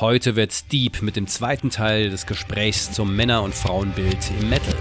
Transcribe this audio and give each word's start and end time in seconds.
Heute 0.00 0.34
wird's 0.34 0.66
deep 0.66 1.02
mit 1.02 1.16
dem 1.16 1.26
zweiten 1.26 1.68
Teil 1.68 2.08
des 2.08 2.24
Gesprächs 2.24 2.90
zum 2.90 3.14
Männer- 3.14 3.42
und 3.42 3.54
Frauenbild 3.54 4.16
im 4.40 4.48
Metal. 4.48 4.74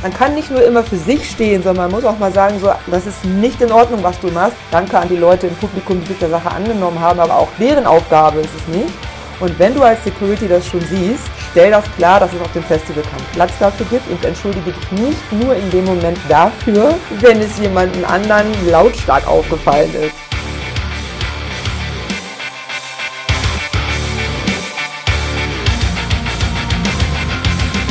Man 0.00 0.14
kann 0.14 0.34
nicht 0.34 0.50
nur 0.50 0.64
immer 0.64 0.82
für 0.82 0.96
sich 0.96 1.28
stehen, 1.28 1.62
sondern 1.62 1.90
man 1.90 2.00
muss 2.00 2.04
auch 2.06 2.18
mal 2.18 2.32
sagen, 2.32 2.58
so, 2.58 2.72
das 2.86 3.04
ist 3.04 3.22
nicht 3.26 3.60
in 3.60 3.70
Ordnung, 3.70 4.02
was 4.02 4.18
du 4.20 4.30
machst. 4.30 4.56
Danke 4.70 4.98
an 4.98 5.10
die 5.10 5.16
Leute 5.16 5.48
im 5.48 5.54
Publikum, 5.56 6.00
die 6.00 6.06
sich 6.06 6.18
der 6.18 6.30
Sache 6.30 6.50
angenommen 6.50 6.98
haben, 6.98 7.20
aber 7.20 7.36
auch 7.36 7.48
deren 7.58 7.84
Aufgabe 7.84 8.40
ist 8.40 8.54
es 8.56 8.74
nicht. 8.74 8.94
Und 9.38 9.58
wenn 9.58 9.74
du 9.74 9.82
als 9.82 10.02
Security 10.02 10.48
das 10.48 10.66
schon 10.66 10.80
siehst, 10.80 11.28
stell 11.52 11.70
das 11.70 11.84
klar, 11.96 12.18
dass 12.18 12.32
es 12.32 12.40
auf 12.40 12.52
dem 12.52 12.64
Festival 12.64 13.02
keinen 13.02 13.26
Platz 13.34 13.52
dafür 13.58 13.86
gibt 13.86 14.08
und 14.10 14.24
entschuldige 14.24 14.72
dich 14.72 14.92
nicht 14.92 15.32
nur 15.32 15.54
in 15.54 15.70
dem 15.70 15.84
Moment 15.84 16.18
dafür, 16.28 16.94
wenn 17.20 17.40
es 17.40 17.58
jemandem 17.58 18.04
anderen 18.04 18.46
lautstark 18.68 19.26
aufgefallen 19.26 19.94
ist. 19.94 20.14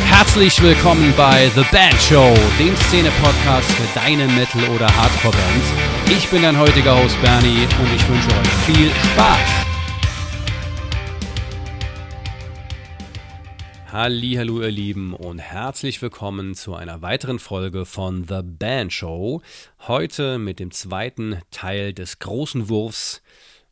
Herzlich 0.09 0.61
willkommen 0.61 1.13
bei 1.17 1.49
The 1.55 1.65
Band 1.71 2.01
Show, 2.01 2.33
dem 2.59 2.75
Szene-Podcast 2.75 3.71
für 3.71 3.99
deine 3.99 4.27
Metal- 4.27 4.69
oder 4.75 4.85
Hardcore-Bands. 4.85 5.67
Ich 6.09 6.29
bin 6.29 6.43
dein 6.43 6.57
heutiger 6.57 6.95
Host 6.95 7.19
Bernie 7.21 7.67
und 7.79 7.95
ich 7.95 8.07
wünsche 8.07 8.27
euch 8.27 8.75
viel 8.75 8.91
Spaß. 9.13 9.60
Hallo 13.93 14.61
ihr 14.61 14.71
Lieben 14.71 15.13
und 15.13 15.39
herzlich 15.39 16.01
willkommen 16.01 16.55
zu 16.55 16.75
einer 16.75 17.01
weiteren 17.01 17.39
Folge 17.39 17.85
von 17.85 18.23
The 18.25 18.39
Band 18.41 18.93
Show. 18.93 19.41
Heute 19.79 20.39
mit 20.39 20.59
dem 20.59 20.71
zweiten 20.71 21.41
Teil 21.51 21.93
des 21.93 22.19
großen 22.19 22.69
Wurfs 22.69 23.21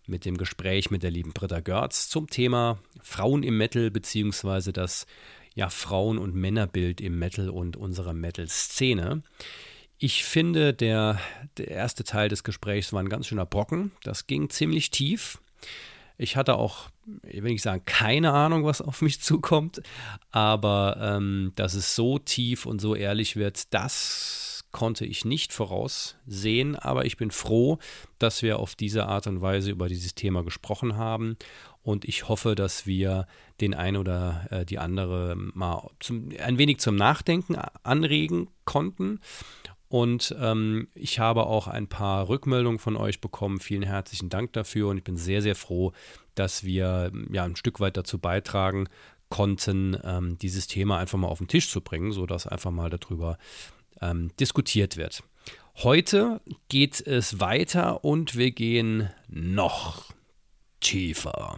mit 0.07 0.25
dem 0.25 0.35
Gespräch 0.35 0.91
mit 0.91 1.03
der 1.03 1.11
lieben 1.11 1.31
Britta 1.31 1.61
Görz 1.61 2.09
zum 2.09 2.29
Thema 2.29 2.79
Frauen 3.01 3.43
im 3.43 3.57
Metal 3.57 3.91
beziehungsweise 3.91 4.73
das 4.73 5.07
ja, 5.55 5.69
Frauen- 5.69 6.17
und 6.17 6.35
Männerbild 6.35 6.99
im 6.99 7.17
Metal 7.17 7.49
und 7.49 7.77
unserer 7.77 8.13
Metal-Szene. 8.13 9.23
Ich 9.99 10.25
finde, 10.25 10.73
der, 10.73 11.17
der 11.55 11.69
erste 11.69 12.03
Teil 12.03 12.27
des 12.27 12.43
Gesprächs 12.43 12.91
war 12.91 13.01
ein 13.01 13.07
ganz 13.07 13.27
schöner 13.27 13.45
Brocken. 13.45 13.93
Das 14.03 14.27
ging 14.27 14.49
ziemlich 14.49 14.91
tief. 14.91 15.39
Ich 16.19 16.35
hatte 16.35 16.55
auch, 16.55 16.89
ich 17.23 17.41
will 17.41 17.57
sagen, 17.57 17.81
keine 17.85 18.33
Ahnung, 18.33 18.65
was 18.65 18.81
auf 18.81 19.01
mich 19.01 19.21
zukommt, 19.21 19.81
aber 20.31 20.97
ähm, 21.01 21.53
dass 21.55 21.75
es 21.75 21.95
so 21.95 22.19
tief 22.19 22.65
und 22.65 22.81
so 22.81 22.93
ehrlich 22.93 23.37
wird, 23.37 23.73
das 23.73 24.65
konnte 24.71 25.05
ich 25.05 25.23
nicht 25.23 25.53
voraussehen, 25.53 26.75
aber 26.75 27.05
ich 27.05 27.17
bin 27.17 27.31
froh, 27.31 27.79
dass 28.19 28.43
wir 28.43 28.59
auf 28.59 28.75
diese 28.75 29.07
Art 29.07 29.27
und 29.27 29.41
Weise 29.41 29.71
über 29.71 29.87
dieses 29.87 30.13
Thema 30.13 30.43
gesprochen 30.43 30.97
haben 30.97 31.37
und 31.81 32.03
ich 32.05 32.27
hoffe, 32.27 32.53
dass 32.53 32.85
wir 32.85 33.25
den 33.61 33.73
einen 33.73 33.97
oder 33.97 34.45
äh, 34.51 34.65
die 34.65 34.77
andere 34.77 35.35
mal 35.37 35.89
zum, 35.99 36.29
ein 36.37 36.57
wenig 36.57 36.79
zum 36.79 36.97
Nachdenken 36.97 37.55
anregen 37.83 38.49
konnten. 38.65 39.21
Und 39.89 40.35
ähm, 40.39 40.87
ich 40.93 41.19
habe 41.19 41.47
auch 41.47 41.67
ein 41.67 41.87
paar 41.87 42.29
Rückmeldungen 42.29 42.79
von 42.79 42.95
euch 42.95 43.21
bekommen. 43.21 43.59
Vielen 43.59 43.83
herzlichen 43.83 44.29
Dank 44.29 44.53
dafür 44.53 44.87
und 44.89 44.99
ich 44.99 45.03
bin 45.03 45.17
sehr, 45.17 45.41
sehr 45.41 45.55
froh, 45.55 45.93
dass 46.35 46.63
wir 46.63 47.11
ja 47.31 47.43
ein 47.43 47.55
Stück 47.55 47.79
weit 47.79 47.97
dazu 47.97 48.19
beitragen 48.19 48.87
konnten, 49.29 49.97
ähm, 50.03 50.37
dieses 50.37 50.67
Thema 50.67 50.99
einfach 50.99 51.17
mal 51.17 51.27
auf 51.27 51.39
den 51.39 51.47
Tisch 51.47 51.69
zu 51.69 51.81
bringen, 51.81 52.11
sodass 52.11 52.47
einfach 52.47 52.71
mal 52.71 52.89
darüber 52.89 53.37
ähm, 54.01 54.31
diskutiert 54.39 54.95
wird. 54.95 55.23
Heute 55.77 56.41
geht 56.67 56.99
es 57.01 57.39
weiter 57.39 58.03
und 58.03 58.37
wir 58.37 58.51
gehen 58.51 59.09
noch 59.27 60.13
tiefer. 60.81 61.57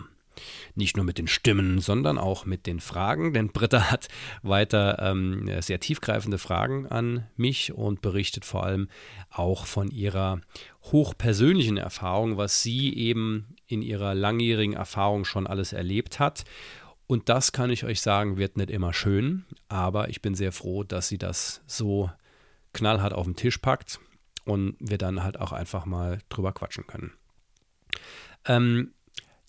Nicht 0.76 0.96
nur 0.96 1.06
mit 1.06 1.18
den 1.18 1.28
Stimmen, 1.28 1.80
sondern 1.80 2.18
auch 2.18 2.46
mit 2.46 2.66
den 2.66 2.80
Fragen, 2.80 3.34
denn 3.34 3.50
Britta 3.50 3.92
hat 3.92 4.08
weiter 4.42 5.00
ähm, 5.00 5.50
sehr 5.62 5.80
tiefgreifende 5.80 6.38
Fragen 6.38 6.88
an 6.88 7.28
mich 7.36 7.74
und 7.74 8.02
berichtet 8.02 8.46
vor 8.46 8.64
allem 8.64 8.88
auch 9.30 9.66
von 9.66 9.90
ihrer 9.90 10.42
hochpersönlichen 10.84 11.78
Erfahrung, 11.78 12.38
was 12.38 12.64
sie 12.64 12.94
eben 12.96 13.56
in 13.68 13.82
ihrer 13.82 14.16
langjährigen 14.16 14.74
Erfahrung 14.74 15.26
schon 15.26 15.48
alles 15.48 15.74
erlebt 15.74 16.20
hat. 16.20 16.44
Und 17.08 17.28
das 17.28 17.52
kann 17.52 17.70
ich 17.70 17.84
euch 17.84 18.02
sagen, 18.02 18.38
wird 18.38 18.56
nicht 18.58 18.70
immer 18.72 18.94
schön, 18.94 19.46
aber 19.68 20.10
ich 20.10 20.22
bin 20.22 20.34
sehr 20.34 20.54
froh, 20.54 20.84
dass 20.84 21.10
sie 21.10 21.18
das 21.18 21.62
so 21.68 22.10
knallhart 22.74 23.14
auf 23.14 23.26
den 23.26 23.36
Tisch 23.36 23.58
packt 23.58 24.00
und 24.46 24.76
wir 24.80 24.98
dann 24.98 25.22
halt 25.22 25.40
auch 25.40 25.52
einfach 25.52 25.86
mal 25.86 26.20
drüber 26.30 26.54
quatschen 26.54 26.88
können. 26.88 27.12
Ähm, 28.46 28.94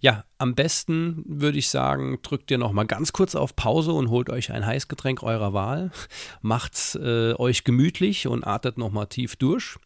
ja, 0.02 0.24
am 0.36 0.56
besten 0.56 1.22
würde 1.26 1.58
ich 1.58 1.70
sagen, 1.70 2.18
drückt 2.22 2.50
ihr 2.50 2.58
noch 2.58 2.72
mal 2.72 2.86
ganz 2.86 3.12
kurz 3.12 3.36
auf 3.36 3.54
Pause 3.54 3.92
und 3.92 4.10
holt 4.10 4.30
euch 4.30 4.50
ein 4.50 4.66
Heißgetränk 4.66 5.22
eurer 5.22 5.52
Wahl. 5.54 5.92
Macht's 6.42 6.96
äh, 6.96 7.34
euch 7.34 7.62
gemütlich 7.62 8.26
und 8.26 8.44
atmet 8.44 8.78
noch 8.78 8.90
mal 8.90 9.06
tief 9.06 9.36
durch 9.36 9.78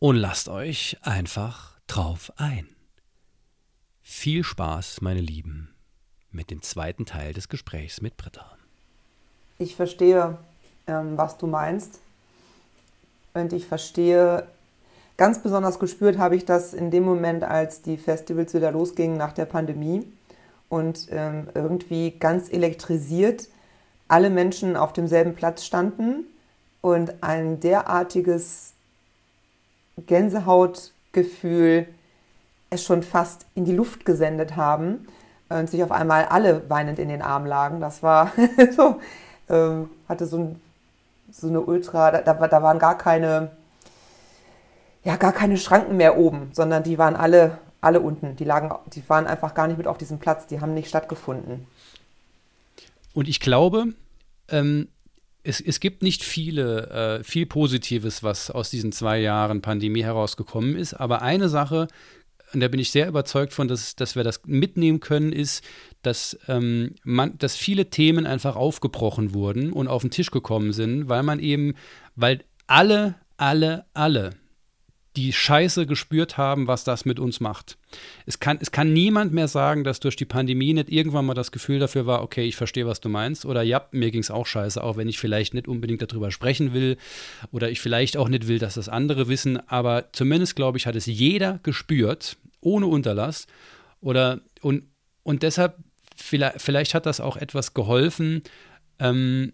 und 0.00 0.16
lasst 0.16 0.48
euch 0.48 0.98
einfach 1.02 1.78
drauf 1.86 2.32
ein. 2.36 2.66
Viel 4.02 4.42
Spaß, 4.42 5.00
meine 5.02 5.20
Lieben, 5.20 5.72
mit 6.32 6.50
dem 6.50 6.60
zweiten 6.60 7.06
Teil 7.06 7.32
des 7.32 7.48
Gesprächs 7.48 8.00
mit 8.00 8.16
Britta. 8.16 8.56
Ich 9.60 9.76
verstehe, 9.76 10.36
ähm, 10.88 11.16
was 11.16 11.38
du 11.38 11.46
meinst. 11.46 12.00
Und 13.34 13.52
ich 13.52 13.66
verstehe 13.66 14.48
Ganz 15.16 15.38
besonders 15.38 15.78
gespürt 15.78 16.18
habe 16.18 16.36
ich 16.36 16.44
das 16.44 16.74
in 16.74 16.90
dem 16.90 17.04
Moment, 17.04 17.42
als 17.42 17.80
die 17.80 17.96
Festivals 17.96 18.52
wieder 18.52 18.70
losgingen 18.70 19.16
nach 19.16 19.32
der 19.32 19.46
Pandemie 19.46 20.06
und 20.68 21.08
ähm, 21.10 21.48
irgendwie 21.54 22.10
ganz 22.10 22.52
elektrisiert 22.52 23.48
alle 24.08 24.30
Menschen 24.30 24.76
auf 24.76 24.92
demselben 24.92 25.34
Platz 25.34 25.64
standen 25.64 26.26
und 26.80 27.22
ein 27.22 27.60
derartiges 27.60 28.74
Gänsehautgefühl 30.06 31.88
es 32.68 32.84
schon 32.84 33.02
fast 33.02 33.46
in 33.54 33.64
die 33.64 33.74
Luft 33.74 34.04
gesendet 34.04 34.56
haben 34.56 35.06
und 35.48 35.70
sich 35.70 35.82
auf 35.82 35.92
einmal 35.92 36.26
alle 36.26 36.68
weinend 36.68 36.98
in 36.98 37.08
den 37.08 37.22
Arm 37.22 37.46
lagen. 37.46 37.80
Das 37.80 38.02
war 38.02 38.32
so, 38.76 39.00
ähm, 39.48 39.88
hatte 40.08 40.26
so, 40.26 40.38
ein, 40.38 40.60
so 41.30 41.48
eine 41.48 41.60
Ultra, 41.60 42.10
da, 42.10 42.34
da 42.34 42.62
waren 42.62 42.78
gar 42.78 42.98
keine 42.98 43.50
ja 45.06 45.14
gar 45.16 45.32
keine 45.32 45.56
Schranken 45.56 45.96
mehr 45.96 46.18
oben, 46.18 46.50
sondern 46.52 46.82
die 46.82 46.98
waren 46.98 47.14
alle, 47.14 47.58
alle 47.80 48.00
unten. 48.00 48.34
Die 48.34 48.44
lagen, 48.44 48.74
die 48.92 49.08
waren 49.08 49.28
einfach 49.28 49.54
gar 49.54 49.68
nicht 49.68 49.78
mit 49.78 49.86
auf 49.86 49.98
diesem 49.98 50.18
Platz, 50.18 50.48
die 50.48 50.60
haben 50.60 50.74
nicht 50.74 50.88
stattgefunden. 50.88 51.66
Und 53.14 53.28
ich 53.28 53.38
glaube, 53.38 53.94
ähm, 54.48 54.88
es, 55.44 55.60
es 55.60 55.78
gibt 55.78 56.02
nicht 56.02 56.24
viele, 56.24 57.20
äh, 57.20 57.24
viel 57.24 57.46
Positives, 57.46 58.24
was 58.24 58.50
aus 58.50 58.68
diesen 58.68 58.90
zwei 58.90 59.20
Jahren 59.20 59.62
Pandemie 59.62 60.02
herausgekommen 60.02 60.74
ist, 60.74 60.94
aber 60.94 61.22
eine 61.22 61.48
Sache, 61.48 61.86
und 62.52 62.58
da 62.58 62.66
bin 62.66 62.80
ich 62.80 62.90
sehr 62.90 63.06
überzeugt 63.06 63.52
von, 63.52 63.68
dass, 63.68 63.94
dass 63.94 64.16
wir 64.16 64.24
das 64.24 64.40
mitnehmen 64.44 64.98
können, 64.98 65.32
ist, 65.32 65.62
dass, 66.02 66.36
ähm, 66.48 66.96
man, 67.04 67.38
dass 67.38 67.54
viele 67.54 67.90
Themen 67.90 68.26
einfach 68.26 68.56
aufgebrochen 68.56 69.34
wurden 69.34 69.72
und 69.72 69.86
auf 69.86 70.02
den 70.02 70.10
Tisch 70.10 70.32
gekommen 70.32 70.72
sind, 70.72 71.08
weil 71.08 71.22
man 71.22 71.38
eben, 71.38 71.74
weil 72.16 72.42
alle, 72.66 73.14
alle, 73.36 73.84
alle 73.94 74.30
die 75.16 75.32
Scheiße 75.32 75.86
gespürt 75.86 76.36
haben, 76.36 76.66
was 76.66 76.84
das 76.84 77.04
mit 77.04 77.18
uns 77.18 77.40
macht. 77.40 77.78
Es 78.26 78.38
kann, 78.38 78.58
es 78.60 78.70
kann 78.70 78.92
niemand 78.92 79.32
mehr 79.32 79.48
sagen, 79.48 79.82
dass 79.82 79.98
durch 80.00 80.16
die 80.16 80.26
Pandemie 80.26 80.74
nicht 80.74 80.90
irgendwann 80.90 81.24
mal 81.24 81.34
das 81.34 81.52
Gefühl 81.52 81.78
dafür 81.78 82.06
war, 82.06 82.22
okay, 82.22 82.44
ich 82.44 82.56
verstehe, 82.56 82.86
was 82.86 83.00
du 83.00 83.08
meinst. 83.08 83.46
Oder 83.46 83.62
ja, 83.62 83.86
mir 83.92 84.10
ging 84.10 84.20
es 84.20 84.30
auch 84.30 84.46
scheiße, 84.46 84.82
auch 84.82 84.96
wenn 84.96 85.08
ich 85.08 85.18
vielleicht 85.18 85.54
nicht 85.54 85.68
unbedingt 85.68 86.02
darüber 86.02 86.30
sprechen 86.30 86.74
will. 86.74 86.98
Oder 87.50 87.70
ich 87.70 87.80
vielleicht 87.80 88.16
auch 88.16 88.28
nicht 88.28 88.46
will, 88.46 88.58
dass 88.58 88.74
das 88.74 88.88
andere 88.88 89.28
wissen. 89.28 89.58
Aber 89.68 90.12
zumindest, 90.12 90.54
glaube 90.54 90.76
ich, 90.78 90.86
hat 90.86 90.96
es 90.96 91.06
jeder 91.06 91.60
gespürt, 91.62 92.36
ohne 92.60 92.86
Unterlass. 92.86 93.46
Oder 94.00 94.40
und, 94.60 94.84
und 95.22 95.42
deshalb, 95.42 95.76
vielleicht, 96.14 96.60
vielleicht 96.60 96.94
hat 96.94 97.06
das 97.06 97.20
auch 97.20 97.38
etwas 97.38 97.72
geholfen, 97.72 98.42
ähm, 98.98 99.52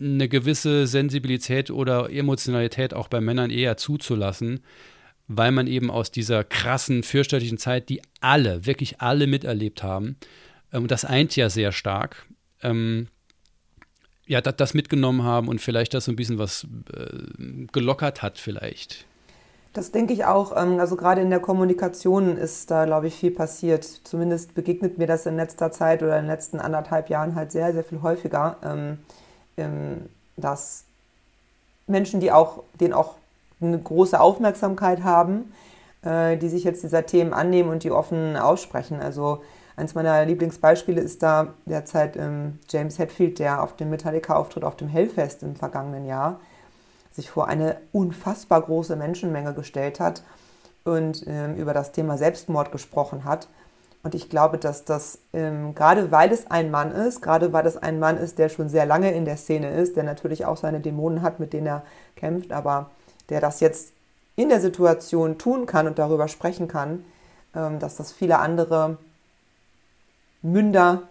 eine 0.00 0.28
gewisse 0.28 0.86
Sensibilität 0.86 1.70
oder 1.70 2.10
Emotionalität 2.10 2.94
auch 2.94 3.08
bei 3.08 3.20
Männern 3.20 3.50
eher 3.50 3.76
zuzulassen 3.76 4.60
weil 5.28 5.52
man 5.52 5.66
eben 5.66 5.90
aus 5.90 6.10
dieser 6.10 6.42
krassen, 6.42 7.02
fürchterlichen 7.02 7.58
Zeit, 7.58 7.88
die 7.90 8.02
alle, 8.20 8.66
wirklich 8.66 9.00
alle 9.00 9.26
miterlebt 9.26 9.82
haben, 9.82 10.16
ähm, 10.72 10.82
und 10.82 10.90
das 10.90 11.04
eint 11.04 11.36
ja 11.36 11.50
sehr 11.50 11.72
stark, 11.72 12.26
ähm, 12.62 13.08
ja, 14.26 14.40
das, 14.42 14.74
mitgenommen 14.74 15.22
haben 15.22 15.48
und 15.48 15.60
vielleicht 15.60 15.94
das 15.94 16.04
so 16.04 16.12
ein 16.12 16.16
bisschen 16.16 16.38
was 16.38 16.66
äh, 16.92 17.66
gelockert 17.72 18.20
hat, 18.20 18.36
vielleicht. 18.36 19.06
Das 19.72 19.90
denke 19.90 20.12
ich 20.12 20.24
auch. 20.24 20.54
Ähm, 20.56 20.80
also 20.80 20.96
gerade 20.96 21.22
in 21.22 21.30
der 21.30 21.40
Kommunikation 21.40 22.36
ist 22.36 22.70
da, 22.70 22.84
glaube 22.84 23.06
ich, 23.06 23.14
viel 23.14 23.30
passiert. 23.30 23.84
Zumindest 23.84 24.54
begegnet 24.54 24.98
mir 24.98 25.06
das 25.06 25.24
in 25.24 25.36
letzter 25.36 25.70
Zeit 25.70 26.02
oder 26.02 26.16
in 26.18 26.24
den 26.24 26.30
letzten 26.30 26.58
anderthalb 26.58 27.08
Jahren 27.08 27.34
halt 27.34 27.52
sehr, 27.52 27.72
sehr 27.72 27.84
viel 27.84 28.02
häufiger, 28.02 28.56
ähm, 28.62 28.98
dass 30.36 30.84
Menschen, 31.86 32.20
die 32.20 32.30
auch, 32.30 32.62
denen 32.80 32.92
auch 32.92 33.16
eine 33.60 33.78
große 33.78 34.20
Aufmerksamkeit 34.20 35.02
haben, 35.02 35.52
äh, 36.02 36.36
die 36.36 36.48
sich 36.48 36.64
jetzt 36.64 36.82
dieser 36.82 37.06
Themen 37.06 37.32
annehmen 37.32 37.70
und 37.70 37.84
die 37.84 37.90
offen 37.90 38.36
aussprechen. 38.36 39.00
Also 39.00 39.42
eins 39.76 39.94
meiner 39.94 40.24
Lieblingsbeispiele 40.24 41.00
ist 41.00 41.22
da 41.22 41.54
derzeit 41.66 42.18
James 42.68 42.98
Hetfield, 42.98 43.38
der 43.38 43.62
auf 43.62 43.76
dem 43.76 43.90
Metallica-Auftritt 43.90 44.64
auf 44.64 44.76
dem 44.76 44.88
Hellfest 44.88 45.44
im 45.44 45.54
vergangenen 45.54 46.04
Jahr 46.04 46.40
sich 47.18 47.30
vor 47.30 47.48
eine 47.48 47.76
unfassbar 47.92 48.62
große 48.62 48.94
Menschenmenge 48.94 49.52
gestellt 49.52 49.98
hat 49.98 50.22
und 50.84 51.24
ähm, 51.26 51.56
über 51.56 51.74
das 51.74 51.90
Thema 51.90 52.16
Selbstmord 52.16 52.70
gesprochen 52.70 53.24
hat. 53.24 53.48
Und 54.04 54.14
ich 54.14 54.30
glaube, 54.30 54.58
dass 54.58 54.84
das, 54.84 55.18
ähm, 55.32 55.74
gerade 55.74 56.12
weil 56.12 56.30
es 56.30 56.48
ein 56.48 56.70
Mann 56.70 56.92
ist, 56.92 57.20
gerade 57.20 57.52
weil 57.52 57.66
es 57.66 57.76
ein 57.76 57.98
Mann 57.98 58.16
ist, 58.16 58.38
der 58.38 58.48
schon 58.48 58.68
sehr 58.68 58.86
lange 58.86 59.10
in 59.10 59.24
der 59.24 59.36
Szene 59.36 59.70
ist, 59.70 59.96
der 59.96 60.04
natürlich 60.04 60.46
auch 60.46 60.56
seine 60.56 60.78
Dämonen 60.78 61.20
hat, 61.20 61.40
mit 61.40 61.52
denen 61.52 61.66
er 61.66 61.82
kämpft, 62.14 62.52
aber 62.52 62.90
der 63.30 63.40
das 63.40 63.60
jetzt 63.60 63.92
in 64.36 64.48
der 64.48 64.60
Situation 64.60 65.38
tun 65.38 65.66
kann 65.66 65.86
und 65.86 65.98
darüber 65.98 66.28
sprechen 66.28 66.68
kann, 66.68 67.04
ähm, 67.54 67.78
dass 67.78 67.96
das 67.96 68.12
viele 68.12 68.38
andere 68.38 68.98
Münder 70.42 71.08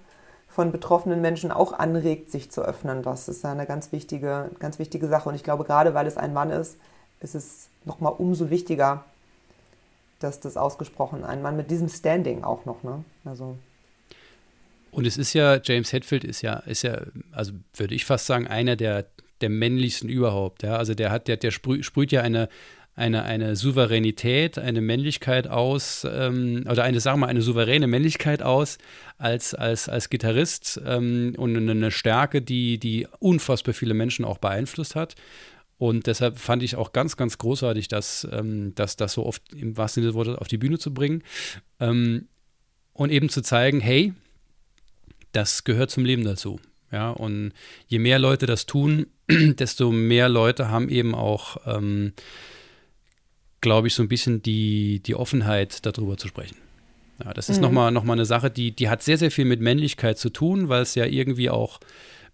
von 0.47 0.71
betroffenen 0.71 1.21
Menschen 1.21 1.51
auch 1.51 1.73
anregt, 1.73 2.31
sich 2.31 2.49
zu 2.49 2.61
öffnen. 2.61 3.03
Das 3.03 3.27
ist 3.27 3.45
eine 3.45 3.65
ganz 3.65 3.91
wichtige, 3.91 4.49
ganz 4.59 4.79
wichtige 4.79 5.07
Sache. 5.07 5.29
Und 5.29 5.35
ich 5.35 5.43
glaube, 5.43 5.65
gerade 5.65 5.93
weil 5.93 6.07
es 6.07 6.17
ein 6.17 6.33
Mann 6.33 6.49
ist, 6.49 6.77
ist 7.19 7.35
es 7.35 7.67
nochmal 7.85 8.13
umso 8.17 8.49
wichtiger, 8.49 9.03
dass 10.19 10.39
das 10.39 10.57
ausgesprochen, 10.57 11.23
ein 11.23 11.41
Mann 11.41 11.57
mit 11.57 11.69
diesem 11.69 11.89
Standing 11.89 12.43
auch 12.43 12.65
noch, 12.65 12.83
ne? 12.83 13.03
Also. 13.23 13.55
Und 14.89 15.05
es 15.05 15.17
ist 15.17 15.33
ja, 15.33 15.59
James 15.61 15.93
Hetfield 15.93 16.23
ist 16.23 16.41
ja, 16.41 16.55
ist 16.59 16.81
ja, 16.81 17.01
also 17.31 17.51
würde 17.75 17.93
ich 17.93 18.05
fast 18.05 18.25
sagen, 18.25 18.47
einer 18.47 18.75
der, 18.75 19.05
der 19.41 19.49
männlichsten 19.49 20.09
überhaupt. 20.09 20.63
Ja? 20.63 20.77
Also 20.77 20.93
der 20.93 21.11
hat, 21.11 21.27
der, 21.27 21.37
der 21.37 21.51
sprüht, 21.51 21.85
sprüht 21.85 22.11
ja 22.11 22.21
eine, 22.21 22.49
eine, 22.97 23.23
eine 23.23 23.55
Souveränität, 23.55 24.57
eine 24.57 24.81
Männlichkeit 24.81 25.47
aus, 25.47 26.05
ähm, 26.09 26.65
oder 26.69 26.83
eine, 26.83 26.99
sagen 26.99 27.19
wir 27.19 27.27
mal, 27.27 27.29
eine 27.29 27.43
souveräne 27.43 27.85
Männlichkeit 27.85 28.41
aus 28.41 28.79
als, 29.19 29.53
als, 29.53 29.87
als 29.87 30.09
Gitarrist 30.09 30.81
ähm, 30.83 31.35
und 31.37 31.55
eine 31.55 31.91
Stärke, 31.91 32.41
die, 32.41 32.79
die 32.79 33.07
unfassbar 33.19 33.75
viele 33.75 33.93
Menschen 33.93 34.25
auch 34.25 34.39
beeinflusst 34.39 34.95
hat. 34.95 35.15
Und 35.77 36.07
deshalb 36.07 36.39
fand 36.39 36.63
ich 36.63 36.75
auch 36.75 36.91
ganz, 36.91 37.17
ganz 37.17 37.37
großartig, 37.37 37.87
dass, 37.87 38.27
ähm, 38.31 38.73
dass 38.73 38.95
das 38.95 39.13
so 39.13 39.27
oft 39.27 39.43
im 39.53 39.77
wahrsten 39.77 40.01
Sinne 40.01 40.11
des 40.11 40.15
Wortes 40.15 40.35
auf 40.35 40.47
die 40.47 40.57
Bühne 40.57 40.79
zu 40.79 40.91
bringen 40.91 41.21
ähm, 41.79 42.27
und 42.93 43.11
eben 43.11 43.29
zu 43.29 43.43
zeigen, 43.43 43.79
hey, 43.79 44.13
das 45.33 45.65
gehört 45.65 45.91
zum 45.91 46.03
Leben 46.03 46.23
dazu. 46.23 46.59
Ja, 46.91 47.09
und 47.11 47.51
je 47.87 47.99
mehr 47.99 48.19
Leute 48.19 48.45
das 48.45 48.65
tun, 48.65 49.07
desto 49.29 49.91
mehr 49.91 50.29
Leute 50.29 50.69
haben 50.69 50.89
eben 50.89 51.15
auch 51.15 51.57
ähm, 51.65 52.13
glaube 53.61 53.87
ich, 53.87 53.95
so 53.95 54.03
ein 54.03 54.07
bisschen 54.07 54.41
die, 54.41 55.01
die 55.05 55.15
Offenheit, 55.15 55.85
darüber 55.85 56.17
zu 56.17 56.27
sprechen. 56.27 56.57
Ja, 57.23 57.33
das 57.33 57.49
ist 57.49 57.57
mhm. 57.57 57.63
nochmal 57.63 57.91
noch 57.91 58.03
mal 58.03 58.13
eine 58.13 58.25
Sache, 58.25 58.51
die, 58.51 58.71
die 58.71 58.89
hat 58.89 59.01
sehr, 59.01 59.17
sehr 59.17 59.31
viel 59.31 59.45
mit 59.45 59.59
Männlichkeit 59.59 60.17
zu 60.19 60.29
tun, 60.29 60.69
weil 60.69 60.83
es 60.83 60.95
ja 60.95 61.05
irgendwie 61.05 61.49
auch 61.49 61.79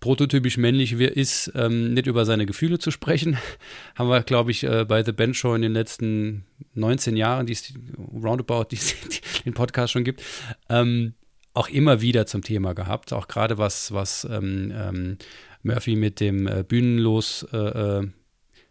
prototypisch 0.01 0.57
männlich 0.57 0.91
ist, 0.91 1.53
ähm, 1.55 1.93
nicht 1.93 2.07
über 2.07 2.25
seine 2.25 2.45
Gefühle 2.45 2.77
zu 2.77 2.91
sprechen. 2.91 3.37
Haben 3.95 4.09
wir, 4.09 4.21
glaube 4.23 4.51
ich, 4.51 4.65
äh, 4.65 4.83
bei 4.85 5.01
The 5.03 5.13
Band 5.13 5.37
Show 5.37 5.55
in 5.55 5.61
den 5.61 5.71
letzten 5.71 6.43
19 6.75 7.15
Jahren, 7.15 7.45
die 7.45 7.53
es 7.53 7.73
roundabout 7.97 8.65
die, 8.71 8.75
die 8.75 9.43
den 9.45 9.53
Podcast 9.53 9.93
schon 9.93 10.03
gibt, 10.03 10.21
ähm, 10.69 11.13
auch 11.53 11.69
immer 11.69 12.01
wieder 12.01 12.25
zum 12.25 12.41
Thema 12.41 12.73
gehabt. 12.73 13.13
Auch 13.13 13.27
gerade 13.27 13.57
was, 13.57 13.91
was 13.93 14.25
ähm, 14.29 14.71
ähm 14.75 15.17
Murphy 15.63 15.95
mit 15.95 16.19
dem 16.19 16.47
äh, 16.47 16.63
Bühnenlos 16.63 17.47
äh, 17.53 18.01
äh 18.01 18.07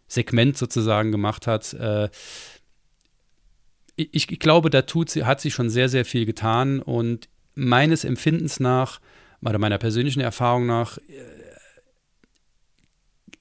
sozusagen 0.07 1.11
gemacht 1.11 1.47
hat. 1.47 1.73
Äh, 1.73 2.09
ich, 3.95 4.31
ich, 4.31 4.39
glaube, 4.39 4.69
da 4.69 4.83
tut 4.83 5.09
sie, 5.09 5.25
hat 5.25 5.41
sie 5.41 5.49
schon 5.49 5.69
sehr, 5.69 5.89
sehr 5.89 6.05
viel 6.05 6.25
getan 6.25 6.79
und 6.79 7.29
meines 7.55 8.03
Empfindens 8.03 8.59
nach, 8.59 8.99
oder 9.41 9.57
meiner 9.59 9.77
persönlichen 9.77 10.19
Erfahrung 10.19 10.65
nach, 10.65 10.97
äh, 10.97 11.01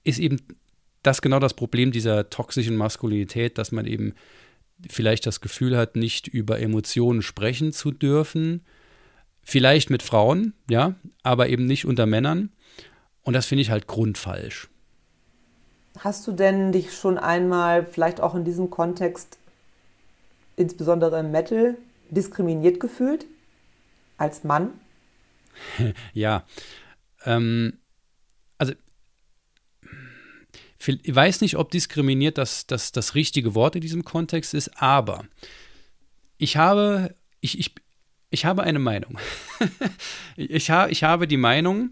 ist 0.05 0.19
eben 0.19 0.39
das 1.03 1.23
genau 1.23 1.39
das 1.39 1.55
Problem 1.55 1.93
dieser 1.93 2.31
toxischen 2.31 2.77
Maskulinität, 2.77 3.59
dass 3.59 3.73
man 3.73 3.87
eben 3.87 4.15
vielleicht 4.89 5.27
das 5.27 5.41
Gefühl 5.41 5.77
hat, 5.77 5.97
nicht 5.97 6.29
über 6.29 6.59
Emotionen 6.61 7.23
sprechen 7.23 7.73
zu 7.73 7.91
dürfen. 7.91 8.65
Vielleicht 9.43 9.91
mit 9.91 10.03
Frauen, 10.03 10.55
ja, 10.71 10.95
aber 11.23 11.49
eben 11.49 11.67
nicht 11.67 11.85
unter 11.85 12.07
Männern. 12.07 12.51
Und 13.23 13.35
das 13.35 13.47
finde 13.47 13.63
ich 13.63 13.71
halt 13.71 13.87
grundfalsch. 13.87 14.69
Hast 15.99 16.27
du 16.27 16.33
denn 16.33 16.73
dich 16.73 16.95
schon 16.95 17.19
einmal, 17.19 17.85
vielleicht 17.85 18.21
auch 18.21 18.35
in 18.35 18.45
diesem 18.45 18.71
Kontext, 18.71 19.39
insbesondere 20.57 21.21
im 21.21 21.31
Metal, 21.31 21.77
diskriminiert 22.11 22.81
gefühlt? 22.81 23.27
Als 24.17 24.45
Mann? 24.45 24.73
ja. 26.13 26.45
Ähm, 27.25 27.79
also, 28.59 28.73
ich 30.79 31.15
weiß 31.15 31.43
nicht, 31.43 31.57
ob 31.57 31.71
diskriminiert 31.71 32.39
das, 32.39 32.67
das, 32.67 32.93
das 32.93 33.15
richtige 33.15 33.55
Wort 33.55 33.77
in 33.77 33.83
diesem 33.83 34.05
Kontext 34.05 34.55
ist, 34.55 34.83
aber 34.83 35.25
ich 36.39 36.57
habe, 36.57 37.15
ich, 37.41 37.59
ich, 37.59 37.75
ich 38.33 38.45
habe 38.45 38.65
eine 38.65 38.79
Meinung. 38.79 39.19
ich, 40.37 40.71
ha, 40.71 40.89
ich 40.89 41.05
habe 41.05 41.29
die 41.29 41.37
Meinung, 41.37 41.91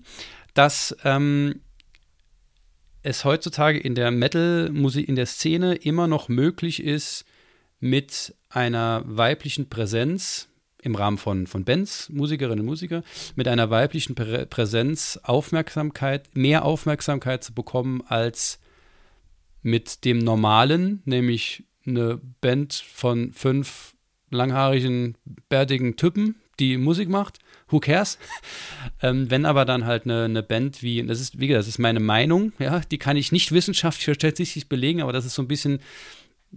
dass 0.54 0.96
ähm, 1.04 1.60
es 3.02 3.24
heutzutage 3.24 3.78
in 3.78 3.94
der 3.94 4.10
Metal-Musik, 4.10 5.08
in 5.08 5.16
der 5.16 5.26
Szene 5.26 5.74
immer 5.74 6.06
noch 6.06 6.28
möglich 6.28 6.82
ist, 6.82 7.24
mit 7.78 8.34
einer 8.48 9.02
weiblichen 9.04 9.68
Präsenz 9.68 10.48
im 10.82 10.94
Rahmen 10.94 11.18
von, 11.18 11.46
von 11.46 11.64
Bands, 11.64 12.08
Musikerinnen 12.08 12.60
und 12.60 12.66
Musiker, 12.66 13.02
mit 13.36 13.46
einer 13.46 13.68
weiblichen 13.68 14.14
Prä 14.14 14.46
Präsenz 14.46 15.20
Aufmerksamkeit, 15.22 16.34
mehr 16.34 16.64
Aufmerksamkeit 16.64 17.44
zu 17.44 17.52
bekommen 17.52 18.02
als 18.06 18.58
mit 19.62 20.06
dem 20.06 20.18
normalen, 20.18 21.02
nämlich 21.04 21.64
eine 21.86 22.18
Band 22.40 22.72
von 22.72 23.34
fünf 23.34 23.94
langhaarigen, 24.30 25.16
bärtigen 25.48 25.96
Typen, 25.96 26.36
die 26.58 26.76
Musik 26.76 27.08
macht 27.08 27.38
who 27.70 27.80
cares? 27.80 28.18
ähm, 29.02 29.30
wenn 29.30 29.46
aber 29.46 29.64
dann 29.64 29.86
halt 29.86 30.04
eine, 30.04 30.24
eine, 30.24 30.42
Band 30.42 30.82
wie, 30.82 31.04
das 31.04 31.20
ist, 31.20 31.40
wie 31.40 31.46
gesagt, 31.46 31.60
das 31.60 31.68
ist 31.68 31.78
meine 31.78 32.00
Meinung, 32.00 32.52
ja, 32.58 32.80
die 32.80 32.98
kann 32.98 33.16
ich 33.16 33.32
nicht 33.32 33.52
wissenschaftlich 33.52 34.14
statistisch 34.14 34.68
belegen, 34.68 35.02
aber 35.02 35.12
das 35.12 35.24
ist 35.24 35.34
so 35.34 35.42
ein 35.42 35.48
bisschen 35.48 35.80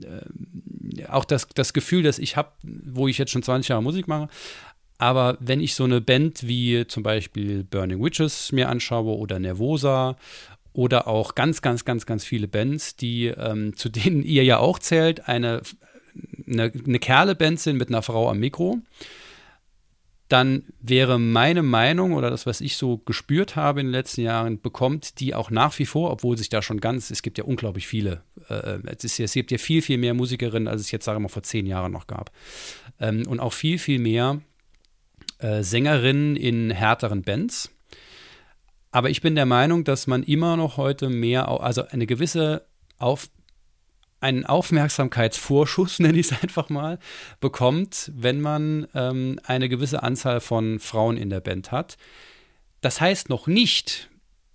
äh, 0.01 1.05
auch 1.07 1.25
das, 1.25 1.47
das 1.53 1.73
Gefühl, 1.73 2.03
das 2.03 2.19
ich 2.19 2.35
habe, 2.35 2.51
wo 2.63 3.07
ich 3.07 3.17
jetzt 3.17 3.31
schon 3.31 3.43
20 3.43 3.69
Jahre 3.69 3.83
Musik 3.83 4.07
mache. 4.07 4.29
Aber 4.97 5.37
wenn 5.39 5.59
ich 5.59 5.75
so 5.75 5.83
eine 5.83 6.01
Band 6.01 6.47
wie 6.47 6.85
zum 6.87 7.03
Beispiel 7.03 7.63
Burning 7.63 8.01
Witches 8.01 8.51
mir 8.51 8.69
anschaue 8.69 9.17
oder 9.17 9.39
Nervosa 9.39 10.15
oder 10.71 11.07
auch 11.07 11.35
ganz, 11.35 11.61
ganz, 11.61 11.83
ganz, 11.83 12.05
ganz 12.05 12.23
viele 12.23 12.47
Bands, 12.47 12.95
die 12.95 13.27
ähm, 13.27 13.75
zu 13.75 13.89
denen 13.89 14.23
ihr 14.23 14.43
ja 14.43 14.59
auch 14.59 14.79
zählt, 14.79 15.27
eine, 15.27 15.61
eine, 16.47 16.71
eine 16.71 16.99
Kerle-Band 16.99 17.59
sind 17.59 17.77
mit 17.77 17.89
einer 17.89 18.01
Frau 18.01 18.29
am 18.29 18.39
Mikro 18.39 18.81
dann 20.33 20.63
wäre 20.81 21.19
meine 21.19 21.61
Meinung 21.61 22.13
oder 22.13 22.31
das, 22.31 22.47
was 22.47 22.59
ich 22.59 22.75
so 22.75 22.97
gespürt 22.97 23.55
habe 23.55 23.81
in 23.81 23.87
den 23.87 23.91
letzten 23.91 24.21
Jahren, 24.21 24.59
bekommt 24.59 25.19
die 25.19 25.35
auch 25.35 25.51
nach 25.51 25.77
wie 25.77 25.85
vor, 25.85 26.09
obwohl 26.09 26.39
sich 26.39 26.49
da 26.49 26.63
schon 26.63 26.79
ganz, 26.79 27.11
es 27.11 27.21
gibt 27.21 27.37
ja 27.37 27.43
unglaublich 27.43 27.85
viele, 27.85 28.23
äh, 28.49 28.79
es, 28.85 29.03
ist, 29.03 29.19
es 29.19 29.33
gibt 29.33 29.51
ja 29.51 29.59
viel, 29.59 29.83
viel 29.83 29.99
mehr 29.99 30.15
Musikerinnen, 30.15 30.67
als 30.67 30.81
es 30.81 30.89
jetzt, 30.89 31.05
sage 31.05 31.19
ich 31.19 31.21
mal, 31.21 31.29
vor 31.29 31.43
zehn 31.43 31.67
Jahren 31.67 31.91
noch 31.91 32.07
gab. 32.07 32.31
Ähm, 32.99 33.27
und 33.27 33.39
auch 33.39 33.53
viel, 33.53 33.77
viel 33.77 33.99
mehr 33.99 34.41
äh, 35.37 35.61
Sängerinnen 35.61 36.35
in 36.35 36.71
härteren 36.71 37.21
Bands. 37.21 37.69
Aber 38.89 39.11
ich 39.11 39.21
bin 39.21 39.35
der 39.35 39.45
Meinung, 39.45 39.83
dass 39.83 40.07
man 40.07 40.23
immer 40.23 40.57
noch 40.57 40.77
heute 40.77 41.09
mehr, 41.09 41.47
also 41.47 41.85
eine 41.87 42.07
gewisse 42.07 42.65
auf, 42.97 43.29
einen 44.23 44.45
Aufmerksamkeitsvorschuss, 44.45 45.99
nenne 45.99 46.19
ich 46.19 46.31
es 46.31 46.41
einfach 46.41 46.69
mal, 46.69 46.97
bekommt, 47.39 48.11
wenn 48.15 48.41
man 48.41 48.87
ähm, 48.95 49.39
eine 49.43 49.69
gewisse 49.69 50.01
Anzahl 50.01 50.39
von 50.39 50.79
Frauen 50.79 51.17
in 51.17 51.29
der 51.29 51.41
Band 51.41 51.71
hat. 51.71 51.97
Das 52.81 52.99
heißt 52.99 53.29
noch 53.29 53.47
nicht, 53.47 54.09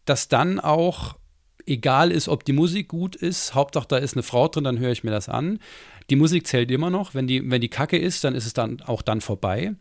dass 0.05 0.29
dann 0.29 0.59
auch 0.59 1.17
egal 1.67 2.11
ist, 2.11 2.29
ob 2.29 2.45
die 2.45 2.53
Musik 2.53 2.89
gut 2.89 3.15
ist, 3.15 3.55
Hauptsache 3.55 3.87
da 3.89 3.99
ist 3.99 4.15
eine 4.15 4.23
Frau 4.23 4.49
drin, 4.49 4.65
dann 4.65 4.79
höre 4.79 4.93
ich 4.93 5.05
mir 5.05 5.11
das 5.11 5.29
an. 5.29 5.59
Die 6.11 6.17
Musik 6.17 6.47
zählt 6.47 6.71
immer 6.71 6.89
noch. 6.89 7.15
Wenn 7.15 7.27
die, 7.27 7.51
wenn 7.51 7.61
die 7.61 7.69
Kacke 7.69 7.99
ist, 7.99 8.25
dann 8.25 8.35
ist 8.35 8.47
es 8.47 8.55
dann 8.55 8.81
auch 8.81 9.03
dann 9.03 9.21
vorbei. 9.21 9.75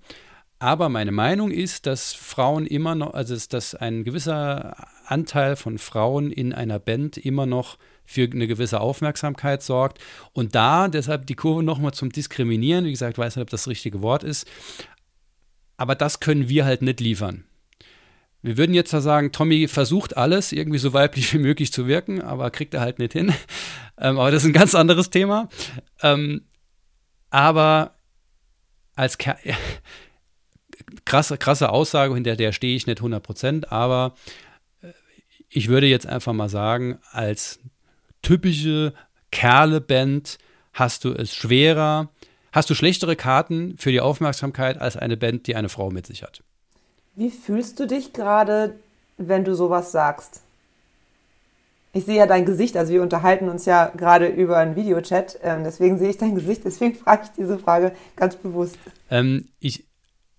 Aber 0.60 0.90
meine 0.90 1.12
Meinung 1.12 1.52
ist, 1.52 1.86
dass 1.86 2.14
Frauen 2.14 2.66
immer 2.66 2.96
noch, 2.96 3.14
also 3.14 3.36
dass 3.50 3.76
ein 3.76 4.04
gewisser 4.04 4.76
Anteil 5.06 5.56
von 5.56 5.78
Frauen 5.78 6.32
in 6.32 6.52
einer 6.52 6.80
Band 6.80 7.18
immer 7.18 7.46
noch 7.46 7.78
für 8.08 8.24
eine 8.24 8.48
gewisse 8.48 8.80
Aufmerksamkeit 8.80 9.62
sorgt. 9.62 10.00
Und 10.34 10.56
da 10.56 10.88
deshalb 10.88 11.28
die 11.28 11.36
Kurve 11.36 11.62
nochmal 11.62 11.94
zum 11.94 12.10
Diskriminieren, 12.10 12.86
wie 12.86 12.92
gesagt, 12.92 13.18
weiß 13.18 13.36
nicht, 13.36 13.44
ob 13.44 13.50
das, 13.50 13.64
das 13.64 13.68
richtige 13.68 14.02
Wort 14.02 14.24
ist. 14.24 14.48
Aber 15.76 15.94
das 15.94 16.20
können 16.20 16.50
wir 16.50 16.66
halt 16.66 16.82
nicht 16.82 17.02
liefern. 17.02 17.44
Wir 18.42 18.58
würden 18.58 18.74
jetzt 18.74 18.92
zwar 18.92 19.02
sagen, 19.02 19.32
Tommy 19.34 19.68
versucht 19.68 20.16
alles, 20.16 20.54
irgendwie 20.54 20.78
so 20.80 20.94
weiblich 20.94 21.34
wie 21.34 21.40
möglich 21.40 21.72
zu 21.72 21.86
wirken, 21.86 22.22
aber 22.22 22.50
kriegt 22.50 22.74
er 22.74 22.82
halt 22.82 22.98
nicht 22.98 23.14
hin. 23.14 23.34
Ähm, 24.00 24.20
aber 24.20 24.30
das 24.30 24.44
ist 24.44 24.50
ein 24.50 24.54
ganz 24.54 24.76
anderes 24.76 25.10
Thema. 25.10 25.50
Ähm, 26.04 26.44
aber 27.32 27.96
als 28.96 29.18
Ker 29.18 29.38
krasse, 31.04 31.40
krasse 31.40 31.72
Aussage, 31.72 32.14
hinter 32.14 32.36
der 32.36 32.52
stehe 32.52 32.76
ich 32.76 32.86
nicht 32.86 33.00
100 33.00 33.24
Prozent, 33.24 33.72
aber 33.72 34.14
äh, 34.84 34.92
ich 35.50 35.68
würde 35.68 35.88
jetzt 35.88 36.06
einfach 36.06 36.34
mal 36.34 36.48
sagen, 36.48 37.00
als 37.10 37.60
typische 38.28 38.94
Kerle-Band 39.32 40.38
hast 40.74 41.06
du 41.06 41.14
es 41.14 41.34
schwerer, 41.34 42.10
hast 42.52 42.70
du 42.70 42.76
schlechtere 42.76 43.16
Karten 43.16 43.76
für 43.78 43.92
die 43.92 44.02
Aufmerksamkeit 44.02 44.80
als 44.80 44.98
eine 44.98 45.18
Band, 45.18 45.48
die 45.48 45.56
eine 45.56 45.70
Frau 45.70 45.90
mit 45.92 46.06
sich 46.06 46.24
hat. 46.24 46.44
Wie 47.16 47.32
fühlst 47.32 47.80
du 47.80 47.88
dich 47.88 48.14
gerade, 48.14 48.76
wenn 49.18 49.44
du 49.44 49.56
sowas 49.56 49.92
sagst? 49.92 50.42
Ich 51.94 52.06
sehe 52.06 52.18
ja 52.18 52.28
dein 52.28 52.46
Gesicht, 52.46 52.78
also 52.78 52.94
wir 52.94 53.02
unterhalten 53.02 53.50
uns 53.50 53.66
ja 53.66 53.88
gerade 53.96 54.28
über 54.28 54.58
einen 54.58 54.76
Videochat, 54.76 55.40
ähm, 55.42 55.64
deswegen 55.64 55.98
sehe 55.98 56.10
ich 56.10 56.18
dein 56.18 56.36
Gesicht, 56.36 56.62
deswegen 56.66 56.96
frage 57.04 57.24
ich 57.24 57.30
diese 57.32 57.58
Frage 57.58 57.94
ganz 58.16 58.36
bewusst. 58.36 58.78
Ähm, 59.10 59.48
ich 59.60 59.88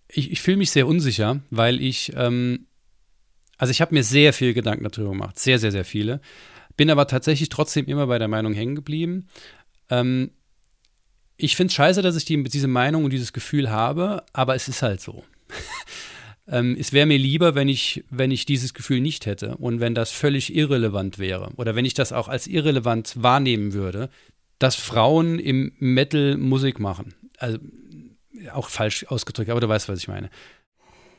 ich, 0.08 0.32
ich 0.32 0.40
fühle 0.40 0.56
mich 0.56 0.70
sehr 0.70 0.86
unsicher, 0.86 1.40
weil 1.50 1.80
ich, 1.80 2.12
ähm, 2.16 2.66
also 3.58 3.70
ich 3.70 3.80
habe 3.80 3.94
mir 3.94 4.02
sehr 4.02 4.32
viel 4.32 4.54
Gedanken 4.54 4.84
darüber 4.84 5.10
gemacht, 5.10 5.38
sehr, 5.38 5.58
sehr, 5.58 5.72
sehr 5.72 5.84
viele. 5.84 6.20
Bin 6.78 6.90
aber 6.90 7.08
tatsächlich 7.08 7.48
trotzdem 7.48 7.86
immer 7.86 8.06
bei 8.06 8.20
der 8.20 8.28
Meinung 8.28 8.54
hängen 8.54 8.76
geblieben. 8.76 9.26
Ähm, 9.90 10.30
ich 11.36 11.56
finde 11.56 11.70
es 11.70 11.74
scheiße, 11.74 12.02
dass 12.02 12.16
ich 12.16 12.24
die, 12.24 12.40
diese 12.44 12.68
Meinung 12.68 13.02
und 13.04 13.12
dieses 13.12 13.32
Gefühl 13.32 13.68
habe, 13.68 14.24
aber 14.32 14.54
es 14.54 14.68
ist 14.68 14.80
halt 14.80 15.00
so. 15.00 15.24
ähm, 16.46 16.76
es 16.78 16.92
wäre 16.92 17.06
mir 17.06 17.18
lieber, 17.18 17.56
wenn 17.56 17.68
ich, 17.68 18.04
wenn 18.10 18.30
ich 18.30 18.46
dieses 18.46 18.74
Gefühl 18.74 19.00
nicht 19.00 19.26
hätte 19.26 19.56
und 19.56 19.80
wenn 19.80 19.96
das 19.96 20.12
völlig 20.12 20.54
irrelevant 20.54 21.18
wäre 21.18 21.50
oder 21.56 21.74
wenn 21.74 21.84
ich 21.84 21.94
das 21.94 22.12
auch 22.12 22.28
als 22.28 22.46
irrelevant 22.46 23.14
wahrnehmen 23.20 23.72
würde, 23.72 24.08
dass 24.60 24.76
Frauen 24.76 25.40
im 25.40 25.72
Metal 25.80 26.36
Musik 26.36 26.78
machen. 26.78 27.14
Also 27.38 27.58
auch 28.52 28.68
falsch 28.68 29.04
ausgedrückt, 29.08 29.50
aber 29.50 29.60
du 29.60 29.68
weißt, 29.68 29.88
was 29.88 29.98
ich 29.98 30.06
meine. 30.06 30.30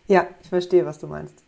Ja, 0.07 0.25
ich 0.41 0.47
verstehe, 0.47 0.85
was 0.85 0.99
du 0.99 1.07
meinst. 1.07 1.43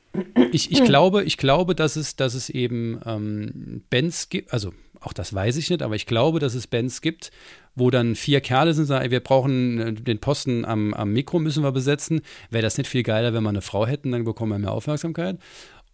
Ich, 0.52 0.72
ich, 0.72 0.84
glaube, 0.84 1.24
ich 1.24 1.38
glaube, 1.38 1.76
dass 1.76 1.96
es, 1.96 2.16
dass 2.16 2.34
es 2.34 2.50
eben 2.50 3.00
ähm, 3.06 3.84
Bands 3.90 4.30
gibt, 4.30 4.52
also 4.52 4.74
auch 5.00 5.14
das 5.14 5.34
weiß 5.34 5.58
ich 5.58 5.70
nicht, 5.70 5.82
aber 5.82 5.96
ich 5.96 6.06
glaube, 6.06 6.40
dass 6.40 6.54
es 6.54 6.68
Bands 6.68 7.02
gibt, 7.02 7.32
wo 7.76 7.90
dann 7.90 8.16
vier 8.16 8.42
Kerle 8.42 8.74
sind, 8.74 8.86
sagen, 8.86 9.10
wir 9.10 9.22
brauchen 9.22 9.80
äh, 9.80 9.94
den 9.94 10.20
Posten 10.20 10.66
am, 10.66 10.94
am 10.94 11.14
Mikro, 11.14 11.40
müssen 11.40 11.64
wir 11.64 11.72
besetzen. 11.72 12.22
Wäre 12.50 12.62
das 12.62 12.78
nicht 12.78 12.88
viel 12.90 13.04
geiler, 13.04 13.34
wenn 13.34 13.44
wir 13.44 13.50
eine 13.50 13.62
Frau 13.62 13.88
hätten, 13.88 14.12
dann 14.12 14.26
bekommen 14.26 14.52
wir 14.52 14.60
mehr 14.60 14.74
Aufmerksamkeit. 14.74 15.40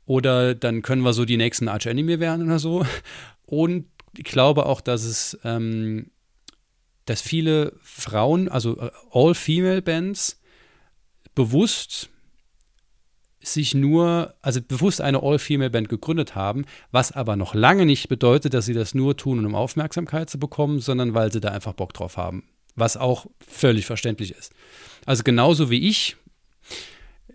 Oder 0.06 0.56
dann 0.56 0.82
können 0.82 1.04
wir 1.04 1.14
so 1.14 1.26
die 1.26 1.38
nächsten 1.38 1.68
Arch 1.68 1.86
Enemy 1.86 2.20
werden 2.20 2.46
oder 2.46 2.60
so. 2.60 2.86
Und 3.46 3.86
ich 4.18 4.24
glaube 4.24 4.66
auch, 4.66 4.82
dass 4.82 5.04
es 5.04 5.38
ähm, 5.44 6.10
dass 7.08 7.22
viele 7.22 7.74
Frauen, 7.82 8.50
also 8.50 8.78
äh, 8.80 8.92
All-Female-Bands, 9.12 10.40
bewusst 11.34 12.10
sich 13.54 13.74
nur, 13.74 14.36
also 14.42 14.62
bewusst 14.62 15.02
eine 15.02 15.22
All-Female-Band 15.24 15.90
gegründet 15.90 16.36
haben, 16.36 16.66
was 16.92 17.12
aber 17.12 17.36
noch 17.36 17.54
lange 17.54 17.86
nicht 17.86 18.10
bedeutet, 18.10 18.54
dass 18.54 18.66
sie 18.66 18.74
das 18.74 18.94
nur 18.94 19.18
tun, 19.18 19.46
um 19.46 19.56
Aufmerksamkeit 19.56 20.30
zu 20.30 20.40
bekommen, 20.40 20.80
sondern 20.80 21.14
weil 21.14 21.32
sie 21.32 21.42
da 21.42 21.50
einfach 21.50 21.74
Bock 21.74 21.94
drauf 21.94 22.18
haben. 22.18 22.44
Was 22.76 22.98
auch 22.98 23.26
völlig 23.40 23.86
verständlich 23.86 24.32
ist. 24.32 24.54
Also 25.06 25.24
genauso 25.24 25.70
wie 25.70 25.88
ich, 25.88 26.16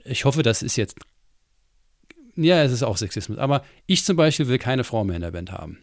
ich 0.04 0.24
hoffe, 0.24 0.42
das 0.42 0.62
ist 0.62 0.76
jetzt, 0.76 0.98
ja, 2.36 2.62
es 2.62 2.72
ist 2.72 2.82
auch 2.82 2.96
Sexismus, 2.96 3.38
aber 3.38 3.64
ich 3.86 4.04
zum 4.04 4.16
Beispiel 4.16 4.48
will 4.48 4.58
keine 4.58 4.84
Frau 4.84 5.04
mehr 5.04 5.16
in 5.16 5.22
der 5.22 5.30
Band 5.30 5.52
haben, 5.52 5.78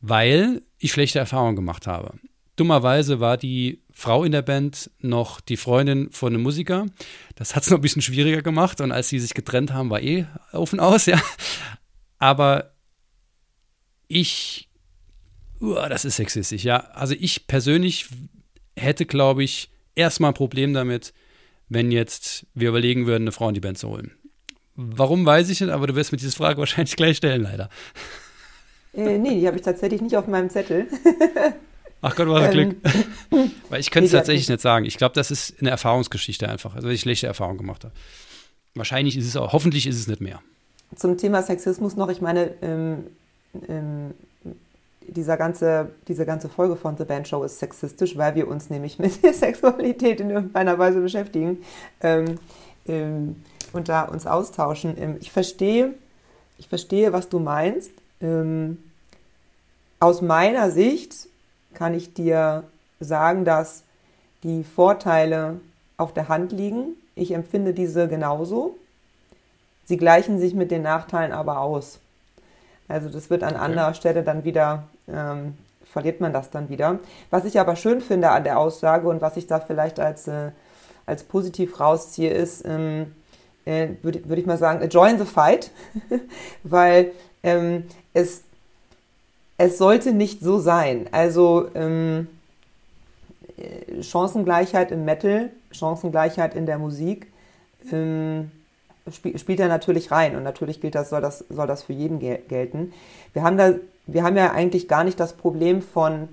weil 0.00 0.62
ich 0.78 0.92
schlechte 0.92 1.18
Erfahrungen 1.18 1.56
gemacht 1.56 1.86
habe. 1.86 2.14
Dummerweise 2.60 3.20
war 3.20 3.38
die 3.38 3.80
Frau 3.90 4.22
in 4.22 4.32
der 4.32 4.42
Band 4.42 4.90
noch 5.00 5.40
die 5.40 5.56
Freundin 5.56 6.10
von 6.10 6.34
einem 6.34 6.42
Musiker. 6.42 6.84
Das 7.34 7.56
hat 7.56 7.62
es 7.62 7.70
noch 7.70 7.78
ein 7.78 7.80
bisschen 7.80 8.02
schwieriger 8.02 8.42
gemacht 8.42 8.82
und 8.82 8.92
als 8.92 9.08
sie 9.08 9.18
sich 9.18 9.32
getrennt 9.32 9.72
haben, 9.72 9.88
war 9.88 10.02
eh 10.02 10.26
Ofen 10.52 10.78
aus, 10.78 11.06
ja. 11.06 11.18
Aber 12.18 12.74
ich, 14.08 14.68
uh, 15.62 15.74
das 15.88 16.04
ist 16.04 16.16
sexistisch, 16.16 16.62
ja. 16.62 16.80
Also 16.90 17.14
ich 17.18 17.46
persönlich 17.46 18.08
hätte, 18.76 19.06
glaube 19.06 19.42
ich, 19.42 19.70
erstmal 19.94 20.32
ein 20.32 20.34
Problem 20.34 20.74
damit, 20.74 21.14
wenn 21.70 21.90
jetzt 21.90 22.46
wir 22.52 22.68
überlegen 22.68 23.06
würden, 23.06 23.22
eine 23.22 23.32
Frau 23.32 23.48
in 23.48 23.54
die 23.54 23.60
Band 23.60 23.78
zu 23.78 23.88
holen. 23.88 24.12
Warum 24.74 25.24
weiß 25.24 25.48
ich 25.48 25.62
nicht, 25.62 25.70
aber 25.70 25.86
du 25.86 25.94
wirst 25.94 26.12
mir 26.12 26.18
diese 26.18 26.36
Frage 26.36 26.58
wahrscheinlich 26.58 26.96
gleich 26.96 27.16
stellen, 27.16 27.40
leider. 27.40 27.70
Äh, 28.92 29.16
nee, 29.16 29.40
die 29.40 29.46
habe 29.46 29.56
ich 29.56 29.62
tatsächlich 29.62 30.02
nicht 30.02 30.14
auf 30.14 30.26
meinem 30.26 30.50
Zettel. 30.50 30.88
Ach 32.02 32.16
Gott, 32.16 32.28
was 32.28 32.44
ähm, 32.46 32.50
Glück. 32.50 32.76
Weil 33.68 33.80
ich 33.80 33.90
könnte 33.90 34.06
es 34.06 34.12
tatsächlich 34.12 34.48
nicht 34.48 34.60
sagen. 34.60 34.84
Ich 34.86 34.96
glaube, 34.96 35.14
das 35.14 35.30
ist 35.30 35.60
eine 35.60 35.70
Erfahrungsgeschichte 35.70 36.48
einfach, 36.48 36.74
also 36.74 36.88
weil 36.88 36.94
ich 36.94 37.02
schlechte 37.02 37.26
Erfahrungen 37.26 37.58
gemacht 37.58 37.84
habe. 37.84 37.94
Wahrscheinlich 38.74 39.16
ist 39.16 39.26
es 39.26 39.36
auch, 39.36 39.52
hoffentlich 39.52 39.86
ist 39.86 39.98
es 39.98 40.06
nicht 40.06 40.20
mehr. 40.20 40.40
Zum 40.96 41.18
Thema 41.18 41.42
Sexismus 41.42 41.96
noch, 41.96 42.08
ich 42.08 42.20
meine, 42.20 42.52
ähm, 42.62 43.06
ähm, 43.68 44.14
dieser 45.06 45.36
ganze, 45.36 45.90
diese 46.08 46.26
ganze 46.26 46.48
Folge 46.48 46.76
von 46.76 46.96
The 46.96 47.04
Band 47.04 47.28
Show 47.28 47.42
ist 47.44 47.58
sexistisch, 47.58 48.16
weil 48.16 48.34
wir 48.34 48.48
uns 48.48 48.70
nämlich 48.70 48.98
mit 48.98 49.22
der 49.22 49.32
Sexualität 49.34 50.20
in 50.20 50.30
irgendeiner 50.30 50.78
Weise 50.78 51.00
beschäftigen 51.00 51.58
ähm, 52.00 52.38
ähm, 52.86 53.36
und 53.72 53.88
da 53.88 54.02
uns 54.02 54.26
austauschen. 54.26 54.96
Ähm, 54.98 55.16
ich 55.20 55.30
verstehe, 55.30 55.94
ich 56.58 56.68
verstehe, 56.68 57.12
was 57.12 57.28
du 57.28 57.38
meinst. 57.38 57.90
aus 59.98 60.20
meiner 60.20 60.70
Sicht 60.70 61.29
kann 61.74 61.94
ich 61.94 62.14
dir 62.14 62.64
sagen, 63.00 63.44
dass 63.44 63.82
die 64.42 64.64
Vorteile 64.64 65.60
auf 65.96 66.12
der 66.12 66.28
Hand 66.28 66.52
liegen. 66.52 66.96
Ich 67.14 67.32
empfinde 67.32 67.74
diese 67.74 68.08
genauso. 68.08 68.76
Sie 69.84 69.96
gleichen 69.96 70.38
sich 70.38 70.54
mit 70.54 70.70
den 70.70 70.82
Nachteilen 70.82 71.32
aber 71.32 71.60
aus. 71.60 71.98
Also 72.88 73.08
das 73.08 73.30
wird 73.30 73.42
an 73.42 73.54
okay. 73.54 73.64
anderer 73.64 73.94
Stelle 73.94 74.22
dann 74.22 74.44
wieder, 74.44 74.84
ähm, 75.08 75.56
verliert 75.84 76.20
man 76.20 76.32
das 76.32 76.50
dann 76.50 76.68
wieder. 76.68 76.98
Was 77.30 77.44
ich 77.44 77.58
aber 77.60 77.76
schön 77.76 78.00
finde 78.00 78.30
an 78.30 78.44
der 78.44 78.58
Aussage 78.58 79.08
und 79.08 79.20
was 79.20 79.36
ich 79.36 79.46
da 79.46 79.60
vielleicht 79.60 80.00
als, 80.00 80.28
äh, 80.28 80.50
als 81.06 81.22
positiv 81.24 81.78
rausziehe, 81.78 82.30
ist, 82.30 82.64
ähm, 82.64 83.14
äh, 83.64 83.88
würde 84.02 84.28
würd 84.28 84.38
ich 84.38 84.46
mal 84.46 84.58
sagen, 84.58 84.86
join 84.88 85.18
the 85.18 85.24
fight, 85.24 85.70
weil 86.62 87.12
ähm, 87.42 87.84
es 88.12 88.42
es 89.60 89.76
sollte 89.76 90.12
nicht 90.12 90.40
so 90.40 90.58
sein. 90.58 91.06
Also 91.12 91.68
ähm, 91.74 92.28
Chancengleichheit 94.00 94.90
im 94.90 95.04
Metal, 95.04 95.50
Chancengleichheit 95.70 96.54
in 96.54 96.64
der 96.64 96.78
Musik 96.78 97.26
ähm, 97.92 98.50
spiel, 99.12 99.38
spielt 99.38 99.60
da 99.60 99.68
natürlich 99.68 100.10
rein 100.10 100.34
und 100.34 100.44
natürlich 100.44 100.80
gilt 100.80 100.94
das, 100.94 101.10
soll 101.10 101.20
das, 101.20 101.44
soll 101.50 101.66
das 101.66 101.82
für 101.82 101.92
jeden 101.92 102.20
gel 102.20 102.38
gelten. 102.48 102.94
Wir 103.34 103.42
haben 103.42 103.58
da, 103.58 103.74
wir 104.06 104.22
haben 104.22 104.38
ja 104.38 104.50
eigentlich 104.50 104.88
gar 104.88 105.04
nicht 105.04 105.20
das 105.20 105.34
Problem 105.34 105.82
von 105.82 106.30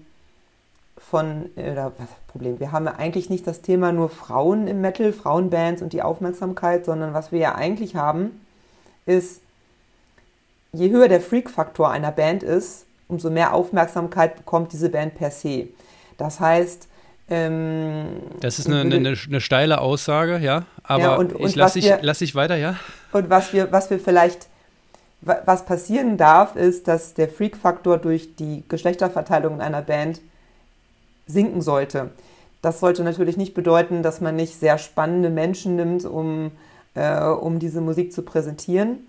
von, 0.98 1.50
äh, 1.57 1.72
oder 1.74 1.91
was 1.98 2.07
Problem, 2.27 2.62
wir 2.62 2.72
haben 2.72 2.86
ja 2.86 2.96
eigentlich 2.96 3.29
nicht 3.29 3.46
das 3.46 3.62
Thema 3.62 3.91
nur 3.91 4.10
Frauen 4.10 4.67
im 4.67 4.79
Metal, 4.79 5.12
Frauenbands 5.12 5.81
und 5.81 5.91
die 5.91 6.01
Aufmerksamkeit, 6.01 6.86
sondern 6.86 7.13
was 7.13 7.34
wir 7.34 7.39
ja 7.39 7.55
eigentlich 7.55 7.96
haben, 7.96 8.41
ist, 9.05 9.41
je 10.72 10.89
höher 10.89 11.07
der 11.07 11.22
Freak-Faktor 11.22 11.91
einer 11.91 12.12
Band 12.12 12.41
ist, 12.41 12.87
umso 13.07 13.29
mehr 13.29 13.53
Aufmerksamkeit 13.53 14.35
bekommt 14.35 14.73
diese 14.73 14.89
Band 14.89 15.15
per 15.15 15.31
se. 15.31 15.69
Das 16.17 16.39
heißt, 16.39 16.87
ähm, 17.29 18.21
das 18.39 18.59
ist 18.59 18.67
eine, 18.67 18.81
eine, 18.81 19.15
eine, 19.27 19.41
steile 19.41 19.81
Aussage, 19.81 20.37
ja. 20.37 20.65
Aber 20.83 21.03
ja, 21.03 21.15
und, 21.15 21.33
und 21.33 21.45
ich 21.45 21.55
lasse 21.55 21.79
dich, 21.79 21.91
lass 22.01 22.19
dich 22.19 22.35
weiter, 22.35 22.55
ja. 22.55 22.77
Und 23.11 23.29
was 23.29 23.51
wir, 23.51 23.71
was 23.71 23.89
wir 23.89 23.99
vielleicht, 23.99 24.47
was 25.21 25.65
passieren 25.65 26.17
darf, 26.17 26.55
ist, 26.55 26.87
dass 26.87 27.15
der 27.15 27.27
Freak-Faktor 27.27 27.97
durch 27.97 28.35
die 28.35 28.63
Geschlechterverteilung 28.69 29.55
in 29.55 29.61
einer 29.61 29.81
Band 29.81 30.21
sinken 31.25 31.61
sollte. 31.61 32.11
Das 32.61 32.79
sollte 32.79 33.03
natürlich 33.03 33.35
nicht 33.35 33.53
bedeuten, 33.53 34.03
dass 34.03 34.21
man 34.21 34.35
nicht 34.35 34.57
sehr 34.59 34.77
spannende 34.77 35.29
Menschen 35.29 35.75
nimmt, 35.75 36.05
um, 36.05 36.51
äh, 36.95 37.23
um 37.23 37.59
diese 37.59 37.81
Musik 37.81 38.13
zu 38.13 38.21
präsentieren. 38.21 38.99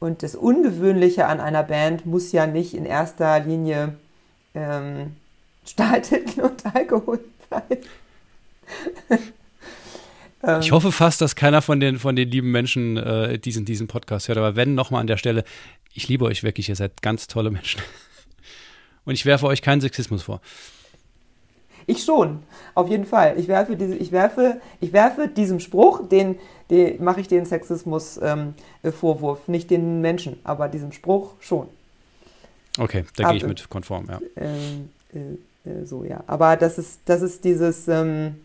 Und 0.00 0.22
das 0.22 0.34
Ungewöhnliche 0.34 1.26
an 1.26 1.40
einer 1.40 1.62
Band 1.62 2.06
muss 2.06 2.32
ja 2.32 2.46
nicht 2.46 2.74
in 2.74 2.86
erster 2.86 3.40
Linie 3.40 3.94
ähm, 4.54 5.16
Stahltitten 5.66 6.42
und 6.42 6.64
Alkohol 6.74 7.20
sein. 7.50 7.78
Ähm, 10.42 10.60
ich 10.60 10.72
hoffe 10.72 10.92
fast, 10.92 11.20
dass 11.20 11.34
keiner 11.34 11.62
von 11.62 11.80
den, 11.80 11.98
von 11.98 12.14
den 12.14 12.30
lieben 12.30 12.50
Menschen 12.50 12.96
äh, 12.96 13.38
diesen, 13.38 13.64
diesen 13.64 13.88
Podcast 13.88 14.28
hört. 14.28 14.38
Aber 14.38 14.56
wenn, 14.56 14.74
nochmal 14.74 15.00
an 15.00 15.06
der 15.06 15.16
Stelle, 15.16 15.44
ich 15.94 16.08
liebe 16.08 16.24
euch 16.24 16.42
wirklich, 16.42 16.68
ihr 16.68 16.76
seid 16.76 17.02
ganz 17.02 17.26
tolle 17.26 17.50
Menschen. 17.50 17.80
Und 19.04 19.14
ich 19.14 19.26
werfe 19.26 19.46
euch 19.46 19.62
keinen 19.62 19.80
Sexismus 19.80 20.22
vor. 20.22 20.40
Ich 21.88 22.04
schon, 22.04 22.42
auf 22.74 22.88
jeden 22.90 23.06
Fall. 23.06 23.38
Ich 23.38 23.48
werfe, 23.48 23.74
diese, 23.74 23.96
ich 23.96 24.12
werfe, 24.12 24.60
ich 24.78 24.92
werfe 24.92 25.26
diesem 25.26 25.58
Spruch, 25.58 26.06
den, 26.06 26.38
den 26.70 27.02
mache 27.02 27.22
ich 27.22 27.28
den 27.28 27.46
Sexismus-Vorwurf, 27.46 29.38
ähm, 29.46 29.52
nicht 29.52 29.70
den 29.70 30.02
Menschen, 30.02 30.38
aber 30.44 30.68
diesem 30.68 30.92
Spruch 30.92 31.32
schon. 31.40 31.66
Okay, 32.78 33.06
da 33.16 33.30
gehe 33.30 33.38
ich 33.38 33.46
mit 33.46 33.70
konform, 33.70 34.06
ja. 34.06 34.20
Ähm, 34.36 34.90
äh, 35.14 35.70
äh, 35.70 35.86
so, 35.86 36.04
ja. 36.04 36.22
Aber 36.26 36.58
das 36.58 36.76
ist, 36.76 37.00
das 37.06 37.22
ist 37.22 37.42
dieses, 37.44 37.88
ähm, 37.88 38.36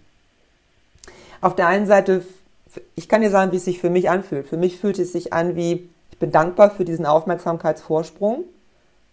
auf 1.42 1.54
der 1.58 1.68
einen 1.68 1.86
Seite, 1.86 2.24
ich 2.96 3.10
kann 3.10 3.20
dir 3.20 3.30
sagen, 3.30 3.52
wie 3.52 3.58
es 3.58 3.66
sich 3.66 3.82
für 3.82 3.90
mich 3.90 4.10
anfühlt. 4.10 4.48
Für 4.48 4.56
mich 4.56 4.80
fühlt 4.80 5.00
es 5.00 5.12
sich 5.12 5.34
an 5.34 5.58
wie, 5.58 5.90
ich 6.12 6.18
bin 6.18 6.32
dankbar 6.32 6.72
für 6.72 6.86
diesen 6.86 7.06
Aufmerksamkeitsvorsprung. 7.06 8.46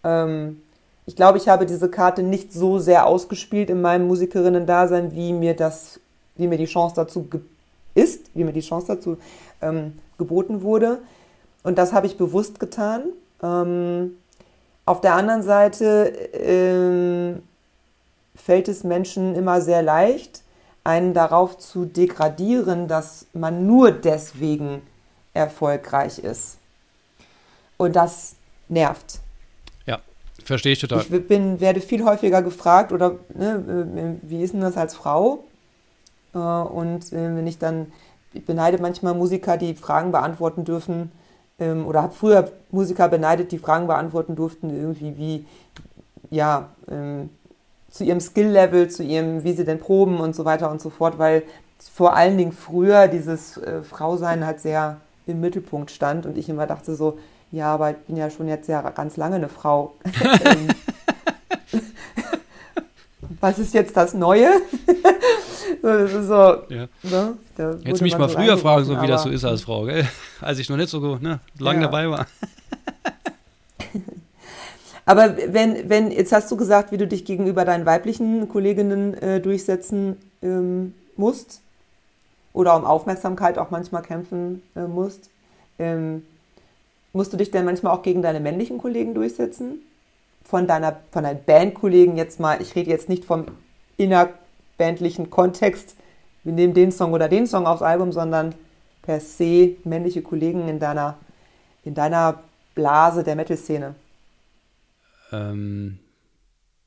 Ähm, 0.05 0.61
ich 1.05 1.15
glaube, 1.15 1.37
ich 1.37 1.47
habe 1.47 1.65
diese 1.65 1.89
Karte 1.89 2.23
nicht 2.23 2.53
so 2.53 2.79
sehr 2.79 3.05
ausgespielt 3.07 3.69
in 3.69 3.81
meinem 3.81 4.07
Musikerinnen-Dasein, 4.07 5.13
wie 5.13 5.33
mir 5.33 5.55
das, 5.55 5.99
wie 6.35 6.47
mir 6.47 6.57
die 6.57 6.65
Chance 6.65 6.95
dazu 6.95 7.27
ist, 7.95 8.29
wie 8.33 8.43
mir 8.43 8.53
die 8.53 8.61
Chance 8.61 8.87
dazu 8.87 9.17
ähm, 9.61 9.99
geboten 10.17 10.61
wurde. 10.61 10.99
Und 11.63 11.77
das 11.77 11.93
habe 11.93 12.07
ich 12.07 12.17
bewusst 12.17 12.59
getan. 12.59 13.03
Ähm, 13.41 14.17
auf 14.85 15.01
der 15.01 15.15
anderen 15.15 15.43
Seite 15.43 16.13
ähm, 16.33 17.43
fällt 18.35 18.67
es 18.67 18.83
Menschen 18.83 19.35
immer 19.35 19.61
sehr 19.61 19.81
leicht, 19.81 20.41
einen 20.83 21.13
darauf 21.13 21.57
zu 21.57 21.85
degradieren, 21.85 22.87
dass 22.87 23.27
man 23.33 23.67
nur 23.67 23.91
deswegen 23.91 24.81
erfolgreich 25.33 26.19
ist. 26.19 26.57
Und 27.77 27.95
das 27.95 28.35
nervt. 28.67 29.19
Verstehe 30.43 30.73
ich 30.73 30.79
total. 30.79 31.01
Ich 31.01 31.27
bin, 31.27 31.59
werde 31.59 31.81
viel 31.81 32.03
häufiger 32.03 32.41
gefragt, 32.41 32.91
oder 32.91 33.15
ne, 33.33 34.19
äh, 34.23 34.29
wie 34.29 34.41
ist 34.41 34.53
denn 34.53 34.61
das 34.61 34.77
als 34.77 34.95
Frau? 34.95 35.43
Äh, 36.33 36.37
und 36.37 37.11
äh, 37.11 37.35
wenn 37.35 37.47
ich 37.47 37.57
dann, 37.57 37.87
ich 38.33 38.45
beneide 38.45 38.81
manchmal 38.81 39.13
Musiker, 39.13 39.57
die 39.57 39.75
Fragen 39.75 40.11
beantworten 40.11 40.63
dürfen, 40.63 41.11
ähm, 41.59 41.85
oder 41.85 42.01
habe 42.01 42.13
früher 42.13 42.51
Musiker 42.71 43.07
beneidet, 43.07 43.51
die 43.51 43.59
Fragen 43.59 43.87
beantworten 43.87 44.35
durften, 44.35 44.69
irgendwie 44.69 45.17
wie, 45.17 45.45
ja, 46.29 46.69
ähm, 46.89 47.29
zu 47.89 48.05
ihrem 48.05 48.21
Skill-Level, 48.21 48.89
zu 48.89 49.03
ihrem, 49.03 49.43
wie 49.43 49.53
sie 49.53 49.65
denn 49.65 49.79
proben 49.79 50.21
und 50.21 50.33
so 50.33 50.45
weiter 50.45 50.71
und 50.71 50.81
so 50.81 50.89
fort, 50.89 51.19
weil 51.19 51.43
vor 51.93 52.15
allen 52.15 52.37
Dingen 52.37 52.53
früher 52.53 53.09
dieses 53.09 53.59
Frausein 53.83 54.45
halt 54.45 54.61
sehr 54.61 55.01
im 55.27 55.41
Mittelpunkt 55.41 55.91
stand 55.91 56.25
und 56.25 56.37
ich 56.37 56.47
immer 56.47 56.67
dachte 56.67 56.95
so, 56.95 57.17
ja, 57.51 57.73
aber 57.73 57.91
ich 57.91 57.97
bin 57.97 58.15
ja 58.17 58.29
schon 58.29 58.47
jetzt 58.47 58.67
ja 58.69 58.81
ganz 58.91 59.17
lange 59.17 59.35
eine 59.35 59.49
Frau. 59.49 59.95
Was 63.39 63.59
ist 63.59 63.73
jetzt 63.73 63.97
das 63.97 64.13
Neue? 64.13 64.49
das 65.81 66.13
ist 66.13 66.27
so, 66.27 66.57
ja. 66.69 66.87
ne? 67.01 67.33
Jetzt 67.83 68.01
mich 68.01 68.17
mal 68.17 68.29
so 68.29 68.35
früher 68.37 68.57
fragen, 68.57 68.85
so 68.85 69.01
wie 69.01 69.07
das 69.07 69.23
so 69.23 69.29
ist 69.29 69.43
als 69.43 69.63
Frau, 69.63 69.85
gell? 69.85 70.07
als 70.41 70.59
ich 70.59 70.69
noch 70.69 70.77
nicht 70.77 70.89
so 70.89 71.17
ne, 71.17 71.39
lange 71.57 71.81
ja. 71.81 71.87
dabei 71.87 72.09
war. 72.09 72.27
Aber 75.05 75.35
wenn, 75.47 75.89
wenn, 75.89 76.11
jetzt 76.11 76.31
hast 76.31 76.51
du 76.51 76.57
gesagt, 76.57 76.91
wie 76.91 76.97
du 76.97 77.07
dich 77.07 77.25
gegenüber 77.25 77.65
deinen 77.65 77.85
weiblichen 77.87 78.47
Kolleginnen 78.47 79.15
äh, 79.15 79.41
durchsetzen 79.41 80.17
ähm, 80.43 80.93
musst 81.17 81.61
oder 82.53 82.75
um 82.75 82.85
Aufmerksamkeit 82.85 83.57
auch 83.57 83.71
manchmal 83.71 84.03
kämpfen 84.03 84.61
äh, 84.75 84.81
musst. 84.81 85.29
Ähm, 85.79 86.23
Musst 87.13 87.33
du 87.33 87.37
dich 87.37 87.51
denn 87.51 87.65
manchmal 87.65 87.93
auch 87.93 88.03
gegen 88.03 88.21
deine 88.21 88.39
männlichen 88.39 88.77
Kollegen 88.77 89.13
durchsetzen? 89.13 89.81
Von 90.43 90.67
deiner, 90.67 90.99
von 91.11 91.23
deinen 91.23 91.43
Bandkollegen 91.43 92.17
jetzt 92.17 92.39
mal, 92.39 92.61
ich 92.61 92.75
rede 92.75 92.89
jetzt 92.89 93.09
nicht 93.09 93.25
vom 93.25 93.45
innerbandlichen 93.97 95.29
Kontext, 95.29 95.95
wir 96.43 96.53
nehmen 96.53 96.73
den 96.73 96.91
Song 96.91 97.13
oder 97.13 97.29
den 97.29 97.45
Song 97.45 97.67
aufs 97.67 97.83
Album, 97.83 98.11
sondern 98.11 98.55
per 99.03 99.19
se 99.19 99.75
männliche 99.83 100.21
Kollegen 100.21 100.67
in 100.67 100.79
deiner, 100.79 101.17
in 101.83 101.93
deiner 101.93 102.43
Blase 102.73 103.23
der 103.23 103.35
Metal-Szene? 103.35 103.95
Ähm, 105.31 105.99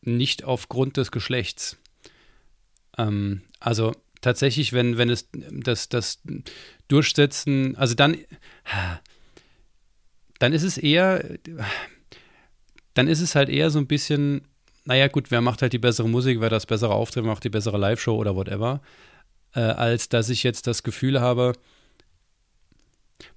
nicht 0.03 0.45
aufgrund 0.45 0.97
des 0.97 1.13
Geschlechts. 1.13 1.77
Ähm, 2.99 3.43
also 3.61 3.93
tatsächlich, 4.21 4.73
wenn, 4.73 4.99
wenn 4.99 5.11
es 5.11 5.29
das, 5.33 5.89
das 5.89 6.21
Durchsetzen, 6.89 7.77
also 7.77 7.95
dann, 7.95 8.17
dann 10.39 10.53
ist 10.53 10.63
es 10.63 10.79
eher, 10.79 11.39
dann 12.95 13.09
ist 13.09 13.21
es 13.21 13.35
halt 13.35 13.49
eher 13.49 13.71
so 13.71 13.79
ein 13.79 13.87
bisschen, 13.87 14.43
naja, 14.85 15.09
gut, 15.09 15.31
wer 15.31 15.41
macht 15.41 15.63
halt 15.63 15.73
die 15.73 15.79
bessere 15.79 16.09
Musik, 16.09 16.41
wer 16.41 16.51
das 16.51 16.67
bessere 16.67 16.95
Auftritt 16.95 17.25
macht, 17.25 17.45
die 17.45 17.51
bessere 17.51 17.79
Live-Show 17.79 18.17
oder 18.17 18.37
whatever, 18.37 18.83
äh, 19.55 19.61
als 19.61 20.09
dass 20.09 20.29
ich 20.29 20.43
jetzt 20.43 20.67
das 20.67 20.83
Gefühl 20.83 21.21
habe, 21.21 21.53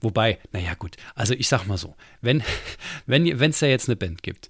wobei, 0.02 0.40
naja, 0.52 0.74
gut, 0.74 0.98
also 1.16 1.34
ich 1.34 1.48
sag 1.48 1.66
mal 1.66 1.78
so, 1.78 1.96
wenn 2.22 2.44
wenn 3.06 3.28
es 3.28 3.60
da 3.60 3.68
jetzt 3.68 3.88
eine 3.88 3.96
Band 3.96 4.24
gibt 4.24 4.50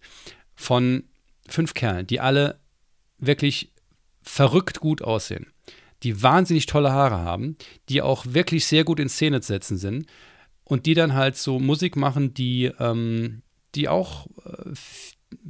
von 0.55 1.03
fünf 1.47 1.73
Kerlen, 1.73 2.07
die 2.07 2.19
alle 2.19 2.59
wirklich 3.19 3.71
verrückt 4.21 4.79
gut 4.79 5.01
aussehen, 5.01 5.47
die 6.03 6.21
wahnsinnig 6.21 6.65
tolle 6.65 6.91
Haare 6.91 7.17
haben, 7.17 7.57
die 7.89 8.01
auch 8.01 8.25
wirklich 8.27 8.65
sehr 8.65 8.83
gut 8.83 8.99
in 8.99 9.09
Szene 9.09 9.41
setzen 9.41 9.77
sind 9.77 10.07
und 10.67 10.85
die 10.85 10.93
dann 10.93 11.13
halt 11.13 11.37
so 11.37 11.59
Musik 11.59 11.95
machen, 11.95 12.33
die, 12.33 12.71
ähm, 12.79 13.41
die 13.73 13.87
auch 13.87 14.27
äh, 14.45 14.71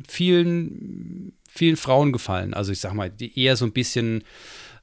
vielen, 0.08 1.34
vielen 1.50 1.76
Frauen 1.76 2.12
gefallen. 2.12 2.54
Also 2.54 2.72
ich 2.72 2.80
sag 2.80 2.94
mal, 2.94 3.10
die 3.10 3.40
eher 3.40 3.56
so 3.56 3.66
ein 3.66 3.74
bisschen, 3.74 4.24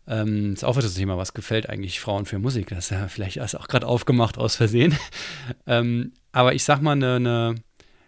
ähm, 0.09 0.53
ist 0.53 0.65
auch 0.65 0.75
das 0.75 0.95
Thema, 0.95 1.17
was 1.17 1.35
gefällt 1.35 1.71
eigentlich 1.71 2.01
Frauen 2.01 2.27
für 2.27 2.41
Musik? 2.41 2.69
Das 2.69 2.87
ist 2.87 2.91
ja 2.91 3.07
vielleicht 3.07 3.37
erst 3.37 3.57
auch 3.57 3.69
gerade 3.69 3.87
aufgemacht 3.87 4.37
aus 4.37 4.57
Versehen. 4.57 4.99
ähm, 5.69 6.13
aber 6.33 6.53
ich 6.53 6.65
sag 6.65 6.83
mal, 6.83 6.93
eine, 6.93 7.15
eine 7.15 7.55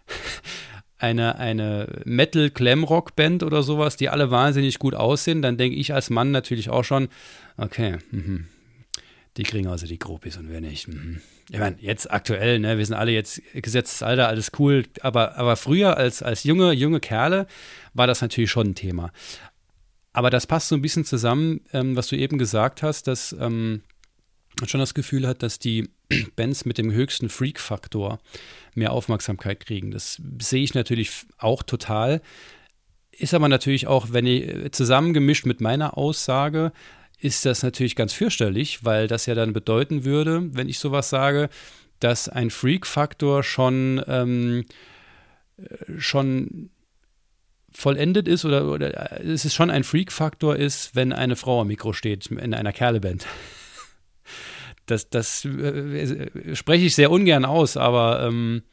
eine, 0.99 1.37
eine 1.37 2.01
Metal-Glam-Rock-Band 2.05 3.43
oder 3.43 3.63
sowas, 3.63 3.95
die 3.95 4.09
alle 4.09 4.31
wahnsinnig 4.31 4.79
gut 4.79 4.95
aussehen, 4.95 5.41
dann 5.41 5.55
denke 5.55 5.77
ich 5.77 5.93
als 5.93 6.09
Mann 6.09 6.31
natürlich 6.31 6.69
auch 6.71 6.83
schon, 6.83 7.07
okay, 7.55 7.99
mh, 8.11 8.45
die 9.37 9.43
kriegen 9.43 9.67
also 9.67 9.85
die 9.85 9.99
Gropis 9.99 10.37
und 10.37 10.51
wir 10.51 10.61
nicht. 10.61 10.87
Mhm. 10.87 11.21
Ich 11.49 11.59
meine, 11.59 11.77
jetzt 11.79 12.11
aktuell, 12.11 12.59
ne, 12.59 12.77
wir 12.77 12.85
sind 12.85 12.95
alle 12.95 13.11
jetzt 13.11 13.41
gesetztes 13.53 14.03
Alter, 14.03 14.27
alles 14.27 14.51
cool, 14.59 14.85
aber, 15.01 15.37
aber 15.37 15.55
früher 15.55 15.95
als, 15.95 16.21
als 16.21 16.43
junge, 16.43 16.73
junge 16.73 16.99
Kerle 16.99 17.47
war 17.93 18.07
das 18.07 18.21
natürlich 18.21 18.51
schon 18.51 18.69
ein 18.69 18.75
Thema. 18.75 19.11
Aber 20.11 20.29
das 20.31 20.47
passt 20.47 20.69
so 20.69 20.75
ein 20.75 20.81
bisschen 20.81 21.05
zusammen, 21.05 21.61
ähm, 21.73 21.95
was 21.95 22.07
du 22.07 22.17
eben 22.17 22.37
gesagt 22.39 22.81
hast, 22.81 23.07
dass 23.07 23.33
ähm, 23.39 23.83
man 24.59 24.67
schon 24.67 24.79
das 24.79 24.95
Gefühl 24.95 25.27
hat, 25.27 25.43
dass 25.43 25.59
die 25.59 25.89
Bands 26.35 26.65
mit 26.65 26.79
dem 26.79 26.91
höchsten 26.91 27.29
Freak-Faktor 27.29 28.19
mehr 28.73 28.91
Aufmerksamkeit 28.91 29.59
kriegen. 29.59 29.91
Das 29.91 30.19
sehe 30.41 30.63
ich 30.63 30.73
natürlich 30.73 31.11
auch 31.37 31.61
total. 31.63 32.21
Ist 33.11 33.33
aber 33.33 33.47
natürlich 33.49 33.87
auch, 33.87 34.07
wenn 34.11 34.25
ich 34.25 34.71
zusammengemischt 34.71 35.45
mit 35.45 35.61
meiner 35.61 35.97
Aussage, 35.97 36.71
ist 37.19 37.45
das 37.45 37.63
natürlich 37.63 37.95
ganz 37.95 38.13
fürchterlich, 38.13 38.83
weil 38.85 39.07
das 39.07 39.25
ja 39.25 39.35
dann 39.35 39.53
bedeuten 39.53 40.05
würde, 40.05 40.49
wenn 40.53 40.69
ich 40.69 40.79
sowas 40.79 41.09
sage, 41.09 41.49
dass 41.99 42.29
ein 42.29 42.49
Freak-Faktor 42.51 43.43
schon, 43.43 44.03
ähm, 44.07 44.65
äh, 45.57 45.99
schon 45.99 46.69
vollendet 47.73 48.27
ist 48.27 48.45
oder, 48.45 48.65
oder 48.71 49.19
es 49.21 49.45
ist 49.45 49.55
schon 49.55 49.69
ein 49.69 49.83
Freak-Faktor 49.83 50.55
ist, 50.55 50.95
wenn 50.95 51.13
eine 51.13 51.35
Frau 51.35 51.61
am 51.61 51.67
Mikro 51.67 51.93
steht 51.93 52.27
in 52.27 52.53
einer 52.53 52.73
Kerleband. 52.73 53.25
Das, 54.85 55.09
das 55.09 55.43
äh, 55.43 56.55
spreche 56.55 56.85
ich 56.85 56.95
sehr 56.95 57.11
ungern 57.11 57.43
aus, 57.43 57.75
aber, 57.75 58.25
ähm, 58.25 58.63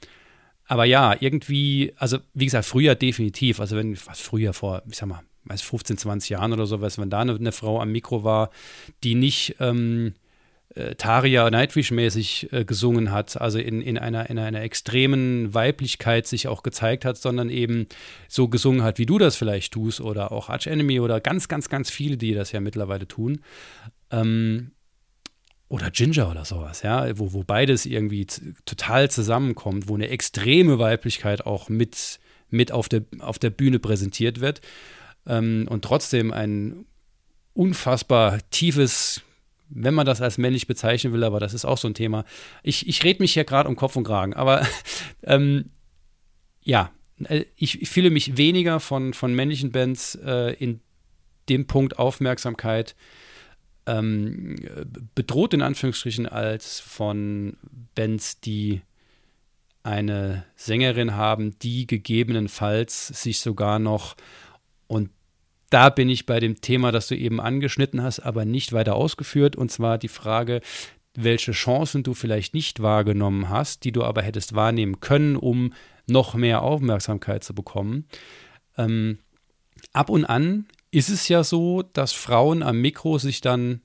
aber 0.64 0.84
ja, 0.84 1.16
irgendwie, 1.18 1.92
also 1.96 2.18
wie 2.34 2.44
gesagt, 2.44 2.66
früher 2.66 2.94
definitiv, 2.94 3.58
also 3.58 3.76
wenn, 3.76 3.96
was 4.06 4.20
früher 4.20 4.52
vor, 4.52 4.84
ich 4.88 4.96
sag 4.96 5.08
mal, 5.08 5.24
weiß 5.44 5.62
15, 5.62 5.98
20 5.98 6.30
Jahren 6.30 6.52
oder 6.52 6.66
sowas, 6.66 6.98
wenn 6.98 7.10
da 7.10 7.20
eine, 7.20 7.34
eine 7.34 7.52
Frau 7.52 7.80
am 7.80 7.92
Mikro 7.92 8.24
war, 8.24 8.50
die 9.02 9.14
nicht 9.14 9.56
ähm, 9.60 10.14
äh, 10.74 10.94
Taria 10.96 11.50
Nightwish-mäßig 11.50 12.52
äh, 12.52 12.64
gesungen 12.64 13.12
hat, 13.12 13.40
also 13.40 13.58
in, 13.58 13.80
in, 13.80 13.96
einer, 13.96 14.28
in 14.28 14.38
einer 14.38 14.62
extremen 14.62 15.54
Weiblichkeit 15.54 16.26
sich 16.26 16.48
auch 16.48 16.62
gezeigt 16.62 17.04
hat, 17.04 17.16
sondern 17.16 17.48
eben 17.48 17.86
so 18.28 18.48
gesungen 18.48 18.82
hat, 18.82 18.98
wie 18.98 19.06
du 19.06 19.18
das 19.18 19.36
vielleicht 19.36 19.72
tust, 19.72 20.00
oder 20.00 20.32
auch 20.32 20.48
Arch 20.48 20.66
Enemy 20.66 21.00
oder 21.00 21.20
ganz, 21.20 21.48
ganz, 21.48 21.68
ganz 21.68 21.90
viele, 21.90 22.16
die 22.16 22.34
das 22.34 22.52
ja 22.52 22.60
mittlerweile 22.60 23.06
tun. 23.06 23.40
Ähm, 24.10 24.72
oder 25.68 25.90
Ginger 25.90 26.30
oder 26.30 26.44
sowas, 26.44 26.82
ja, 26.82 27.18
wo, 27.18 27.32
wo 27.32 27.42
beides 27.42 27.86
irgendwie 27.86 28.26
total 28.64 29.10
zusammenkommt, 29.10 29.88
wo 29.88 29.94
eine 29.94 30.08
extreme 30.08 30.78
Weiblichkeit 30.78 31.46
auch 31.46 31.68
mit, 31.68 32.18
mit 32.50 32.70
auf, 32.72 32.88
der, 32.88 33.02
auf 33.20 33.38
der 33.38 33.50
Bühne 33.50 33.78
präsentiert 33.78 34.40
wird 34.40 34.60
ähm, 35.26 35.66
und 35.68 35.84
trotzdem 35.84 36.32
ein 36.32 36.86
unfassbar 37.52 38.38
tiefes 38.50 39.22
wenn 39.70 39.94
man 39.94 40.06
das 40.06 40.20
als 40.20 40.38
männlich 40.38 40.66
bezeichnen 40.66 41.12
will, 41.12 41.24
aber 41.24 41.40
das 41.40 41.54
ist 41.54 41.64
auch 41.64 41.78
so 41.78 41.88
ein 41.88 41.94
Thema. 41.94 42.24
Ich, 42.62 42.86
ich 42.86 43.02
rede 43.02 43.22
mich 43.22 43.32
hier 43.34 43.44
gerade 43.44 43.68
um 43.68 43.76
Kopf 43.76 43.96
und 43.96 44.04
Kragen, 44.04 44.34
aber 44.34 44.66
ähm, 45.22 45.70
ja, 46.62 46.90
äh, 47.24 47.44
ich, 47.56 47.88
fühle 47.88 48.10
mich 48.10 48.36
weniger 48.36 48.80
von, 48.80 49.14
von 49.14 49.34
männlichen 49.34 49.72
Bands 49.72 50.16
äh, 50.24 50.52
in 50.54 50.80
dem 51.48 51.66
Punkt 51.66 51.98
Aufmerksamkeit 51.98 52.94
ähm, 53.86 54.56
bedroht 55.14 55.52
in 55.52 55.60
Anführungsstrichen 55.60 56.26
als 56.26 56.80
von 56.80 57.56
Bands, 57.94 58.40
die 58.40 58.80
eine 59.82 60.46
Sängerin 60.56 61.14
haben, 61.14 61.58
die 61.58 61.86
gegebenenfalls 61.86 63.08
sich 63.08 63.40
sogar 63.40 63.78
noch 63.78 64.16
und 64.86 65.10
da 65.70 65.90
bin 65.90 66.08
ich 66.08 66.26
bei 66.26 66.40
dem 66.40 66.60
Thema, 66.60 66.92
das 66.92 67.08
du 67.08 67.16
eben 67.16 67.40
angeschnitten 67.40 68.02
hast, 68.02 68.20
aber 68.20 68.44
nicht 68.44 68.72
weiter 68.72 68.94
ausgeführt, 68.94 69.56
und 69.56 69.70
zwar 69.70 69.98
die 69.98 70.08
Frage, 70.08 70.60
welche 71.14 71.52
Chancen 71.52 72.02
du 72.02 72.14
vielleicht 72.14 72.54
nicht 72.54 72.80
wahrgenommen 72.80 73.48
hast, 73.48 73.84
die 73.84 73.92
du 73.92 74.04
aber 74.04 74.22
hättest 74.22 74.54
wahrnehmen 74.54 75.00
können, 75.00 75.36
um 75.36 75.72
noch 76.06 76.34
mehr 76.34 76.62
Aufmerksamkeit 76.62 77.44
zu 77.44 77.54
bekommen. 77.54 78.06
Ähm, 78.76 79.18
ab 79.92 80.10
und 80.10 80.24
an 80.24 80.66
ist 80.90 81.08
es 81.08 81.28
ja 81.28 81.42
so, 81.42 81.82
dass 81.82 82.12
Frauen 82.12 82.62
am 82.62 82.80
Mikro 82.80 83.18
sich 83.18 83.40
dann 83.40 83.80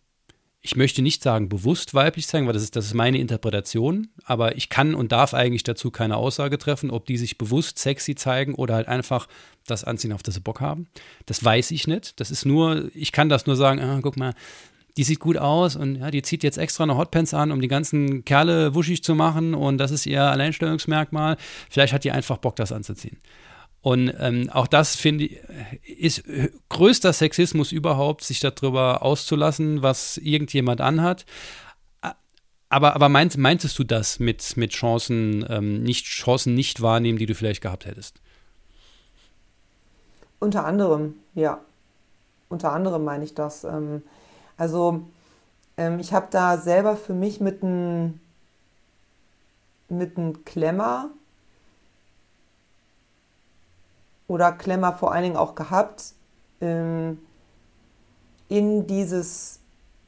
ich 0.62 0.76
möchte 0.76 1.02
nicht 1.02 1.24
sagen 1.24 1.48
bewusst 1.48 1.94
weiblich 1.94 2.28
zeigen, 2.28 2.46
weil 2.46 2.54
das 2.54 2.64
ist, 2.64 2.76
das 2.76 2.86
ist 2.86 2.94
meine 2.94 3.18
Interpretation, 3.18 4.10
aber 4.26 4.58
ich 4.58 4.70
kann 4.70 4.94
und 4.94 5.12
darf 5.12 5.34
eigentlich 5.34 5.64
dazu 5.64 5.90
keine 5.90 6.18
Aussage 6.18 6.58
treffen, 6.58 6.92
ob 6.92 7.06
die 7.06 7.18
sich 7.18 7.38
bewusst 7.38 7.80
sexy 7.80 8.16
zeigen 8.16 8.56
oder 8.56 8.76
halt 8.76 8.88
einfach 8.88 9.28
das 9.66 9.86
anziehen, 9.86 10.12
auf 10.12 10.24
das 10.24 10.36
sie 10.36 10.42
Bock 10.42 10.60
haben. 10.60 10.88
Das 11.26 11.44
weiß 11.44 11.72
ich 11.72 11.88
nicht. 11.88 12.20
Das 12.20 12.30
ist 12.30 12.46
nur, 12.46 12.92
ich 12.94 13.12
kann 13.12 13.30
das 13.30 13.46
nur 13.46 13.56
sagen, 13.56 13.80
ah, 13.80 14.00
guck 14.02 14.18
mal, 14.18 14.34
die 14.98 15.04
sieht 15.06 15.20
gut 15.20 15.38
aus 15.38 15.78
und 15.78 15.96
ja, 15.96 16.12
die 16.12 16.24
zieht 16.24 16.44
jetzt 16.44 16.58
extra 16.58 16.84
eine 16.84 16.98
Hotpants 16.98 17.34
an, 17.34 17.54
um 17.54 17.62
die 17.62 17.70
ganzen 17.70 18.26
Kerle 18.26 18.76
wuschig 18.76 19.02
zu 19.02 19.16
machen 19.16 19.54
und 19.54 19.78
das 19.78 19.92
ist 19.92 20.06
ihr 20.06 20.24
Alleinstellungsmerkmal. 20.24 21.38
Vielleicht 21.70 21.94
hat 21.94 22.04
die 22.04 22.12
einfach 22.12 22.38
Bock, 22.38 22.58
das 22.58 22.74
anzuziehen. 22.74 23.18
Und 23.82 24.14
ähm, 24.20 24.50
auch 24.52 24.68
das 24.68 24.96
finde 24.96 25.26
ich, 25.26 25.40
ist 25.84 26.24
größter 26.68 27.14
Sexismus 27.14 27.72
überhaupt, 27.72 28.24
sich 28.24 28.40
darüber 28.40 29.04
auszulassen, 29.04 29.82
was 29.82 30.18
irgendjemand 30.18 30.82
anhat. 30.82 31.26
Aber, 32.68 32.94
aber 32.94 33.10
meinst, 33.10 33.38
meintest 33.38 33.80
du 33.80 33.84
das 33.84 34.20
mit, 34.20 34.58
mit 34.58 34.72
Chancen, 34.72 35.46
ähm, 35.50 35.82
nicht, 35.82 36.06
Chancen 36.06 36.54
nicht 36.54 36.82
wahrnehmen, 36.82 37.18
die 37.18 37.26
du 37.26 37.34
vielleicht 37.34 37.62
gehabt 37.62 37.86
hättest? 37.86 38.22
Unter 40.40 40.66
anderem, 40.66 41.16
ja. 41.34 41.60
Unter 42.48 42.72
anderem 42.72 43.04
meine 43.04 43.24
ich 43.24 43.34
das. 43.34 43.64
Ähm, 43.64 44.04
also 44.58 45.02
ähm, 45.78 46.00
ich 46.00 46.14
habe 46.14 46.28
da 46.30 46.58
selber 46.58 46.96
für 46.96 47.14
mich 47.14 47.40
mit 47.40 47.64
einem 47.64 48.20
mit 49.90 50.18
einem 50.18 50.46
Klemmer 50.46 51.10
oder 54.30 54.54
Klemmer 54.54 54.94
vor 54.94 55.12
allen 55.12 55.24
Dingen 55.24 55.36
auch 55.36 55.56
gehabt, 55.56 56.14
ähm, 56.62 57.18
in 58.48 58.88
dieses, 58.88 59.60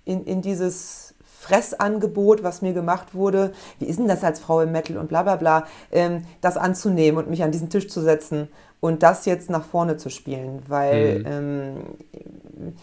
in, 0.06 0.24
in 0.26 0.42
dieses 0.42 1.16
Fressangebot, 1.40 2.44
was 2.44 2.62
mir 2.62 2.74
gemacht 2.74 3.16
wurde, 3.16 3.52
wie 3.80 3.86
ist 3.86 3.98
denn 3.98 4.08
das 4.08 4.24
als 4.24 4.40
Frau 4.40 4.62
im 4.62 4.72
Metal 4.72 4.98
und 4.98 5.10
bla 5.10 5.24
bla 5.24 5.36
bla, 5.36 5.66
ähm, 5.92 6.24
das 6.40 6.56
anzunehmen 6.56 7.18
und 7.18 7.30
mich 7.30 7.44
an 7.44 7.52
diesen 7.52 7.70
Tisch 7.70 7.88
zu 7.88 8.00
setzen 8.00 8.48
und 8.80 9.02
das 9.02 9.26
jetzt 9.26 9.50
nach 9.50 9.66
vorne 9.66 9.98
zu 9.98 10.10
spielen, 10.10 10.62
weil, 10.68 11.20
mhm. 11.20 11.26
ähm, 11.26 12.74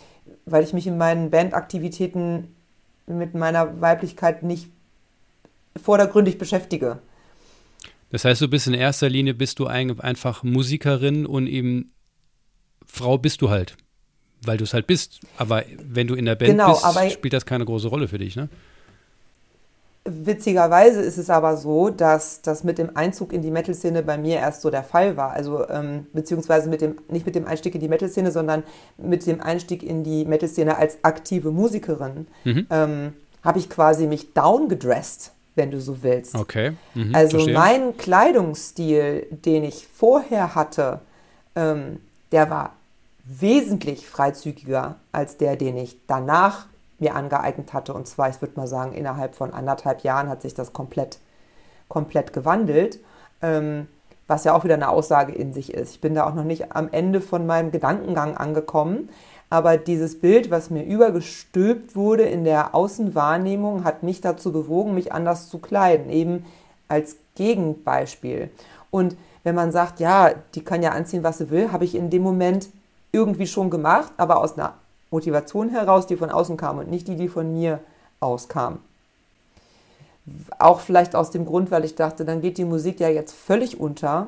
weil 0.45 0.65
ich 0.65 0.73
mich 0.73 0.89
in 0.89 0.99
meinen 0.99 1.31
Bandaktivitäten 1.31 2.55
mit 3.07 3.35
meiner 3.35 3.81
Weiblichkeit 3.81 4.43
nicht 4.43 4.71
vordergründig 5.81 6.37
beschäftige. 6.37 6.99
Das 8.11 8.25
heißt, 8.25 8.41
du 8.41 8.49
bist 8.49 8.67
in 8.67 8.75
erster 8.75 9.09
Linie 9.09 9.35
bist 9.35 9.59
du 9.59 9.67
einfach 9.67 10.43
Musikerin 10.43 11.27
und 11.27 11.47
eben 11.47 11.93
Frau 12.87 13.19
bist 13.19 13.43
du 13.43 13.51
halt, 13.51 13.77
weil 14.43 14.57
du 14.57 14.65
es 14.65 14.73
halt 14.73 14.87
bist. 14.87 15.21
Aber 15.37 15.65
wenn 15.79 16.07
du 16.07 16.15
in 16.15 16.25
der 16.25 16.35
Band 16.35 16.53
genau, 16.53 16.73
bist, 16.73 17.13
spielt 17.13 17.35
das 17.35 17.45
keine 17.45 17.65
große 17.65 17.89
Rolle 17.89 18.09
für 18.09 18.19
dich, 18.19 18.37
ne? 18.37 18.49
Witzigerweise 20.11 21.03
ist 21.03 21.19
es 21.19 21.29
aber 21.29 21.59
so, 21.59 21.91
dass 21.91 22.41
das 22.41 22.65
mit 22.65 22.79
dem 22.79 22.97
Einzug 22.97 23.31
in 23.31 23.43
die 23.43 23.51
Metal-Szene 23.51 24.03
bei 24.03 24.17
mir 24.17 24.37
erst 24.37 24.63
so 24.63 24.71
der 24.71 24.83
Fall 24.85 25.19
war. 25.19 25.33
Also 25.33 25.69
ähm, 25.69 26.07
beziehungsweise 26.15 26.71
mit 26.71 26.81
dem, 26.81 26.97
nicht 27.11 27.27
mit 27.27 27.35
dem 27.35 27.47
Einstieg 27.47 27.75
in 27.75 27.81
die 27.83 27.89
Metal-Szene, 27.89 28.33
sondern 28.33 28.63
mit 28.97 29.27
dem 29.27 29.43
Einstieg 29.43 29.83
in 29.83 30.05
die 30.05 30.25
Metal-Szene 30.25 30.79
als 30.79 30.99
aktive 31.03 31.51
Musikerin 31.51 32.27
mhm. 32.45 32.67
ähm, 32.71 33.13
habe 33.43 33.59
ich 33.59 33.69
quasi 33.69 34.07
mich 34.07 34.33
downgedressed 34.33 35.33
wenn 35.59 35.71
du 35.71 35.81
so 35.81 36.03
willst. 36.03 36.35
Okay. 36.35 36.73
Mhm, 36.95 37.15
also 37.15 37.37
verstehe. 37.37 37.55
mein 37.55 37.97
Kleidungsstil, 37.99 39.27
den 39.31 39.65
ich 39.65 39.87
vorher 39.87 40.55
hatte, 40.55 41.01
ähm, 41.55 42.01
der 42.33 42.49
war 42.49 42.73
wesentlich 43.25 44.09
freizügiger 44.09 44.97
als 45.13 45.37
der, 45.37 45.57
den 45.57 45.77
ich 45.77 45.99
danach 46.07 46.67
mir 46.99 47.15
angeeignet 47.15 47.75
hatte. 47.75 47.93
Und 47.93 48.09
zwar, 48.09 48.31
ich 48.31 48.41
würde 48.41 48.59
mal 48.59 48.67
sagen, 48.67 48.95
innerhalb 48.95 49.35
von 49.35 49.53
anderthalb 49.53 50.03
Jahren 50.03 50.31
hat 50.31 50.41
sich 50.41 50.55
das 50.55 50.73
komplett, 50.73 51.19
komplett 51.89 52.33
gewandelt. 52.33 52.99
Ähm, 53.43 53.87
was 54.29 54.45
ja 54.45 54.55
auch 54.55 54.63
wieder 54.63 54.75
eine 54.75 54.91
Aussage 54.91 55.33
in 55.33 55.53
sich 55.53 55.73
ist. 55.73 55.93
Ich 55.93 56.01
bin 56.01 56.15
da 56.15 56.27
auch 56.27 56.35
noch 56.35 56.45
nicht 56.45 56.73
am 56.73 56.89
Ende 56.93 57.21
von 57.21 57.47
meinem 57.47 57.73
Gedankengang 57.73 58.37
angekommen. 58.37 59.09
Aber 59.51 59.79
dieses 59.79 60.21
Bild, 60.21 60.51
was 60.51 60.69
mir 60.69 60.85
übergestülpt 60.85 61.97
wurde 61.97 62.25
in 62.25 62.45
der 62.45 62.75
Außenwahrnehmung, 62.75 63.85
hat 63.85 64.03
mich 64.03 64.21
dazu 64.21 64.53
bewogen, 64.53 64.95
mich 64.95 65.13
anders 65.13 65.49
zu 65.49 65.59
kleiden, 65.59 66.11
eben 66.11 66.45
als 66.87 67.17
Gegenbeispiel. 67.35 68.51
Und 68.91 69.17
wenn 69.45 69.55
man 69.55 69.73
sagt, 69.73 70.01
ja, 70.01 70.35
die 70.55 70.63
kann 70.63 70.83
ja 70.83 70.91
anziehen, 70.91 71.23
was 71.23 71.39
sie 71.39 71.51
will, 71.51 71.73
habe 71.73 71.85
ich 71.85 71.95
in 71.95 72.11
dem 72.11 72.23
Moment 72.23 72.69
irgendwie 73.13 73.47
schon 73.47 73.71
gemacht, 73.71 74.13
aber 74.19 74.39
aus 74.39 74.59
einer 74.59 74.75
Motivation 75.11 75.71
heraus, 75.71 76.07
die 76.07 76.17
von 76.17 76.31
außen 76.31 76.57
kam 76.57 76.79
und 76.79 76.91
nicht 76.91 77.09
die, 77.09 77.17
die 77.17 77.29
von 77.29 77.55
mir 77.55 77.81
auskam. 78.21 78.81
Auch 80.59 80.81
vielleicht 80.81 81.17
aus 81.17 81.31
dem 81.31 81.47
Grund, 81.47 81.71
weil 81.71 81.87
ich 81.87 81.95
dachte, 81.95 82.27
dann 82.27 82.43
geht 82.43 82.59
die 82.59 82.67
Musik 82.67 83.01
ja 83.01 83.09
jetzt 83.09 83.35
völlig 83.35 83.81
unter, 83.81 84.27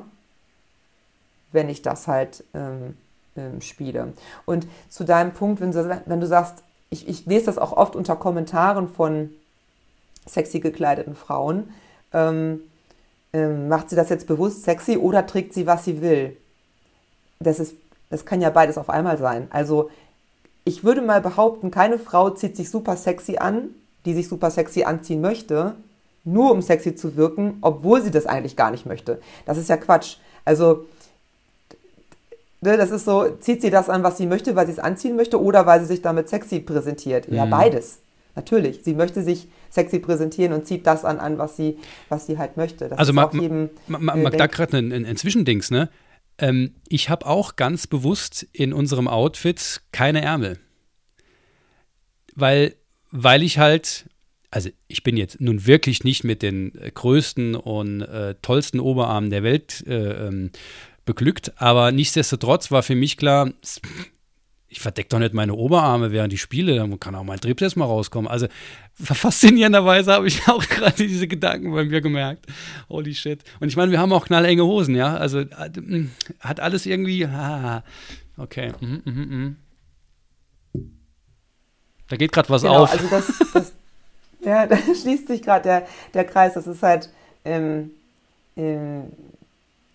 wenn 1.51 1.69
ich 1.69 1.83
das 1.83 2.07
halt 2.07 2.43
ähm, 2.55 2.97
ähm, 3.35 3.61
Spiele. 3.61 4.13
Und 4.45 4.67
zu 4.89 5.03
deinem 5.03 5.33
Punkt, 5.33 5.61
wenn 5.61 5.71
du, 5.71 6.01
wenn 6.05 6.19
du 6.19 6.27
sagst, 6.27 6.63
ich, 6.89 7.07
ich, 7.07 7.25
lese 7.25 7.45
das 7.45 7.57
auch 7.57 7.71
oft 7.71 7.95
unter 7.95 8.15
Kommentaren 8.15 8.87
von 8.89 9.29
sexy 10.27 10.59
gekleideten 10.59 11.15
Frauen, 11.15 11.69
ähm, 12.13 12.61
ähm, 13.33 13.69
macht 13.69 13.89
sie 13.89 13.95
das 13.95 14.09
jetzt 14.09 14.27
bewusst 14.27 14.63
sexy 14.63 14.97
oder 14.97 15.25
trägt 15.25 15.53
sie, 15.53 15.65
was 15.65 15.85
sie 15.85 16.01
will? 16.01 16.35
Das, 17.39 17.59
ist, 17.59 17.75
das 18.09 18.25
kann 18.25 18.41
ja 18.41 18.49
beides 18.49 18.77
auf 18.77 18.89
einmal 18.89 19.17
sein. 19.17 19.47
Also 19.51 19.89
ich 20.63 20.83
würde 20.83 21.01
mal 21.01 21.21
behaupten, 21.21 21.71
keine 21.71 21.97
Frau 21.97 22.29
zieht 22.29 22.55
sich 22.55 22.69
super 22.69 22.97
sexy 22.97 23.37
an, 23.37 23.69
die 24.05 24.13
sich 24.13 24.27
super 24.27 24.51
sexy 24.51 24.83
anziehen 24.83 25.21
möchte, 25.21 25.75
nur 26.23 26.51
um 26.51 26.61
sexy 26.61 26.95
zu 26.95 27.15
wirken, 27.15 27.57
obwohl 27.61 28.01
sie 28.01 28.11
das 28.11 28.27
eigentlich 28.27 28.55
gar 28.55 28.71
nicht 28.71 28.85
möchte. 28.85 29.21
Das 29.45 29.57
ist 29.57 29.69
ja 29.69 29.77
Quatsch. 29.77 30.17
Also 30.45 30.85
Ne, 32.63 32.77
das 32.77 32.91
ist 32.91 33.05
so, 33.05 33.27
zieht 33.39 33.61
sie 33.61 33.71
das 33.71 33.89
an, 33.89 34.03
was 34.03 34.17
sie 34.17 34.27
möchte, 34.27 34.55
weil 34.55 34.67
sie 34.67 34.73
es 34.73 34.79
anziehen 34.79 35.15
möchte 35.15 35.41
oder 35.41 35.65
weil 35.65 35.79
sie 35.81 35.87
sich 35.87 36.03
damit 36.03 36.29
sexy 36.29 36.59
präsentiert? 36.59 37.27
Ja, 37.27 37.45
mhm. 37.45 37.49
beides. 37.49 38.01
Natürlich. 38.35 38.81
Sie 38.83 38.93
möchte 38.93 39.23
sich 39.23 39.47
sexy 39.69 39.99
präsentieren 39.99 40.53
und 40.53 40.65
zieht 40.65 40.85
das 40.87 41.03
an, 41.03 41.19
an 41.19 41.37
was, 41.37 41.57
sie, 41.57 41.79
was 42.07 42.27
sie 42.27 42.37
halt 42.37 42.57
möchte. 42.57 42.87
Das 42.87 42.99
also, 42.99 43.13
mag 43.13 43.33
ma, 43.87 44.15
äh, 44.15 44.37
da 44.37 44.47
gerade 44.47 44.77
ein, 44.77 44.91
ein, 44.93 45.05
ein, 45.05 45.17
Zwischendings, 45.17 45.71
ne? 45.71 45.89
Ähm, 46.37 46.75
ich 46.87 47.09
habe 47.09 47.25
auch 47.25 47.55
ganz 47.55 47.87
bewusst 47.87 48.47
in 48.53 48.73
unserem 48.73 49.07
Outfit 49.07 49.81
keine 49.91 50.21
Ärmel. 50.21 50.59
Weil, 52.35 52.75
weil 53.09 53.43
ich 53.43 53.57
halt, 53.57 54.05
also 54.49 54.69
ich 54.87 55.03
bin 55.03 55.17
jetzt 55.17 55.41
nun 55.41 55.65
wirklich 55.65 56.03
nicht 56.03 56.23
mit 56.23 56.41
den 56.41 56.71
größten 56.93 57.55
und 57.55 58.01
äh, 58.01 58.35
tollsten 58.41 58.79
Oberarmen 58.79 59.29
der 59.29 59.43
Welt 59.43 59.83
äh, 59.87 60.27
ähm, 60.27 60.51
beglückt. 61.11 61.51
Aber 61.57 61.91
nichtsdestotrotz 61.91 62.71
war 62.71 62.83
für 62.83 62.95
mich 62.95 63.17
klar, 63.17 63.51
ich 64.71 64.79
verdecke 64.79 65.09
doch 65.09 65.19
nicht 65.19 65.33
meine 65.33 65.53
Oberarme 65.53 66.13
während 66.13 66.31
ich 66.31 66.41
spiele, 66.41 66.75
dann 66.75 66.97
kann 66.99 67.13
auch 67.15 67.25
mein 67.25 67.41
Triebtest 67.41 67.75
mal 67.75 67.85
rauskommen. 67.85 68.31
Also 68.31 68.47
faszinierenderweise 68.93 70.13
habe 70.13 70.27
ich 70.27 70.47
auch 70.47 70.65
gerade 70.65 70.95
diese 70.95 71.27
Gedanken 71.27 71.73
bei 71.73 71.83
mir 71.83 71.99
gemerkt. 71.99 72.45
Holy 72.87 73.13
shit. 73.13 73.43
Und 73.59 73.67
ich 73.67 73.75
meine, 73.75 73.91
wir 73.91 73.99
haben 73.99 74.13
auch 74.13 74.25
knallenge 74.25 74.63
Hosen, 74.63 74.95
ja. 74.95 75.17
Also 75.17 75.39
äh, 75.39 76.07
hat 76.39 76.61
alles 76.61 76.85
irgendwie. 76.85 77.25
Ah, 77.25 77.83
okay. 78.37 78.71
Mhm, 78.79 79.01
mhm, 79.03 79.13
mhm. 79.13 79.55
Da 82.07 82.15
geht 82.15 82.31
gerade 82.31 82.49
was 82.49 82.61
genau, 82.61 82.83
auf. 82.83 82.91
Also 82.91 83.07
das, 83.09 83.27
das 83.53 83.73
ja, 84.45 84.65
da 84.67 84.77
schließt 84.77 85.27
sich 85.27 85.41
gerade 85.41 85.63
der, 85.63 85.87
der 86.13 86.23
Kreis. 86.23 86.53
Das 86.53 86.65
ist 86.65 86.81
halt 86.81 87.09
ähm, 87.43 87.91
ähm, 88.55 89.11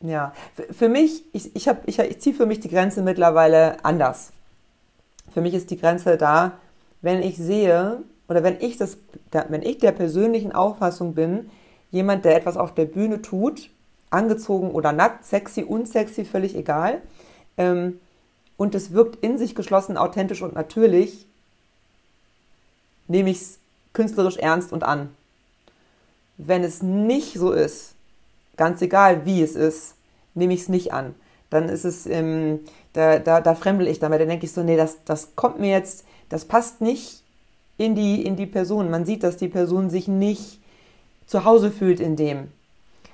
ja, 0.00 0.32
für 0.70 0.88
mich, 0.88 1.24
ich, 1.32 1.54
ich, 1.56 1.68
ich, 1.86 1.98
ich 1.98 2.20
ziehe 2.20 2.34
für 2.34 2.46
mich 2.46 2.60
die 2.60 2.68
Grenze 2.68 3.02
mittlerweile 3.02 3.84
anders. 3.84 4.32
Für 5.32 5.40
mich 5.40 5.54
ist 5.54 5.70
die 5.70 5.78
Grenze 5.78 6.16
da, 6.16 6.52
wenn 7.02 7.22
ich 7.22 7.36
sehe, 7.36 8.02
oder 8.28 8.42
wenn 8.42 8.60
ich 8.60 8.76
das, 8.76 8.98
wenn 9.30 9.62
ich 9.62 9.78
der 9.78 9.92
persönlichen 9.92 10.52
Auffassung 10.52 11.14
bin, 11.14 11.50
jemand, 11.90 12.24
der 12.24 12.36
etwas 12.36 12.56
auf 12.56 12.74
der 12.74 12.84
Bühne 12.84 13.22
tut, 13.22 13.70
angezogen 14.10 14.70
oder 14.70 14.92
nackt, 14.92 15.24
sexy, 15.24 15.62
unsexy, 15.62 16.24
völlig 16.24 16.56
egal, 16.56 17.00
ähm, 17.56 18.00
und 18.56 18.74
es 18.74 18.92
wirkt 18.92 19.22
in 19.22 19.38
sich 19.38 19.54
geschlossen, 19.54 19.96
authentisch 19.96 20.42
und 20.42 20.54
natürlich, 20.54 21.26
nehme 23.08 23.30
ich 23.30 23.38
es 23.38 23.58
künstlerisch 23.92 24.36
ernst 24.36 24.72
und 24.72 24.82
an. 24.82 25.10
Wenn 26.38 26.64
es 26.64 26.82
nicht 26.82 27.34
so 27.34 27.52
ist, 27.52 27.95
ganz 28.56 28.82
egal 28.82 29.24
wie 29.24 29.42
es 29.42 29.54
ist, 29.54 29.94
nehme 30.34 30.54
ich 30.54 30.62
es 30.62 30.68
nicht 30.68 30.92
an. 30.92 31.14
Dann 31.50 31.68
ist 31.68 31.84
es, 31.84 32.06
ähm, 32.06 32.60
da, 32.92 33.18
da, 33.18 33.40
da 33.40 33.54
fremdel 33.54 33.88
ich 33.88 33.98
damit. 33.98 34.20
Dann 34.20 34.28
denke 34.28 34.46
ich 34.46 34.52
so, 34.52 34.62
nee, 34.62 34.76
das, 34.76 34.98
das 35.04 35.36
kommt 35.36 35.60
mir 35.60 35.70
jetzt, 35.70 36.04
das 36.28 36.44
passt 36.44 36.80
nicht 36.80 37.22
in 37.78 37.94
die, 37.94 38.24
in 38.24 38.36
die 38.36 38.46
Person. 38.46 38.90
Man 38.90 39.06
sieht, 39.06 39.22
dass 39.22 39.36
die 39.36 39.48
Person 39.48 39.90
sich 39.90 40.08
nicht 40.08 40.60
zu 41.26 41.44
Hause 41.44 41.70
fühlt 41.70 42.00
in 42.00 42.16
dem. 42.16 42.48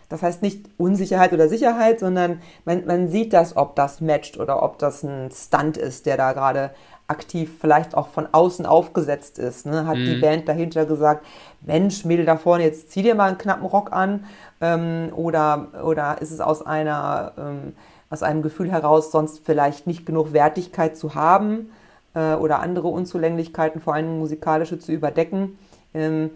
Das 0.09 0.23
heißt 0.23 0.43
nicht 0.43 0.67
Unsicherheit 0.77 1.33
oder 1.33 1.49
Sicherheit, 1.49 2.01
sondern 2.01 2.43
man, 2.67 2.85
man 2.85 3.09
sieht 3.09 3.33
das, 3.33 3.57
ob 3.57 3.77
das 3.77 4.03
matcht 4.03 4.39
oder 4.39 4.63
ob 4.63 4.79
das 4.79 5.03
ein 5.03 5.31
Stunt 5.31 5.79
ist, 5.79 6.05
der 6.05 6.19
da 6.19 6.33
gerade 6.33 6.71
aktiv 7.13 7.59
vielleicht 7.61 7.95
auch 7.95 8.09
von 8.09 8.27
außen 8.33 8.67
aufgesetzt 8.67 9.39
ist. 9.39 9.67
Ne? 9.67 9.87
Hat 9.87 9.99
mhm. 9.99 10.07
die 10.07 10.21
Band 10.21 10.49
dahinter 10.49 10.85
gesagt, 10.87 11.25
Mensch, 11.61 12.05
Mädel 12.05 12.27
da 12.27 12.37
vorne, 12.37 12.65
jetzt 12.65 12.91
zieh 12.91 13.03
dir 13.03 13.15
mal 13.15 13.29
einen 13.29 13.39
knappen 13.39 13.67
Rock 13.67 13.93
an. 13.93 14.25
Ähm, 14.61 15.13
oder, 15.15 15.69
oder 15.85 16.21
ist 16.21 16.33
es 16.33 16.41
aus 16.41 16.67
einer 16.67 17.33
ähm, 17.39 17.75
aus 18.13 18.23
einem 18.23 18.43
Gefühl 18.43 18.71
heraus, 18.71 19.11
sonst 19.11 19.41
vielleicht 19.43 19.87
nicht 19.87 20.05
genug 20.05 20.35
Wertigkeit 20.35 20.99
zu 20.99 21.15
haben 21.15 21.71
äh, 22.15 22.35
oder 22.35 22.61
andere 22.61 22.89
Unzulänglichkeiten, 22.89 23.81
vor 23.81 23.95
allem 23.95 24.19
musikalische, 24.19 24.79
zu 24.79 24.93
überdecken. 24.93 25.57
Ähm, 25.95 26.31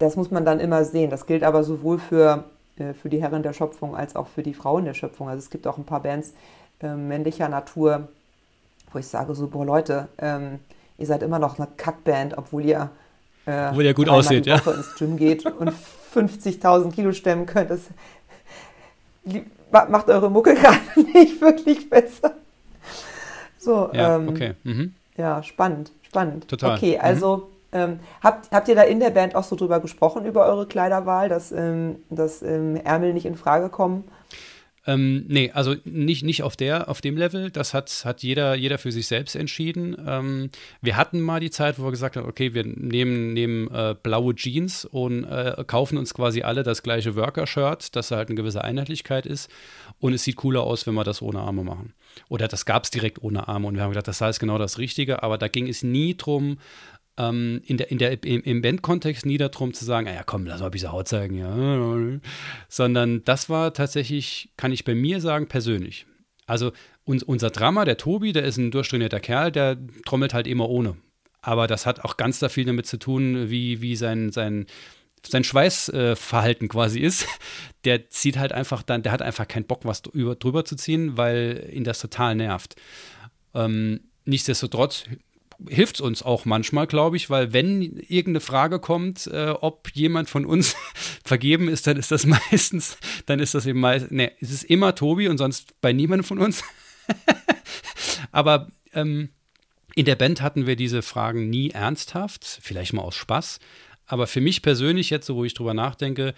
das 0.00 0.16
muss 0.16 0.32
man 0.32 0.44
dann 0.44 0.58
immer 0.58 0.84
sehen. 0.84 1.10
Das 1.10 1.26
gilt 1.26 1.44
aber 1.44 1.62
sowohl 1.62 1.98
für, 2.00 2.44
äh, 2.76 2.92
für 2.92 3.08
die 3.08 3.22
Herren 3.22 3.44
der 3.44 3.52
Schöpfung 3.52 3.94
als 3.94 4.16
auch 4.16 4.26
für 4.26 4.42
die 4.42 4.52
Frauen 4.52 4.84
der 4.84 4.94
Schöpfung. 4.94 5.28
Also 5.28 5.38
es 5.38 5.50
gibt 5.50 5.68
auch 5.68 5.78
ein 5.78 5.84
paar 5.84 6.02
Bands 6.02 6.34
äh, 6.82 6.96
männlicher 6.96 7.48
Natur, 7.48 8.08
wo 8.96 8.98
ich 8.98 9.06
sage 9.06 9.34
so, 9.34 9.46
boah 9.46 9.66
Leute, 9.66 10.08
ähm, 10.16 10.58
ihr 10.96 11.06
seid 11.06 11.22
immer 11.22 11.38
noch 11.38 11.58
eine 11.58 11.68
Kackband, 11.76 12.38
obwohl 12.38 12.64
ihr, 12.64 12.88
äh, 13.44 13.68
obwohl 13.68 13.84
ihr 13.84 13.92
gut 13.92 14.08
aussieht, 14.08 14.46
ja. 14.46 14.56
ins 14.56 14.94
Gym 14.96 15.18
geht 15.18 15.44
und 15.44 15.70
50.000 16.14 16.92
Kilo 16.92 17.12
stemmen 17.12 17.44
könnt. 17.44 17.70
Das 17.70 17.80
macht 19.70 20.08
eure 20.08 20.30
Mucke 20.30 20.54
gerade 20.60 20.78
nicht 21.12 21.38
wirklich 21.42 21.90
besser. 21.90 22.36
So, 23.58 23.90
ja, 23.92 24.16
ähm, 24.16 24.30
okay. 24.30 24.54
Mhm. 24.64 24.94
Ja, 25.18 25.42
spannend, 25.42 25.92
spannend. 26.00 26.48
Total. 26.48 26.78
Okay, 26.78 26.94
mhm. 26.96 27.04
also 27.04 27.36
mhm. 27.36 27.42
ähm, 27.72 28.00
habt, 28.22 28.50
habt 28.50 28.68
ihr 28.68 28.76
da 28.76 28.82
in 28.82 28.98
der 28.98 29.10
Band 29.10 29.34
auch 29.34 29.44
so 29.44 29.56
drüber 29.56 29.80
gesprochen, 29.80 30.24
über 30.24 30.46
eure 30.46 30.66
Kleiderwahl, 30.66 31.28
dass, 31.28 31.52
ähm, 31.52 31.96
dass 32.08 32.40
ähm, 32.40 32.76
Ärmel 32.76 33.12
nicht 33.12 33.26
in 33.26 33.36
Frage 33.36 33.68
kommen? 33.68 34.04
Ähm, 34.86 35.24
nee, 35.26 35.50
also 35.52 35.74
nicht, 35.84 36.24
nicht 36.24 36.42
auf, 36.42 36.56
der, 36.56 36.88
auf 36.88 37.00
dem 37.00 37.16
Level. 37.16 37.50
Das 37.50 37.74
hat, 37.74 37.90
hat 38.04 38.22
jeder, 38.22 38.54
jeder 38.54 38.78
für 38.78 38.92
sich 38.92 39.08
selbst 39.08 39.34
entschieden. 39.34 39.96
Ähm, 40.06 40.50
wir 40.80 40.96
hatten 40.96 41.20
mal 41.20 41.40
die 41.40 41.50
Zeit, 41.50 41.78
wo 41.78 41.84
wir 41.84 41.90
gesagt 41.90 42.16
haben, 42.16 42.28
okay, 42.28 42.54
wir 42.54 42.64
nehmen, 42.64 43.32
nehmen 43.32 43.68
äh, 43.72 43.96
blaue 44.00 44.34
Jeans 44.34 44.84
und 44.84 45.24
äh, 45.24 45.64
kaufen 45.66 45.98
uns 45.98 46.14
quasi 46.14 46.42
alle 46.42 46.62
das 46.62 46.82
gleiche 46.82 47.16
Worker-Shirt, 47.16 47.96
dass 47.96 48.12
halt 48.12 48.28
eine 48.28 48.36
gewisse 48.36 48.62
Einheitlichkeit 48.62 49.26
ist. 49.26 49.50
Und 49.98 50.12
es 50.12 50.22
sieht 50.22 50.36
cooler 50.36 50.62
aus, 50.62 50.86
wenn 50.86 50.94
wir 50.94 51.04
das 51.04 51.20
ohne 51.20 51.40
Arme 51.40 51.64
machen. 51.64 51.92
Oder 52.28 52.48
das 52.48 52.64
gab 52.64 52.84
es 52.84 52.90
direkt 52.90 53.22
ohne 53.22 53.48
Arme. 53.48 53.66
Und 53.66 53.74
wir 53.74 53.82
haben 53.82 53.90
gedacht, 53.90 54.08
das 54.08 54.20
heißt 54.20 54.38
genau 54.40 54.58
das 54.58 54.78
Richtige. 54.78 55.22
Aber 55.22 55.36
da 55.36 55.48
ging 55.48 55.68
es 55.68 55.82
nie 55.82 56.16
drum, 56.16 56.58
ähm, 57.18 57.60
in 57.64 57.76
der, 57.76 57.90
in 57.90 57.98
der, 57.98 58.22
im, 58.24 58.42
im 58.42 58.62
Bandkontext 58.62 59.26
nie 59.26 59.38
darum 59.38 59.72
zu 59.72 59.84
sagen, 59.84 60.08
ah 60.08 60.14
ja 60.14 60.22
komm, 60.24 60.46
lass 60.46 60.60
mal 60.60 60.66
ein 60.66 60.70
bisschen 60.70 60.92
Haut 60.92 61.08
zeigen, 61.08 61.36
ja. 61.36 62.20
Sondern 62.68 63.24
das 63.24 63.48
war 63.48 63.72
tatsächlich, 63.72 64.50
kann 64.56 64.72
ich 64.72 64.84
bei 64.84 64.94
mir 64.94 65.20
sagen, 65.20 65.48
persönlich. 65.48 66.06
Also 66.46 66.72
uns, 67.04 67.22
unser 67.22 67.50
Drama, 67.50 67.84
der 67.84 67.96
Tobi, 67.96 68.32
der 68.32 68.44
ist 68.44 68.56
ein 68.56 68.70
durchtrainierter 68.70 69.20
Kerl, 69.20 69.50
der 69.52 69.78
trommelt 70.04 70.34
halt 70.34 70.46
immer 70.46 70.68
ohne. 70.68 70.96
Aber 71.40 71.66
das 71.66 71.86
hat 71.86 72.04
auch 72.04 72.16
ganz 72.16 72.38
da 72.40 72.48
viel 72.48 72.64
damit 72.64 72.86
zu 72.86 72.98
tun, 72.98 73.50
wie, 73.50 73.80
wie 73.80 73.96
sein, 73.96 74.32
sein, 74.32 74.66
sein 75.24 75.44
Schweißverhalten 75.44 76.66
äh, 76.66 76.68
quasi 76.68 77.00
ist. 77.00 77.26
Der 77.84 78.10
zieht 78.10 78.36
halt 78.36 78.50
einfach 78.50 78.82
dann, 78.82 79.04
der 79.04 79.12
hat 79.12 79.22
einfach 79.22 79.46
keinen 79.46 79.64
Bock, 79.64 79.84
was 79.84 80.02
drüber, 80.02 80.34
drüber 80.34 80.64
zu 80.64 80.74
ziehen, 80.74 81.16
weil 81.16 81.70
ihn 81.72 81.84
das 81.84 82.00
total 82.00 82.34
nervt. 82.34 82.74
Ähm, 83.54 84.00
nichtsdestotrotz 84.24 85.04
hilft 85.68 85.96
es 85.96 86.00
uns 86.00 86.22
auch 86.22 86.44
manchmal, 86.44 86.86
glaube 86.86 87.16
ich, 87.16 87.30
weil 87.30 87.52
wenn 87.52 87.82
irgendeine 87.82 88.40
Frage 88.40 88.78
kommt, 88.78 89.26
äh, 89.26 89.50
ob 89.50 89.90
jemand 89.94 90.28
von 90.30 90.44
uns 90.44 90.76
vergeben 91.24 91.68
ist, 91.68 91.86
dann 91.86 91.96
ist 91.96 92.10
das 92.10 92.26
meistens, 92.50 92.98
dann 93.26 93.40
ist 93.40 93.54
das 93.54 93.66
eben 93.66 93.80
meistens, 93.80 94.10
ne, 94.10 94.32
es 94.40 94.50
ist 94.50 94.64
immer 94.64 94.94
Tobi 94.94 95.28
und 95.28 95.38
sonst 95.38 95.80
bei 95.80 95.92
niemandem 95.92 96.24
von 96.24 96.38
uns. 96.38 96.64
Aber 98.32 98.68
ähm, 98.92 99.30
in 99.94 100.04
der 100.04 100.16
Band 100.16 100.42
hatten 100.42 100.66
wir 100.66 100.76
diese 100.76 101.02
Fragen 101.02 101.48
nie 101.48 101.70
ernsthaft, 101.70 102.44
vielleicht 102.44 102.92
mal 102.92 103.02
aus 103.02 103.14
Spaß. 103.14 103.60
Aber 104.06 104.26
für 104.26 104.40
mich 104.40 104.62
persönlich 104.62 105.10
jetzt, 105.10 105.26
so 105.26 105.36
wo 105.36 105.44
ich 105.44 105.54
drüber 105.54 105.74
nachdenke, 105.74 106.34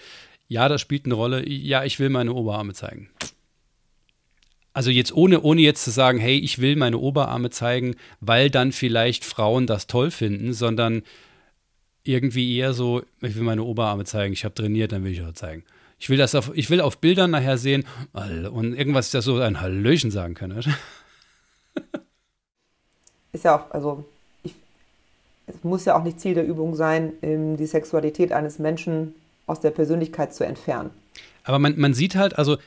ja, 0.47 0.69
das 0.69 0.81
spielt 0.81 1.05
eine 1.05 1.15
Rolle. 1.15 1.47
Ja, 1.47 1.85
ich 1.85 1.99
will 1.99 2.09
meine 2.09 2.33
Oberarme 2.33 2.73
zeigen. 2.73 3.11
Also 4.79 4.91
jetzt 4.93 5.13
ohne, 5.13 5.41
ohne 5.41 5.61
jetzt 5.61 5.83
zu 5.83 5.91
sagen, 5.91 6.21
hey, 6.21 6.39
ich 6.39 6.61
will 6.61 6.77
meine 6.77 6.99
Oberarme 6.99 7.51
zeigen, 7.51 7.97
weil 8.21 8.49
dann 8.49 8.71
vielleicht 8.71 9.25
Frauen 9.25 9.67
das 9.67 9.89
toll 9.89 10.13
finden, 10.13 10.53
sondern 10.53 11.03
irgendwie 12.05 12.57
eher 12.57 12.73
so, 12.73 13.03
ich 13.21 13.35
will 13.35 13.43
meine 13.43 13.65
Oberarme 13.65 14.05
zeigen, 14.05 14.33
ich 14.33 14.45
habe 14.45 14.55
trainiert, 14.55 14.93
dann 14.93 15.03
will 15.03 15.11
ich 15.11 15.21
auch 15.21 15.33
zeigen. 15.33 15.65
Ich 15.99 16.09
will 16.11 16.17
das 16.17 16.37
auf, 16.37 16.53
ich 16.55 16.71
will 16.71 16.81
auf 16.81 16.99
Bildern 16.99 17.33
nachher 17.33 17.59
sehen 17.59 17.87
und 18.53 18.73
irgendwas, 18.73 19.11
das 19.11 19.25
so 19.25 19.41
ein 19.41 19.61
Hallöchen 19.61 20.13
sagen 20.13 20.35
kann. 20.35 20.53
Ist 23.33 23.43
ja 23.43 23.59
auch, 23.59 23.73
also 23.73 24.05
ich, 24.45 24.55
es 25.49 25.57
muss 25.65 25.87
ja 25.87 25.99
auch 25.99 26.05
nicht 26.05 26.21
Ziel 26.21 26.35
der 26.35 26.47
Übung 26.47 26.77
sein, 26.77 27.15
die 27.21 27.67
Sexualität 27.67 28.31
eines 28.31 28.61
Menschen 28.61 29.17
aus 29.49 29.59
der 29.59 29.73
Persönlichkeit 29.73 30.33
zu 30.33 30.47
entfernen. 30.47 30.91
Aber 31.43 31.59
man, 31.59 31.77
man 31.81 31.95
sieht 31.95 32.15
halt, 32.15 32.39
also 32.39 32.59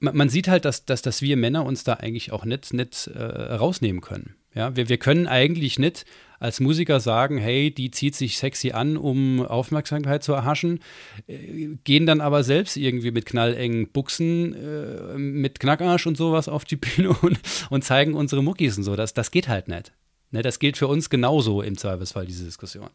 man, 0.00 0.16
man 0.16 0.28
sieht 0.28 0.48
halt, 0.48 0.64
dass, 0.64 0.84
dass, 0.84 1.02
dass 1.02 1.22
wir 1.22 1.36
Männer 1.36 1.64
uns 1.64 1.84
da 1.84 1.94
eigentlich 1.94 2.32
auch 2.32 2.44
nicht, 2.44 2.72
nicht 2.72 3.06
äh, 3.08 3.22
rausnehmen 3.22 4.00
können. 4.00 4.34
Ja, 4.52 4.74
wir, 4.74 4.88
wir 4.88 4.98
können 4.98 5.28
eigentlich 5.28 5.78
nicht 5.78 6.04
als 6.40 6.58
Musiker 6.58 6.98
sagen, 6.98 7.38
hey, 7.38 7.70
die 7.72 7.90
zieht 7.90 8.16
sich 8.16 8.38
sexy 8.38 8.72
an, 8.72 8.96
um 8.96 9.46
Aufmerksamkeit 9.46 10.24
zu 10.24 10.32
erhaschen, 10.32 10.80
äh, 11.28 11.68
gehen 11.84 12.06
dann 12.06 12.20
aber 12.20 12.42
selbst 12.42 12.76
irgendwie 12.76 13.12
mit 13.12 13.26
knallengen 13.26 13.88
Buchsen, 13.88 14.54
äh, 14.54 15.18
mit 15.18 15.60
Knackarsch 15.60 16.06
und 16.06 16.16
sowas 16.16 16.48
auf 16.48 16.64
die 16.64 16.76
Bühne 16.76 17.10
und, 17.22 17.38
und 17.68 17.84
zeigen 17.84 18.14
unsere 18.14 18.42
Muckis 18.42 18.76
und 18.76 18.84
so. 18.84 18.96
Das, 18.96 19.14
das 19.14 19.30
geht 19.30 19.48
halt 19.48 19.68
nicht. 19.68 19.92
Ne, 20.32 20.42
das 20.42 20.58
gilt 20.58 20.76
für 20.76 20.88
uns 20.88 21.10
genauso 21.10 21.62
im 21.62 21.76
Zweifelsfall, 21.76 22.26
diese 22.26 22.44
Diskussion. 22.44 22.88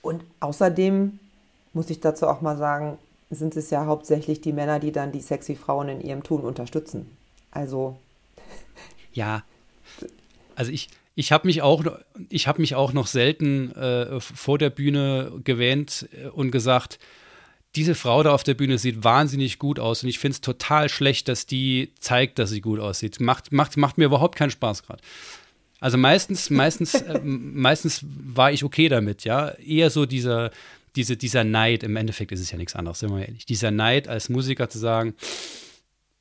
Und 0.00 0.22
außerdem 0.40 1.18
muss 1.72 1.90
ich 1.90 2.00
dazu 2.00 2.26
auch 2.26 2.40
mal 2.40 2.56
sagen, 2.56 2.98
sind 3.30 3.56
es 3.56 3.70
ja 3.70 3.86
hauptsächlich 3.86 4.40
die 4.40 4.52
Männer, 4.52 4.80
die 4.80 4.92
dann 4.92 5.12
die 5.12 5.20
sexy 5.20 5.54
Frauen 5.54 5.88
in 5.88 6.00
ihrem 6.00 6.22
Tun 6.22 6.42
unterstützen. 6.42 7.06
Also. 7.50 7.98
Ja. 9.12 9.42
Also 10.54 10.72
ich, 10.72 10.88
ich 11.14 11.32
habe 11.32 11.46
mich 11.46 11.62
auch, 11.62 11.84
mich 12.58 12.74
auch 12.74 12.92
noch 12.92 13.06
selten 13.06 13.72
äh, 13.72 14.20
vor 14.20 14.58
der 14.58 14.70
Bühne 14.70 15.32
gewähnt 15.44 16.08
äh, 16.12 16.28
und 16.28 16.50
gesagt, 16.50 16.98
diese 17.74 17.94
Frau 17.94 18.22
da 18.22 18.32
auf 18.32 18.44
der 18.44 18.54
Bühne 18.54 18.78
sieht 18.78 19.04
wahnsinnig 19.04 19.58
gut 19.58 19.78
aus 19.78 20.02
und 20.02 20.08
ich 20.08 20.18
finde 20.18 20.34
es 20.34 20.40
total 20.40 20.88
schlecht, 20.88 21.28
dass 21.28 21.46
die 21.46 21.92
zeigt, 22.00 22.38
dass 22.38 22.50
sie 22.50 22.60
gut 22.60 22.80
aussieht. 22.80 23.20
Macht, 23.20 23.52
macht, 23.52 23.76
macht 23.76 23.98
mir 23.98 24.06
überhaupt 24.06 24.36
keinen 24.36 24.50
Spaß 24.50 24.84
gerade. 24.84 25.02
Also 25.80 25.96
meistens, 25.96 26.50
meistens, 26.50 26.94
äh, 26.94 27.20
meistens 27.22 28.04
war 28.04 28.52
ich 28.52 28.64
okay 28.64 28.88
damit, 28.88 29.24
ja. 29.24 29.50
Eher 29.50 29.90
so 29.90 30.06
dieser, 30.06 30.50
diese, 30.96 31.16
dieser 31.16 31.44
Neid, 31.44 31.82
im 31.82 31.96
Endeffekt 31.96 32.32
ist 32.32 32.40
es 32.40 32.50
ja 32.50 32.58
nichts 32.58 32.74
anderes, 32.74 33.00
sind 33.00 33.10
wir 33.10 33.26
ehrlich, 33.26 33.46
dieser 33.46 33.70
Neid 33.70 34.08
als 34.08 34.28
Musiker 34.28 34.68
zu 34.68 34.78
sagen, 34.78 35.14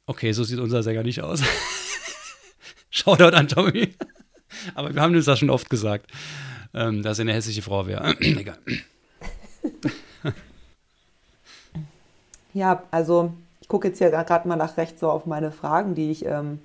okay, 0.05 0.31
so 0.31 0.43
sieht 0.43 0.59
unser 0.59 0.83
Sänger 0.83 1.03
nicht 1.03 1.21
aus. 1.21 1.41
Shoutout 2.89 3.35
an 3.35 3.47
Tommy. 3.47 3.93
Aber 4.75 4.93
wir 4.93 5.01
haben 5.01 5.13
das 5.13 5.25
ja 5.25 5.35
schon 5.35 5.49
oft 5.49 5.69
gesagt, 5.69 6.09
ähm, 6.73 7.03
dass 7.03 7.19
er 7.19 7.23
eine 7.23 7.33
hässliche 7.33 7.61
Frau 7.61 7.85
wäre. 7.87 8.15
Egal. 8.19 8.57
ja, 12.53 12.83
also 12.91 13.33
ich 13.61 13.67
gucke 13.67 13.89
jetzt 13.89 13.97
hier 13.97 14.09
gerade 14.09 14.47
mal 14.47 14.55
nach 14.55 14.77
rechts 14.77 15.01
so 15.01 15.09
auf 15.09 15.25
meine 15.25 15.51
Fragen, 15.51 15.93
die 15.93 16.09
ich, 16.11 16.25
ähm, 16.25 16.59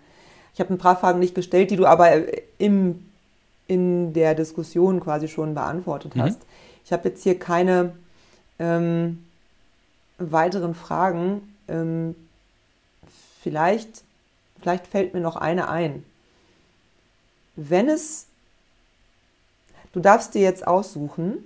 ich 0.55 0.61
habe 0.61 0.73
ein 0.73 0.79
paar 0.79 0.97
Fragen 0.97 1.19
nicht 1.19 1.35
gestellt, 1.35 1.71
die 1.71 1.77
du 1.77 1.87
aber 1.87 2.13
im, 2.59 3.07
in 3.67 4.13
der 4.13 4.35
Diskussion 4.35 5.01
quasi 5.01 5.27
schon 5.27 5.55
beantwortet 5.55 6.15
mhm. 6.15 6.23
hast. 6.23 6.41
Ich 6.85 6.93
habe 6.93 7.09
jetzt 7.09 7.23
hier 7.23 7.39
keine 7.39 7.95
ähm, 8.59 9.25
weiteren 10.19 10.75
Fragen. 10.75 11.55
Ähm, 11.69 12.15
vielleicht, 13.41 14.03
vielleicht 14.61 14.87
fällt 14.87 15.15
mir 15.15 15.21
noch 15.21 15.37
eine 15.37 15.69
ein. 15.69 16.05
Wenn 17.57 17.89
es, 17.89 18.27
du 19.93 20.01
darfst 20.01 20.35
dir 20.35 20.43
jetzt 20.43 20.67
aussuchen, 20.67 21.39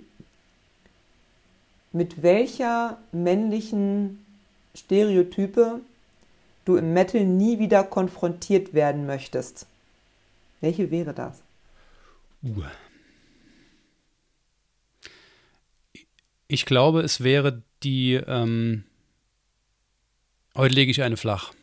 mit 1.91 2.21
welcher 2.21 2.97
männlichen 3.11 4.25
Stereotype 4.75 5.81
du 6.65 6.75
im 6.75 6.93
Metal 6.93 7.23
nie 7.23 7.59
wieder 7.59 7.83
konfrontiert 7.83 8.73
werden 8.73 9.05
möchtest. 9.05 9.65
Welche 10.61 10.91
wäre 10.91 11.13
das? 11.13 11.41
Uh. 12.43 12.63
Ich 16.47 16.65
glaube, 16.65 17.01
es 17.01 17.23
wäre 17.23 17.63
die, 17.83 18.13
ähm, 18.13 18.83
heute 20.55 20.75
lege 20.75 20.91
ich 20.91 21.03
eine 21.03 21.17
flach. 21.17 21.53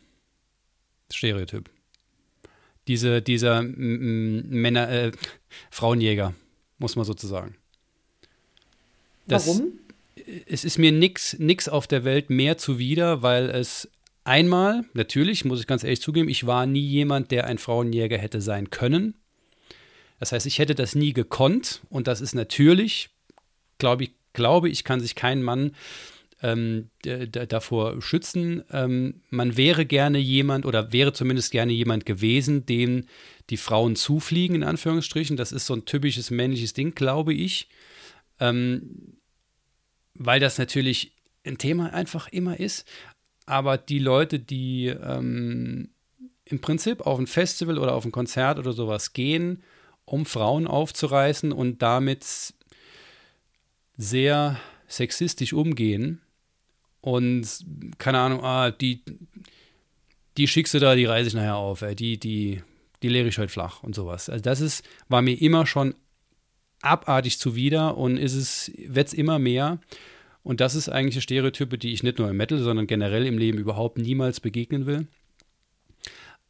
Stereotyp. 1.11 1.69
Diese, 2.87 3.21
dieser 3.21 3.63
Männer, 3.63 4.89
äh, 4.89 5.11
Frauenjäger, 5.71 6.35
muss 6.77 6.95
man 6.95 7.05
sozusagen. 7.05 7.55
Das, 9.27 9.47
Warum? 9.47 9.79
Es 10.47 10.63
ist 10.63 10.77
mir 10.77 10.91
nichts 10.91 11.37
nix 11.39 11.67
auf 11.67 11.87
der 11.87 12.03
Welt 12.03 12.29
mehr 12.29 12.57
zuwider, 12.57 13.21
weil 13.23 13.49
es 13.49 13.89
einmal, 14.23 14.85
natürlich, 14.93 15.45
muss 15.45 15.59
ich 15.59 15.67
ganz 15.67 15.83
ehrlich 15.83 16.01
zugeben, 16.01 16.29
ich 16.29 16.45
war 16.45 16.65
nie 16.65 16.85
jemand, 16.85 17.31
der 17.31 17.47
ein 17.47 17.57
Frauenjäger 17.57 18.17
hätte 18.17 18.41
sein 18.41 18.69
können. 18.69 19.15
Das 20.19 20.31
heißt, 20.31 20.45
ich 20.45 20.59
hätte 20.59 20.75
das 20.75 20.95
nie 20.95 21.13
gekonnt 21.13 21.81
und 21.89 22.07
das 22.07 22.21
ist 22.21 22.35
natürlich, 22.35 23.09
glaube 23.77 24.05
ich, 24.05 24.11
glaube 24.35 24.69
ich, 24.69 24.83
kann 24.83 24.99
sich 24.99 25.15
kein 25.15 25.41
Mann 25.41 25.71
ähm, 26.41 26.89
davor 27.01 28.01
schützen. 28.01 28.63
Ähm, 28.71 29.21
man 29.29 29.57
wäre 29.57 29.85
gerne 29.85 30.19
jemand 30.19 30.65
oder 30.65 30.93
wäre 30.93 31.13
zumindest 31.13 31.51
gerne 31.51 31.71
jemand 31.71 32.05
gewesen, 32.05 32.65
dem 32.65 33.05
die 33.49 33.57
Frauen 33.57 33.95
zufliegen, 33.95 34.57
in 34.57 34.63
Anführungsstrichen. 34.63 35.37
Das 35.37 35.51
ist 35.51 35.65
so 35.65 35.73
ein 35.73 35.85
typisches 35.85 36.29
männliches 36.31 36.73
Ding, 36.73 36.93
glaube 36.93 37.33
ich. 37.33 37.69
Ähm, 38.39 39.17
weil 40.13 40.39
das 40.39 40.57
natürlich 40.57 41.13
ein 41.45 41.57
Thema 41.57 41.93
einfach 41.93 42.27
immer 42.27 42.59
ist. 42.59 42.87
Aber 43.45 43.77
die 43.77 43.99
Leute, 43.99 44.39
die 44.39 44.87
ähm, 44.87 45.89
im 46.45 46.59
Prinzip 46.59 47.01
auf 47.01 47.19
ein 47.19 47.27
Festival 47.27 47.77
oder 47.77 47.93
auf 47.93 48.05
ein 48.05 48.11
Konzert 48.11 48.59
oder 48.59 48.71
sowas 48.71 49.13
gehen, 49.13 49.63
um 50.05 50.25
Frauen 50.25 50.67
aufzureißen 50.67 51.51
und 51.51 51.81
damit 51.81 52.53
sehr 53.97 54.59
sexistisch 54.87 55.53
umgehen 55.53 56.21
und 57.01 57.47
keine 57.97 58.19
Ahnung, 58.19 58.43
ah, 58.43 58.71
die, 58.71 59.01
die 60.37 60.47
schickst 60.47 60.73
du 60.73 60.79
da, 60.79 60.95
die 60.95 61.05
reiße 61.05 61.27
ich 61.27 61.33
nachher 61.33 61.55
auf, 61.55 61.81
ey, 61.81 61.95
die, 61.95 62.19
die, 62.19 62.61
die 63.03 63.09
leere 63.09 63.27
ich 63.27 63.37
heute 63.37 63.51
flach 63.51 63.83
und 63.83 63.95
sowas. 63.95 64.29
Also 64.29 64.41
das 64.41 64.61
ist, 64.61 64.83
war 65.07 65.21
mir 65.21 65.39
immer 65.39 65.65
schon 65.65 65.95
abartig 66.81 67.39
zuwider 67.39 67.97
und 67.97 68.17
ist 68.17 68.35
es, 68.35 68.71
wird 68.87 69.07
es 69.07 69.13
immer 69.13 69.39
mehr. 69.39 69.79
Und 70.43 70.61
das 70.61 70.75
ist 70.75 70.89
eigentlich 70.89 71.15
eine 71.15 71.21
Stereotype, 71.21 71.77
die 71.77 71.93
ich 71.93 72.03
nicht 72.03 72.19
nur 72.19 72.29
im 72.29 72.37
Metal, 72.37 72.59
sondern 72.59 72.87
generell 72.87 73.25
im 73.25 73.37
Leben 73.37 73.57
überhaupt 73.57 73.97
niemals 73.97 74.39
begegnen 74.39 74.85
will. 74.85 75.07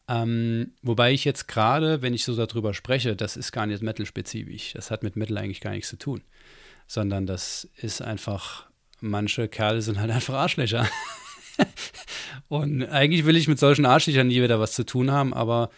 Ähm, 0.07 0.73
wobei 0.81 1.13
ich 1.13 1.25
jetzt 1.25 1.47
gerade, 1.47 2.01
wenn 2.01 2.13
ich 2.13 2.25
so 2.25 2.35
darüber 2.35 2.73
spreche, 2.73 3.15
das 3.15 3.37
ist 3.37 3.51
gar 3.51 3.65
nicht 3.65 3.81
Metal-spezifisch. 3.81 4.73
Das 4.73 4.91
hat 4.91 5.03
mit 5.03 5.15
Metal 5.15 5.37
eigentlich 5.37 5.61
gar 5.61 5.71
nichts 5.71 5.89
zu 5.89 5.97
tun. 5.97 6.21
Sondern 6.87 7.25
das 7.25 7.67
ist 7.77 8.01
einfach, 8.01 8.67
manche 9.01 9.47
Kerle 9.47 9.81
sind 9.81 9.99
halt 9.99 10.11
einfach 10.11 10.35
Arschlöcher. 10.35 10.87
Und 12.47 12.83
eigentlich 12.83 13.25
will 13.25 13.35
ich 13.35 13.47
mit 13.47 13.59
solchen 13.59 13.85
Arschlöchern 13.85 14.27
nie 14.27 14.41
wieder 14.41 14.59
was 14.59 14.73
zu 14.73 14.85
tun 14.85 15.11
haben, 15.11 15.33
aber 15.33 15.69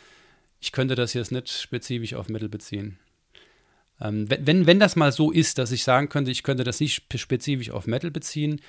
ich 0.59 0.71
könnte 0.71 0.95
das 0.95 1.13
jetzt 1.13 1.31
nicht 1.31 1.49
spezifisch 1.49 2.13
auf 2.13 2.29
Metal 2.29 2.49
beziehen. 2.49 2.97
Ähm, 4.01 4.29
wenn, 4.29 4.65
wenn 4.65 4.79
das 4.79 4.95
mal 4.95 5.11
so 5.11 5.31
ist, 5.31 5.57
dass 5.57 5.71
ich 5.71 5.83
sagen 5.83 6.09
könnte, 6.09 6.31
ich 6.31 6.43
könnte 6.43 6.63
das 6.63 6.79
nicht 6.79 7.03
spezifisch 7.15 7.71
auf 7.71 7.87
Metal 7.87 8.11
beziehen, 8.11 8.61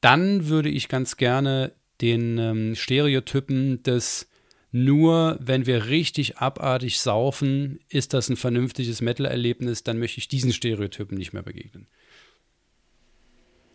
dann 0.00 0.48
würde 0.48 0.68
ich 0.68 0.88
ganz 0.88 1.16
gerne 1.16 1.72
den 2.00 2.38
ähm, 2.38 2.74
Stereotypen 2.74 3.82
des 3.82 4.28
nur 4.70 5.38
wenn 5.40 5.66
wir 5.66 5.86
richtig 5.86 6.38
abartig 6.38 7.00
saufen, 7.00 7.80
ist 7.88 8.12
das 8.12 8.28
ein 8.28 8.36
vernünftiges 8.36 9.00
Metal-Erlebnis, 9.00 9.82
dann 9.82 9.98
möchte 9.98 10.18
ich 10.18 10.28
diesen 10.28 10.52
Stereotypen 10.52 11.16
nicht 11.16 11.32
mehr 11.32 11.42
begegnen. 11.42 11.86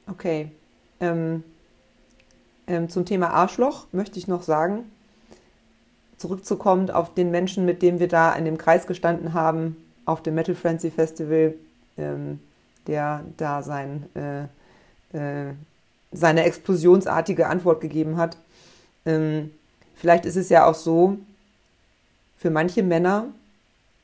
Okay. 0.07 0.51
Ähm, 0.99 1.43
ähm, 2.67 2.89
zum 2.89 3.05
Thema 3.05 3.29
Arschloch 3.29 3.87
möchte 3.91 4.19
ich 4.19 4.27
noch 4.27 4.43
sagen, 4.43 4.85
zurückzukommen 6.17 6.89
auf 6.89 7.13
den 7.13 7.31
Menschen, 7.31 7.65
mit 7.65 7.81
dem 7.81 7.99
wir 7.99 8.07
da 8.07 8.33
in 8.33 8.45
dem 8.45 8.57
Kreis 8.57 8.87
gestanden 8.87 9.33
haben, 9.33 9.75
auf 10.05 10.21
dem 10.21 10.35
Metal 10.35 10.55
Frenzy 10.55 10.91
Festival, 10.91 11.55
ähm, 11.97 12.39
der 12.87 13.25
da 13.37 13.63
sein, 13.63 14.05
äh, 14.15 14.43
äh, 15.17 15.53
seine 16.11 16.43
explosionsartige 16.43 17.47
Antwort 17.47 17.81
gegeben 17.81 18.17
hat. 18.17 18.37
Ähm, 19.05 19.51
vielleicht 19.95 20.25
ist 20.25 20.35
es 20.35 20.49
ja 20.49 20.65
auch 20.65 20.75
so 20.75 21.17
für 22.37 22.49
manche 22.49 22.83
Männer, 22.83 23.25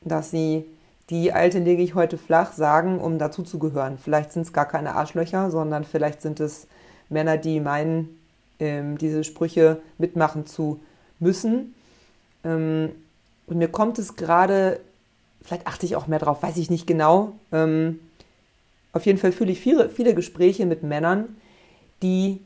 dass 0.02 0.30
sie 0.30 0.64
die 1.10 1.32
alte 1.32 1.58
lege 1.58 1.82
ich 1.82 1.94
heute 1.94 2.18
flach 2.18 2.52
sagen, 2.52 3.00
um 3.00 3.18
dazuzugehören. 3.18 3.98
Vielleicht 3.98 4.32
sind 4.32 4.42
es 4.42 4.52
gar 4.52 4.66
keine 4.66 4.94
Arschlöcher, 4.94 5.50
sondern 5.50 5.84
vielleicht 5.84 6.22
sind 6.22 6.38
es 6.38 6.68
Männer, 7.08 7.36
die 7.36 7.58
meinen, 7.58 8.20
ähm, 8.60 8.96
diese 8.96 9.24
Sprüche 9.24 9.82
mitmachen 9.98 10.46
zu 10.46 10.80
müssen. 11.18 11.74
Ähm, 12.44 12.92
und 13.48 13.58
mir 13.58 13.68
kommt 13.68 13.98
es 13.98 14.14
gerade 14.14 14.80
vielleicht 15.42 15.66
achte 15.66 15.86
ich 15.86 15.96
auch 15.96 16.06
mehr 16.06 16.18
drauf, 16.18 16.42
weiß 16.42 16.56
ich 16.56 16.70
nicht 16.70 16.86
genau. 16.86 17.32
Ähm, 17.52 18.00
auf 18.92 19.06
jeden 19.06 19.18
Fall 19.18 19.32
fühle 19.32 19.52
ich 19.52 19.60
viele, 19.60 19.88
viele 19.88 20.14
Gespräche 20.14 20.66
mit 20.66 20.82
Männern, 20.82 21.36
die 22.02 22.40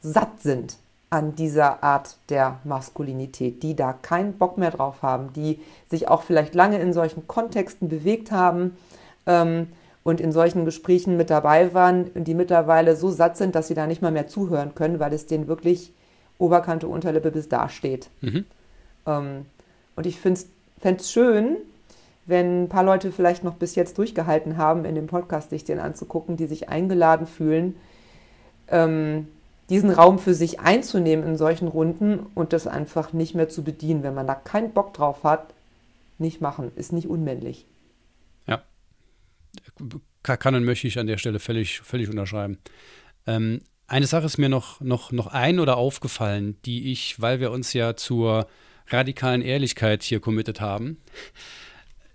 satt 0.00 0.40
sind 0.40 0.76
an 1.10 1.34
dieser 1.34 1.82
Art 1.82 2.16
der 2.28 2.60
Maskulinität, 2.62 3.64
die 3.64 3.74
da 3.74 3.92
keinen 3.92 4.34
Bock 4.34 4.58
mehr 4.58 4.70
drauf 4.70 5.02
haben, 5.02 5.32
die 5.32 5.60
sich 5.88 6.08
auch 6.08 6.22
vielleicht 6.22 6.54
lange 6.54 6.78
in 6.78 6.92
solchen 6.92 7.26
Kontexten 7.26 7.88
bewegt 7.88 8.30
haben 8.30 8.76
ähm, 9.26 9.66
und 10.04 10.20
in 10.20 10.30
solchen 10.30 10.64
Gesprächen 10.64 11.16
mit 11.16 11.28
dabei 11.28 11.74
waren 11.74 12.10
die 12.14 12.34
mittlerweile 12.34 12.94
so 12.94 13.10
satt 13.10 13.36
sind, 13.36 13.56
dass 13.56 13.66
sie 13.66 13.74
da 13.74 13.88
nicht 13.88 14.02
mal 14.02 14.12
mehr 14.12 14.28
zuhören 14.28 14.76
können, 14.76 15.00
weil 15.00 15.12
es 15.12 15.26
denen 15.26 15.48
wirklich 15.48 15.92
Oberkante, 16.38 16.86
Unterlippe 16.86 17.32
bis 17.32 17.48
da 17.48 17.68
steht. 17.68 18.08
Mhm. 18.20 18.44
Ähm, 19.06 19.46
und 19.96 20.06
ich 20.06 20.18
fände 20.20 20.40
es 20.82 21.12
schön, 21.12 21.56
wenn 22.26 22.64
ein 22.64 22.68
paar 22.68 22.84
Leute 22.84 23.10
vielleicht 23.10 23.42
noch 23.42 23.54
bis 23.54 23.74
jetzt 23.74 23.98
durchgehalten 23.98 24.56
haben, 24.56 24.84
in 24.84 24.94
dem 24.94 25.08
Podcast 25.08 25.50
sich 25.50 25.64
den 25.64 25.80
anzugucken, 25.80 26.36
die 26.36 26.46
sich 26.46 26.68
eingeladen 26.68 27.26
fühlen, 27.26 27.76
ähm, 28.68 29.26
diesen 29.70 29.90
Raum 29.90 30.18
für 30.18 30.34
sich 30.34 30.60
einzunehmen 30.60 31.24
in 31.24 31.36
solchen 31.36 31.68
Runden 31.68 32.26
und 32.34 32.52
das 32.52 32.66
einfach 32.66 33.12
nicht 33.12 33.34
mehr 33.34 33.48
zu 33.48 33.62
bedienen. 33.62 34.02
Wenn 34.02 34.14
man 34.14 34.26
da 34.26 34.34
keinen 34.34 34.72
Bock 34.72 34.92
drauf 34.92 35.24
hat, 35.24 35.54
nicht 36.18 36.40
machen, 36.40 36.72
ist 36.76 36.92
nicht 36.92 37.08
unmännlich. 37.08 37.64
Ja, 38.46 38.62
kann 40.22 40.54
und 40.54 40.64
möchte 40.64 40.86
ich 40.86 40.98
an 40.98 41.06
der 41.06 41.18
Stelle 41.18 41.38
völlig, 41.38 41.80
völlig 41.80 42.08
unterschreiben. 42.10 42.58
Ähm, 43.26 43.60
eine 43.86 44.06
Sache 44.06 44.26
ist 44.26 44.38
mir 44.38 44.48
noch, 44.48 44.80
noch, 44.80 45.12
noch 45.12 45.28
ein 45.28 45.58
oder 45.58 45.76
aufgefallen, 45.76 46.56
die 46.64 46.92
ich, 46.92 47.20
weil 47.20 47.40
wir 47.40 47.50
uns 47.50 47.72
ja 47.72 47.96
zur 47.96 48.46
radikalen 48.88 49.42
Ehrlichkeit 49.42 50.02
hier 50.02 50.20
committed 50.20 50.60
haben, 50.60 50.98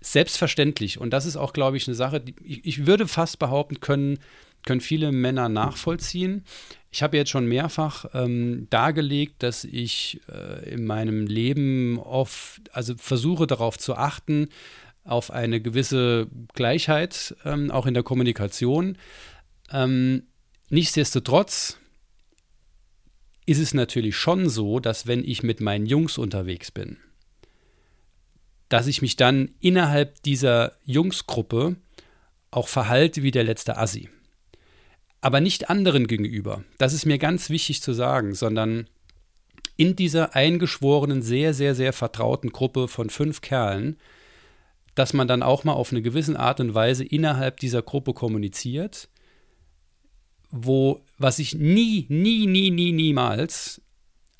selbstverständlich. 0.00 0.98
Und 0.98 1.10
das 1.10 1.26
ist 1.26 1.36
auch, 1.36 1.52
glaube 1.52 1.76
ich, 1.76 1.86
eine 1.86 1.94
Sache, 1.94 2.20
die 2.20 2.34
ich, 2.42 2.64
ich 2.64 2.86
würde 2.86 3.08
fast 3.08 3.38
behaupten 3.38 3.80
können, 3.80 4.18
können 4.66 4.82
viele 4.82 5.12
Männer 5.12 5.48
nachvollziehen. 5.48 6.44
Ich 6.90 7.02
habe 7.02 7.16
jetzt 7.16 7.30
schon 7.30 7.46
mehrfach 7.46 8.06
ähm, 8.12 8.68
dargelegt, 8.70 9.42
dass 9.42 9.64
ich 9.64 10.20
äh, 10.28 10.68
in 10.70 10.84
meinem 10.84 11.26
Leben 11.26 11.98
oft, 11.98 12.62
also 12.72 12.94
versuche 12.96 13.46
darauf 13.46 13.78
zu 13.78 13.96
achten, 13.96 14.48
auf 15.04 15.30
eine 15.30 15.60
gewisse 15.60 16.28
Gleichheit, 16.54 17.34
ähm, 17.44 17.70
auch 17.70 17.86
in 17.86 17.94
der 17.94 18.02
Kommunikation. 18.02 18.98
Ähm, 19.70 20.24
nichtsdestotrotz 20.68 21.78
ist 23.46 23.60
es 23.60 23.72
natürlich 23.72 24.16
schon 24.16 24.48
so, 24.48 24.80
dass 24.80 25.06
wenn 25.06 25.22
ich 25.24 25.42
mit 25.42 25.60
meinen 25.60 25.86
Jungs 25.86 26.18
unterwegs 26.18 26.70
bin, 26.70 26.98
dass 28.68 28.88
ich 28.88 29.00
mich 29.00 29.16
dann 29.16 29.50
innerhalb 29.60 30.22
dieser 30.24 30.72
Jungsgruppe 30.84 31.76
auch 32.50 32.68
verhalte 32.68 33.22
wie 33.22 33.30
der 33.30 33.44
letzte 33.44 33.76
Assi. 33.76 34.08
Aber 35.20 35.40
nicht 35.40 35.70
anderen 35.70 36.06
gegenüber. 36.06 36.62
Das 36.78 36.92
ist 36.92 37.06
mir 37.06 37.18
ganz 37.18 37.50
wichtig 37.50 37.82
zu 37.82 37.92
sagen, 37.92 38.34
sondern 38.34 38.88
in 39.76 39.96
dieser 39.96 40.34
eingeschworenen, 40.34 41.22
sehr, 41.22 41.54
sehr, 41.54 41.74
sehr 41.74 41.92
vertrauten 41.92 42.50
Gruppe 42.50 42.88
von 42.88 43.10
fünf 43.10 43.40
Kerlen, 43.40 43.98
dass 44.94 45.12
man 45.12 45.28
dann 45.28 45.42
auch 45.42 45.64
mal 45.64 45.74
auf 45.74 45.92
eine 45.92 46.02
gewisse 46.02 46.38
Art 46.38 46.60
und 46.60 46.74
Weise 46.74 47.04
innerhalb 47.04 47.60
dieser 47.60 47.82
Gruppe 47.82 48.14
kommuniziert, 48.14 49.08
wo, 50.50 51.02
was 51.18 51.38
ich 51.38 51.54
nie, 51.54 52.06
nie, 52.08 52.46
nie, 52.46 52.70
nie, 52.70 52.92
niemals 52.92 53.82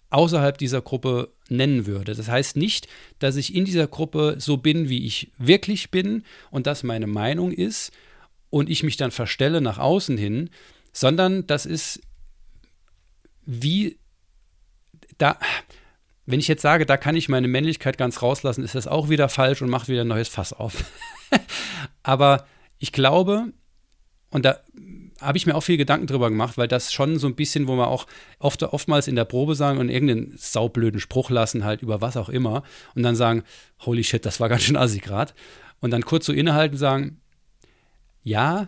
außerhalb 0.09 0.57
dieser 0.57 0.81
Gruppe 0.81 1.31
nennen 1.49 1.87
würde. 1.87 2.15
Das 2.15 2.29
heißt 2.29 2.57
nicht, 2.57 2.89
dass 3.19 3.37
ich 3.37 3.55
in 3.55 3.67
dieser 3.67 3.87
Gruppe 3.87 4.37
so 4.39 4.57
bin, 4.57 4.89
wie 4.89 5.05
ich 5.05 5.31
wirklich 5.37 5.91
bin 5.91 6.25
und 6.51 6.67
das 6.67 6.83
meine 6.83 7.07
Meinung 7.07 7.53
ist 7.53 7.93
und 8.57 8.71
ich 8.71 8.83
mich 8.83 8.97
dann 8.97 9.11
verstelle 9.11 9.61
nach 9.61 9.79
außen 9.79 10.17
hin, 10.17 10.49
sondern 10.93 11.47
das 11.47 11.67
ist 11.67 12.01
wie 13.45 13.99
da, 15.19 15.39
wenn 16.25 16.41
ich 16.41 16.49
jetzt 16.49 16.63
sage, 16.63 16.87
da 16.87 16.97
kann 16.97 17.17
ich 17.17 17.29
meine 17.29 17.49
Männlichkeit 17.49 17.99
ganz 17.99 18.23
rauslassen, 18.23 18.65
ist 18.65 18.75
das 18.75 18.87
auch 18.87 19.11
wieder 19.11 19.29
falsch 19.29 19.61
und 19.61 19.69
macht 19.69 19.89
wieder 19.89 20.03
ein 20.03 20.09
neues 20.09 20.29
Fass 20.29 20.55
auf. 20.55 20.85
Aber 22.03 22.47
ich 22.79 22.93
glaube, 22.93 23.53
und 24.31 24.45
da 24.45 24.61
habe 25.21 25.37
ich 25.39 25.47
mir 25.47 25.55
auch 25.55 25.63
viel 25.63 25.77
Gedanken 25.77 26.07
drüber 26.07 26.31
gemacht, 26.31 26.57
weil 26.57 26.69
das 26.69 26.93
schon 26.93 27.19
so 27.19 27.27
ein 27.27 27.37
bisschen, 27.37 27.69
wo 27.69 27.77
wir 27.77 27.89
auch 27.89 28.07
oft, 28.39 28.63
oftmals 28.63 29.07
in 29.07 29.17
der 29.17 29.25
Probe 29.27 29.55
sagen 29.55 29.79
und 29.79 29.91
irgendeinen 29.91 30.35
saublöden 30.37 31.01
Spruch 31.01 31.29
lassen, 31.29 31.65
halt 31.65 31.83
über 31.83 32.01
was 32.01 32.17
auch 32.17 32.29
immer, 32.31 32.63
und 32.95 33.03
dann 33.03 33.17
sagen, 33.17 33.43
holy 33.81 34.03
shit, 34.03 34.25
das 34.27 34.41
war 34.41 34.49
ganz 34.49 34.63
schön 34.63 34.77
assig 34.77 35.03
gerade. 35.03 35.33
Und 35.81 35.91
dann 35.91 36.05
kurz 36.05 36.27
so 36.27 36.33
innehalten 36.33 36.77
sagen, 36.77 37.21
ja, 38.27 38.67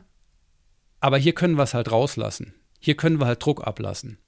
aber 1.01 1.19
hier 1.19 1.33
können 1.33 1.57
wir 1.57 1.65
es 1.65 1.75
halt 1.75 1.91
rauslassen. 1.91 2.55
Hier 2.79 2.97
können 2.97 3.19
wir 3.19 3.27
halt 3.27 3.45
Druck 3.45 3.67
ablassen. 3.67 4.19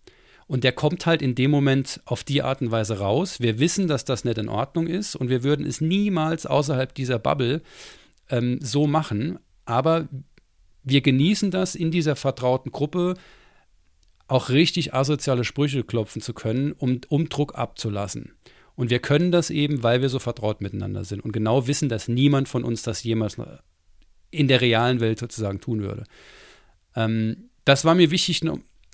Und 0.48 0.64
der 0.64 0.72
kommt 0.72 1.06
halt 1.06 1.22
in 1.22 1.36
dem 1.36 1.52
Moment 1.52 2.00
auf 2.04 2.24
die 2.24 2.42
Art 2.42 2.60
und 2.62 2.72
Weise 2.72 2.98
raus. 2.98 3.38
Wir 3.38 3.60
wissen, 3.60 3.86
dass 3.86 4.04
das 4.04 4.24
nicht 4.24 4.38
in 4.38 4.48
Ordnung 4.48 4.88
ist 4.88 5.14
und 5.14 5.28
wir 5.28 5.44
würden 5.44 5.64
es 5.64 5.80
niemals 5.80 6.46
außerhalb 6.46 6.92
dieser 6.92 7.20
Bubble 7.20 7.62
ähm, 8.28 8.58
so 8.60 8.88
machen. 8.88 9.38
Aber 9.66 10.08
wir 10.82 11.00
genießen 11.00 11.52
das 11.52 11.76
in 11.76 11.92
dieser 11.92 12.16
vertrauten 12.16 12.72
Gruppe 12.72 13.14
auch 14.26 14.48
richtig 14.48 14.94
asoziale 14.94 15.44
Sprüche 15.44 15.84
klopfen 15.84 16.22
zu 16.22 16.34
können, 16.34 16.72
um, 16.72 17.02
um 17.08 17.28
Druck 17.28 17.54
abzulassen. 17.54 18.32
Und 18.74 18.90
wir 18.90 18.98
können 18.98 19.30
das 19.30 19.50
eben, 19.50 19.84
weil 19.84 20.02
wir 20.02 20.08
so 20.08 20.18
vertraut 20.18 20.60
miteinander 20.60 21.04
sind 21.04 21.20
und 21.20 21.30
genau 21.30 21.68
wissen, 21.68 21.88
dass 21.88 22.08
niemand 22.08 22.48
von 22.48 22.64
uns 22.64 22.82
das 22.82 23.04
jemals 23.04 23.38
in 24.30 24.48
der 24.48 24.60
realen 24.60 25.00
Welt 25.00 25.18
sozusagen 25.18 25.60
tun 25.60 25.82
würde. 25.82 26.04
Ähm, 26.96 27.50
das 27.64 27.84
war 27.84 27.94
mir 27.94 28.10
wichtig, 28.10 28.42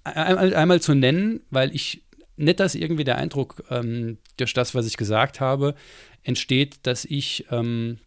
einmal, 0.04 0.80
zu 0.80 0.94
nennen, 0.94 1.40
weil 1.50 1.74
ich 1.74 2.02
nicht, 2.36 2.60
dass 2.60 2.74
irgendwie 2.74 3.04
der 3.04 3.16
Eindruck 3.16 3.62
ähm, 3.70 4.18
durch 4.36 4.52
das, 4.52 4.74
was 4.74 4.86
ich 4.86 4.96
gesagt 4.96 5.40
habe, 5.40 5.74
entsteht, 6.22 6.78
dass 6.82 7.04
ich, 7.04 7.46
ähm, 7.50 7.98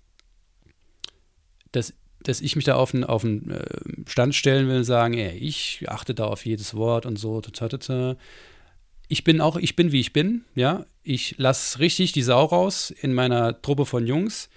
dass, 1.71 1.93
dass 2.21 2.41
ich 2.41 2.55
mich 2.55 2.65
da 2.65 2.75
auf 2.75 2.93
einen, 2.93 3.03
auf 3.03 3.23
einen 3.23 3.49
äh, 3.49 4.09
Stand 4.09 4.35
stellen 4.35 4.67
will 4.67 4.77
und 4.77 4.83
sagen, 4.83 5.15
ey, 5.15 5.37
ich 5.37 5.85
achte 5.87 6.13
da 6.13 6.25
auf 6.25 6.45
jedes 6.45 6.75
Wort 6.75 7.05
und 7.05 7.17
so. 7.17 7.41
Ich 9.07 9.23
bin 9.23 9.41
auch, 9.41 9.57
ich 9.57 9.75
bin 9.75 9.91
wie 9.91 9.99
ich 9.99 10.13
bin, 10.13 10.43
ja. 10.53 10.85
Ich 11.01 11.35
lasse 11.39 11.79
richtig 11.79 12.11
die 12.11 12.21
Sau 12.21 12.45
raus 12.45 12.91
in 12.91 13.13
meiner 13.13 13.59
Truppe 13.63 13.87
von 13.87 14.05
Jungs, 14.05 14.49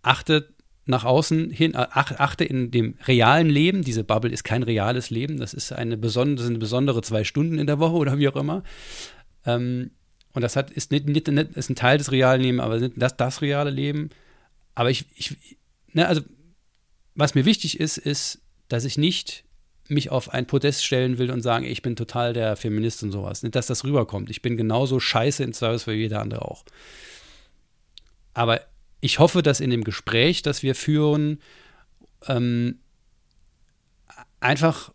achte 0.00 0.48
nach 0.84 1.04
außen 1.04 1.50
hin, 1.50 1.74
äh, 1.74 1.86
achte 1.90 2.44
in 2.44 2.70
dem 2.70 2.96
realen 3.06 3.48
Leben, 3.48 3.82
diese 3.82 4.04
Bubble 4.04 4.30
ist 4.30 4.44
kein 4.44 4.62
reales 4.62 5.10
Leben, 5.10 5.38
das 5.38 5.54
ist 5.54 5.72
eine 5.72 5.96
besondere, 5.96 6.46
eine 6.46 6.58
besondere 6.58 7.02
zwei 7.02 7.24
Stunden 7.24 7.58
in 7.58 7.66
der 7.66 7.78
Woche 7.78 7.94
oder 7.94 8.18
wie 8.18 8.28
auch 8.28 8.36
immer. 8.36 8.62
Ähm, 9.46 9.90
und 10.32 10.42
das 10.42 10.56
hat, 10.56 10.70
ist, 10.70 10.90
nicht, 10.90 11.06
nicht, 11.06 11.28
ist 11.28 11.70
ein 11.70 11.76
Teil 11.76 11.98
des 11.98 12.10
realen 12.10 12.40
Lebens, 12.40 12.62
aber 12.62 12.78
nicht 12.78 12.94
das, 12.96 13.16
das 13.16 13.42
reale 13.42 13.70
Leben. 13.70 14.10
Aber 14.74 14.90
ich, 14.90 15.04
ich 15.14 15.36
ne, 15.92 16.08
also, 16.08 16.22
was 17.14 17.34
mir 17.34 17.44
wichtig 17.44 17.78
ist, 17.78 17.98
ist, 17.98 18.40
dass 18.68 18.84
ich 18.84 18.96
nicht 18.96 19.44
mich 19.88 20.10
auf 20.10 20.30
ein 20.30 20.46
Podest 20.46 20.84
stellen 20.84 21.18
will 21.18 21.30
und 21.30 21.42
sagen, 21.42 21.66
ich 21.66 21.82
bin 21.82 21.96
total 21.96 22.32
der 22.32 22.56
Feminist 22.56 23.02
und 23.02 23.12
sowas. 23.12 23.42
Nicht, 23.42 23.54
dass 23.54 23.66
das 23.66 23.84
rüberkommt. 23.84 24.30
Ich 24.30 24.40
bin 24.40 24.56
genauso 24.56 25.00
scheiße 25.00 25.44
in 25.44 25.52
Service 25.52 25.86
wie 25.86 25.92
jeder 25.92 26.20
andere 26.20 26.42
auch. 26.42 26.64
Aber 28.32 28.62
ich 29.02 29.18
hoffe, 29.18 29.42
dass 29.42 29.60
in 29.60 29.70
dem 29.70 29.84
Gespräch, 29.84 30.42
das 30.42 30.62
wir 30.62 30.74
führen, 30.76 31.40
ähm, 32.28 32.78
einfach, 34.38 34.92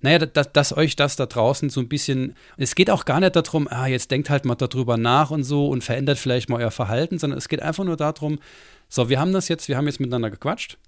naja, 0.00 0.20
dass, 0.20 0.52
dass, 0.52 0.76
euch 0.76 0.94
das 0.94 1.16
da 1.16 1.26
draußen 1.26 1.70
so 1.70 1.80
ein 1.80 1.88
bisschen, 1.88 2.36
es 2.56 2.76
geht 2.76 2.88
auch 2.88 3.04
gar 3.04 3.18
nicht 3.18 3.34
darum, 3.34 3.66
ah, 3.68 3.88
jetzt 3.88 4.12
denkt 4.12 4.30
halt 4.30 4.44
mal 4.44 4.54
darüber 4.54 4.96
nach 4.96 5.32
und 5.32 5.42
so 5.42 5.68
und 5.68 5.82
verändert 5.82 6.18
vielleicht 6.18 6.48
mal 6.48 6.62
euer 6.62 6.70
Verhalten, 6.70 7.18
sondern 7.18 7.36
es 7.36 7.48
geht 7.48 7.60
einfach 7.60 7.84
nur 7.84 7.96
darum, 7.96 8.38
so, 8.88 9.08
wir 9.08 9.18
haben 9.18 9.32
das 9.32 9.48
jetzt, 9.48 9.66
wir 9.66 9.76
haben 9.76 9.86
jetzt 9.86 9.98
miteinander 9.98 10.30
gequatscht 10.30 10.78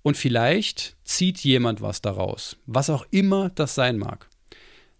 und 0.00 0.16
vielleicht 0.16 0.96
zieht 1.04 1.40
jemand 1.40 1.82
was 1.82 2.00
daraus, 2.00 2.56
was 2.64 2.88
auch 2.88 3.06
immer 3.10 3.50
das 3.50 3.74
sein 3.74 3.98
mag. 3.98 4.26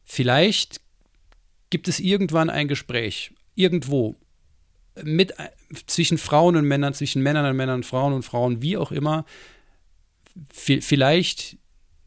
Vielleicht 0.05 0.83
gibt 1.70 1.89
es 1.89 1.99
irgendwann 1.99 2.51
ein 2.51 2.68
Gespräch, 2.68 3.33
irgendwo, 3.55 4.16
mit 5.03 5.34
zwischen 5.86 6.18
Frauen 6.18 6.57
und 6.57 6.66
Männern, 6.66 6.95
zwischen 6.95 7.22
Männern 7.22 7.47
und 7.47 7.57
Männern, 7.57 7.82
Frauen 7.82 8.12
und 8.12 8.22
Frauen, 8.22 8.62
wie 8.62 8.76
auch 8.76 8.93
immer. 8.93 9.24
Vielleicht 10.51 11.57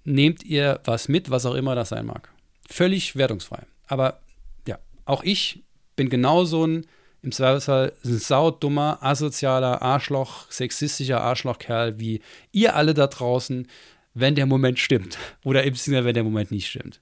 nehmt 0.04 0.44
ihr 0.44 0.80
was 0.84 1.08
mit, 1.08 1.30
was 1.30 1.46
auch 1.46 1.56
immer 1.56 1.76
das 1.76 1.90
sein 1.90 2.06
mag. 2.06 2.32
Völlig 2.70 3.16
wertungsfrei. 3.16 3.64
Aber 3.88 4.20
ja, 4.68 4.80
auch 5.06 5.24
ich 5.24 5.64
bin 5.96 6.10
genauso 6.10 6.66
ein 6.66 6.86
im 7.26 7.32
Zweifelsfall 7.32 7.92
ein 8.06 8.20
saudummer, 8.20 9.00
asozialer 9.02 9.82
Arschloch, 9.82 10.50
sexistischer 10.52 11.22
Arschlochkerl 11.22 12.00
wie 12.00 12.22
ihr 12.52 12.76
alle 12.76 12.94
da 12.94 13.08
draußen, 13.08 13.68
wenn 14.14 14.36
der 14.36 14.46
Moment 14.46 14.78
stimmt. 14.78 15.18
Oder 15.44 15.64
Sinne, 15.76 16.06
wenn 16.06 16.14
der 16.14 16.24
Moment 16.24 16.52
nicht 16.52 16.68
stimmt. 16.68 17.02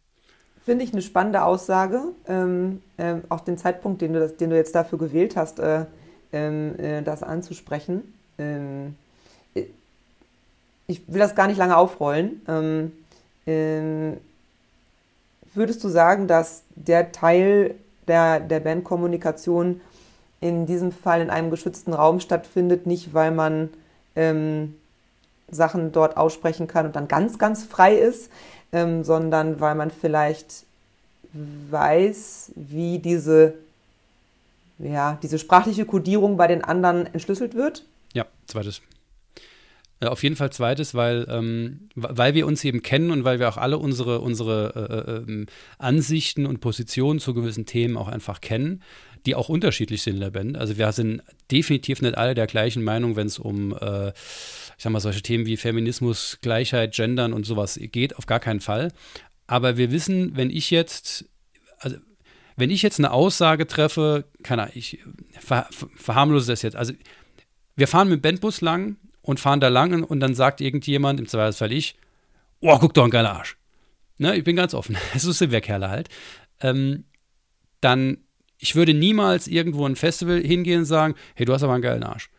Finde 0.66 0.86
ich 0.86 0.94
eine 0.94 1.02
spannende 1.02 1.44
Aussage. 1.44 2.02
Ähm, 2.28 2.82
ähm, 2.98 3.24
auch 3.28 3.42
den 3.42 3.58
Zeitpunkt, 3.58 4.02
den 4.02 4.14
du, 4.14 4.20
das, 4.20 4.38
den 4.38 4.50
du 4.50 4.56
jetzt 4.56 4.74
dafür 4.74 4.98
gewählt 4.98 5.36
hast, 5.36 5.60
äh, 5.60 5.86
ähm, 6.32 6.80
äh, 6.80 7.02
das 7.02 7.22
anzusprechen. 7.22 8.14
Ähm, 8.38 8.96
ich 10.88 11.02
will 11.08 11.20
das 11.20 11.36
gar 11.36 11.48
nicht 11.48 11.58
lange 11.58 11.76
aufrollen. 11.76 12.42
Ähm, 12.48 12.92
ähm, 13.46 14.18
würdest 15.54 15.84
du 15.84 15.90
sagen, 15.90 16.28
dass 16.28 16.64
der 16.76 17.12
Teil 17.12 17.76
der, 18.08 18.40
der 18.40 18.62
Bandkommunikation 18.62 19.82
in 20.40 20.66
diesem 20.66 20.92
Fall 20.92 21.22
in 21.22 21.30
einem 21.30 21.52
geschützten 21.52 21.94
Raum 21.94 22.20
stattfindet, 22.20 22.86
nicht 22.86 23.14
weil 23.14 23.32
man 23.32 23.70
Sachen 25.50 25.92
dort 25.92 26.18
aussprechen 26.18 26.68
kann 26.68 26.86
und 26.86 26.96
dann 26.96 27.08
ganz, 27.08 27.40
ganz 27.40 27.64
frei 27.64 27.96
ist, 27.96 28.30
ähm, 28.74 29.04
sondern 29.04 29.62
weil 29.62 29.76
man 29.76 29.92
vielleicht 29.92 30.66
weiß, 31.34 32.52
wie 32.56 33.00
diese, 33.00 33.54
ja, 34.80 35.18
diese 35.24 35.40
sprachliche 35.40 35.86
Kodierung 35.86 36.36
bei 36.36 36.48
den 36.48 36.64
anderen 36.64 37.06
entschlüsselt 37.14 37.56
wird. 37.56 37.86
Ja, 38.14 38.26
zweites. 38.48 38.82
Ja, 40.02 40.10
auf 40.10 40.22
jeden 40.22 40.36
Fall 40.36 40.52
zweites, 40.52 40.96
weil, 40.96 41.26
ähm, 41.30 41.88
weil 41.96 42.34
wir 42.34 42.46
uns 42.46 42.64
eben 42.66 42.82
kennen 42.82 43.10
und 43.10 43.24
weil 43.24 43.40
wir 43.40 43.48
auch 43.48 43.58
alle 43.58 43.78
unsere, 43.78 44.20
unsere 44.20 45.24
äh, 45.26 45.32
äh, 45.32 45.46
Ansichten 45.78 46.46
und 46.46 46.60
Positionen 46.60 47.20
zu 47.20 47.34
gewissen 47.34 47.66
Themen 47.66 47.96
auch 47.96 48.10
einfach 48.10 48.42
kennen, 48.42 48.82
die 49.26 49.36
auch 49.36 49.48
unterschiedlich 49.48 50.02
sind 50.02 50.16
in 50.16 50.20
der 50.20 50.32
Band. 50.32 50.58
Also 50.58 50.78
wir 50.78 50.92
sind 50.92 51.22
definitiv 51.52 52.02
nicht 52.02 52.18
alle 52.18 52.34
der 52.34 52.48
gleichen 52.48 52.84
Meinung, 52.84 53.16
wenn 53.16 53.28
es 53.28 53.40
um 53.40 53.78
äh, 53.78 54.12
ich 54.78 54.84
sag 54.84 54.92
mal, 54.92 55.00
solche 55.00 55.22
Themen 55.22 55.46
wie 55.46 55.58
Feminismus, 55.58 56.40
Gleichheit, 56.42 56.94
Gendern 56.94 57.34
und 57.34 57.46
sowas 57.46 57.80
geht, 57.82 58.18
auf 58.18 58.26
gar 58.26 58.40
keinen 58.40 58.60
Fall. 58.60 58.92
Aber 59.48 59.78
wir 59.78 59.92
wissen, 59.92 60.36
wenn 60.36 60.50
ich 60.50 60.72
jetzt, 60.72 61.26
also 61.80 61.98
wenn 62.56 62.70
ich 62.70 62.82
jetzt 62.82 63.00
eine 63.00 63.12
Aussage 63.12 63.68
treffe, 63.68 64.26
kann 64.44 64.70
ich 64.74 65.00
ver, 65.40 65.68
verharmlose 65.96 66.52
das 66.52 66.62
jetzt. 66.62 66.76
Also 66.76 66.94
wir 67.76 67.88
fahren 67.88 68.10
mit 68.10 68.20
dem 68.20 68.22
Bandbus 68.22 68.62
lang 68.62 68.98
und 69.22 69.40
fahren 69.40 69.60
da 69.60 69.70
lang 69.70 70.04
und 70.04 70.20
dann 70.20 70.36
sagt 70.36 70.62
irgendjemand, 70.62 71.20
im 71.20 71.28
Zweifelsfall 71.28 71.72
ich, 71.72 71.96
oh, 72.60 72.78
guck 72.80 72.94
doch, 72.94 73.04
ein 73.04 73.10
geiler 73.10 73.34
Arsch. 73.34 73.58
Ne, 74.18 74.36
ich 74.36 74.44
bin 74.44 74.56
ganz 74.56 74.74
offen. 74.74 74.98
So 75.18 75.32
sind 75.32 75.52
wir 75.52 75.62
Kerle 75.62 75.90
halt. 75.90 76.10
Ähm, 76.62 77.06
dann, 77.82 78.20
ich 78.58 78.76
würde 78.76 78.94
niemals 78.94 79.48
irgendwo 79.48 79.86
ein 79.86 79.96
Festival 79.96 80.40
hingehen 80.42 80.80
und 80.80 80.86
sagen, 80.86 81.16
hey, 81.36 81.46
du 81.46 81.54
hast 81.54 81.64
aber 81.64 81.74
einen 81.74 81.82
geilen 81.82 82.04
Arsch 82.04 82.30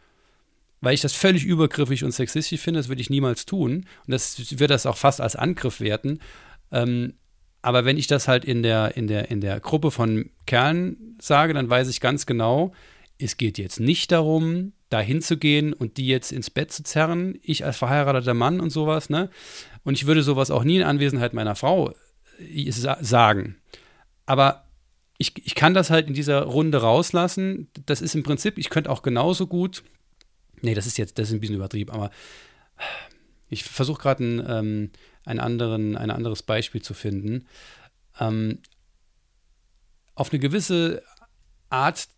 weil 0.84 0.94
ich 0.94 1.00
das 1.00 1.14
völlig 1.14 1.44
übergriffig 1.44 2.04
und 2.04 2.12
sexistisch 2.12 2.60
finde. 2.60 2.80
Das 2.80 2.88
würde 2.88 3.00
ich 3.00 3.10
niemals 3.10 3.46
tun. 3.46 3.86
Und 4.06 4.10
das 4.10 4.58
wird 4.58 4.70
das 4.70 4.86
auch 4.86 4.96
fast 4.96 5.20
als 5.20 5.34
Angriff 5.34 5.80
werten. 5.80 6.20
Ähm, 6.70 7.14
aber 7.62 7.86
wenn 7.86 7.96
ich 7.96 8.06
das 8.06 8.28
halt 8.28 8.44
in 8.44 8.62
der, 8.62 8.96
in, 8.96 9.06
der, 9.06 9.30
in 9.30 9.40
der 9.40 9.58
Gruppe 9.60 9.90
von 9.90 10.30
Kerlen 10.46 11.16
sage, 11.20 11.54
dann 11.54 11.70
weiß 11.70 11.88
ich 11.88 12.00
ganz 12.00 12.26
genau, 12.26 12.72
es 13.18 13.38
geht 13.38 13.56
jetzt 13.56 13.80
nicht 13.80 14.12
darum, 14.12 14.72
da 14.90 15.00
hinzugehen 15.00 15.72
und 15.72 15.96
die 15.96 16.06
jetzt 16.06 16.30
ins 16.30 16.50
Bett 16.50 16.70
zu 16.72 16.82
zerren, 16.82 17.38
ich 17.42 17.64
als 17.64 17.78
verheirateter 17.78 18.34
Mann 18.34 18.60
und 18.60 18.70
sowas, 18.70 19.08
ne? 19.08 19.30
Und 19.82 19.94
ich 19.94 20.06
würde 20.06 20.22
sowas 20.22 20.50
auch 20.50 20.64
nie 20.64 20.76
in 20.76 20.82
Anwesenheit 20.82 21.32
meiner 21.32 21.54
Frau 21.54 21.94
äh, 22.38 22.70
sagen. 22.70 23.56
Aber 24.26 24.64
ich, 25.16 25.32
ich 25.46 25.54
kann 25.54 25.74
das 25.74 25.90
halt 25.90 26.08
in 26.08 26.14
dieser 26.14 26.42
Runde 26.42 26.78
rauslassen. 26.78 27.68
Das 27.86 28.02
ist 28.02 28.14
im 28.14 28.22
Prinzip, 28.22 28.58
ich 28.58 28.68
könnte 28.68 28.90
auch 28.90 29.02
genauso 29.02 29.46
gut 29.46 29.82
Nee, 30.64 30.74
das 30.74 30.86
ist 30.86 30.96
jetzt, 30.96 31.18
das 31.18 31.28
ist 31.28 31.34
ein 31.34 31.40
bisschen 31.40 31.56
übertrieben, 31.56 31.90
aber 31.90 32.10
ich 33.50 33.64
versuche 33.64 34.00
gerade 34.00 34.24
ein, 34.24 34.44
ähm, 34.48 34.90
ein, 35.24 35.38
anderes 35.38 36.42
Beispiel 36.42 36.82
zu 36.82 36.94
finden. 36.94 37.46
Ähm, 38.18 38.60
auf 40.14 40.32
eine 40.32 40.40
gewisse 40.40 41.02
Art 41.68 42.08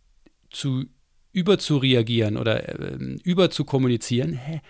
zu 0.50 0.84
überzureagieren 1.32 2.36
oder 2.36 2.68
äh, 2.68 3.16
über 3.24 3.50
zu 3.50 3.64
kommunizieren, 3.64 4.32
hä, 4.34 4.60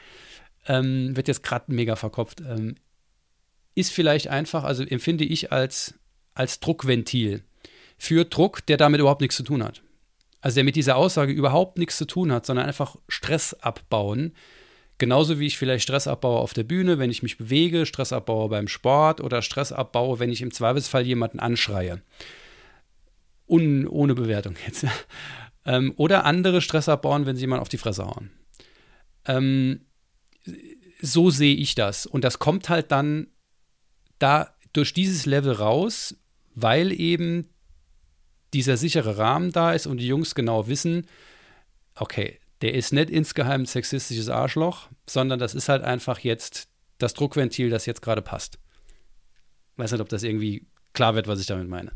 ähm, 0.66 1.16
wird 1.16 1.28
jetzt 1.28 1.42
gerade 1.42 1.72
mega 1.72 1.96
verkopft. 1.96 2.40
Ähm, 2.40 2.76
ist 3.74 3.92
vielleicht 3.92 4.28
einfach, 4.28 4.64
also 4.64 4.84
empfinde 4.84 5.24
ich 5.24 5.52
als, 5.52 5.94
als 6.34 6.60
Druckventil 6.60 7.44
für 7.98 8.24
Druck, 8.24 8.64
der 8.66 8.78
damit 8.78 9.00
überhaupt 9.00 9.20
nichts 9.20 9.36
zu 9.36 9.42
tun 9.42 9.62
hat. 9.62 9.82
Also 10.46 10.54
der 10.54 10.64
mit 10.64 10.76
dieser 10.76 10.94
Aussage 10.94 11.32
überhaupt 11.32 11.76
nichts 11.76 11.96
zu 11.96 12.04
tun 12.04 12.30
hat, 12.30 12.46
sondern 12.46 12.66
einfach 12.66 12.94
Stress 13.08 13.52
abbauen. 13.52 14.32
Genauso 14.96 15.40
wie 15.40 15.46
ich 15.48 15.58
vielleicht 15.58 15.82
Stress 15.82 16.06
abbaue 16.06 16.38
auf 16.38 16.54
der 16.54 16.62
Bühne, 16.62 17.00
wenn 17.00 17.10
ich 17.10 17.24
mich 17.24 17.36
bewege, 17.36 17.84
Stress 17.84 18.12
abbaue 18.12 18.48
beim 18.48 18.68
Sport 18.68 19.20
oder 19.20 19.42
Stress 19.42 19.72
abbaue, 19.72 20.20
wenn 20.20 20.30
ich 20.30 20.42
im 20.42 20.52
Zweifelsfall 20.52 21.04
jemanden 21.04 21.40
anschreie. 21.40 22.00
Un, 23.48 23.88
ohne 23.88 24.14
Bewertung 24.14 24.54
jetzt. 24.64 24.86
ähm, 25.66 25.92
oder 25.96 26.24
andere 26.24 26.60
Stress 26.60 26.88
abbauen, 26.88 27.26
wenn 27.26 27.34
sie 27.34 27.42
jemanden 27.42 27.62
auf 27.62 27.68
die 27.68 27.76
Fresse 27.76 28.06
hauen. 28.06 28.30
Ähm, 29.24 29.80
so 31.00 31.30
sehe 31.30 31.56
ich 31.56 31.74
das. 31.74 32.06
Und 32.06 32.22
das 32.22 32.38
kommt 32.38 32.68
halt 32.68 32.92
dann 32.92 33.26
da 34.20 34.54
durch 34.72 34.92
dieses 34.92 35.26
Level 35.26 35.54
raus, 35.54 36.14
weil 36.54 36.92
eben 36.92 37.48
dieser 38.56 38.78
sichere 38.78 39.18
Rahmen 39.18 39.52
da 39.52 39.72
ist 39.72 39.86
und 39.86 39.98
die 39.98 40.06
Jungs 40.06 40.34
genau 40.34 40.66
wissen, 40.66 41.06
okay, 41.94 42.38
der 42.62 42.72
ist 42.72 42.90
nicht 42.90 43.10
insgeheim 43.10 43.62
ein 43.62 43.66
sexistisches 43.66 44.30
Arschloch, 44.30 44.88
sondern 45.06 45.38
das 45.38 45.54
ist 45.54 45.68
halt 45.68 45.84
einfach 45.84 46.20
jetzt 46.20 46.68
das 46.96 47.12
Druckventil, 47.12 47.68
das 47.68 47.84
jetzt 47.84 48.00
gerade 48.00 48.22
passt. 48.22 48.58
Weiß 49.76 49.92
nicht, 49.92 50.00
ob 50.00 50.08
das 50.08 50.22
irgendwie 50.22 50.64
klar 50.94 51.14
wird, 51.14 51.28
was 51.28 51.38
ich 51.38 51.46
damit 51.46 51.68
meine. 51.68 51.92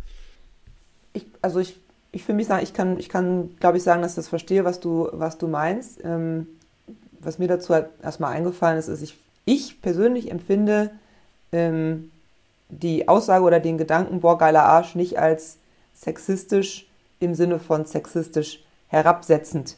Ich, 1.15 1.25
also 1.41 1.61
ich, 1.61 1.77
ich 2.13 2.25
für 2.25 2.35
mich 2.35 2.47
sagen, 2.47 2.63
ich 2.63 2.75
kann, 2.75 2.99
ich 2.99 3.09
kann, 3.09 3.57
glaube 3.59 3.79
ich, 3.79 3.83
sagen, 3.83 4.03
dass 4.03 4.13
ich 4.13 4.17
das 4.17 4.29
verstehe, 4.29 4.67
was 4.67 4.81
du, 4.81 5.09
was 5.13 5.39
du 5.39 5.49
meinst. 5.49 6.05
Ähm, 6.05 6.47
was 7.21 7.39
mir 7.39 7.49
dazu 7.49 7.73
halt 7.73 7.89
erstmal 8.03 8.35
eingefallen 8.35 8.79
ist, 8.79 8.89
ist, 8.89 9.01
ich, 9.01 9.15
ich 9.47 9.81
persönlich 9.81 10.31
empfinde 10.31 10.91
ähm, 11.53 12.11
die 12.69 13.09
Aussage 13.09 13.45
oder 13.45 13.61
den 13.61 13.79
Gedanken, 13.79 14.21
boah, 14.21 14.37
geiler 14.37 14.65
Arsch, 14.65 14.95
nicht 14.95 15.19
als 15.19 15.57
sexistisch 16.01 16.87
im 17.21 17.35
Sinne 17.35 17.59
von 17.59 17.85
sexistisch 17.85 18.61
herabsetzend. 18.89 19.77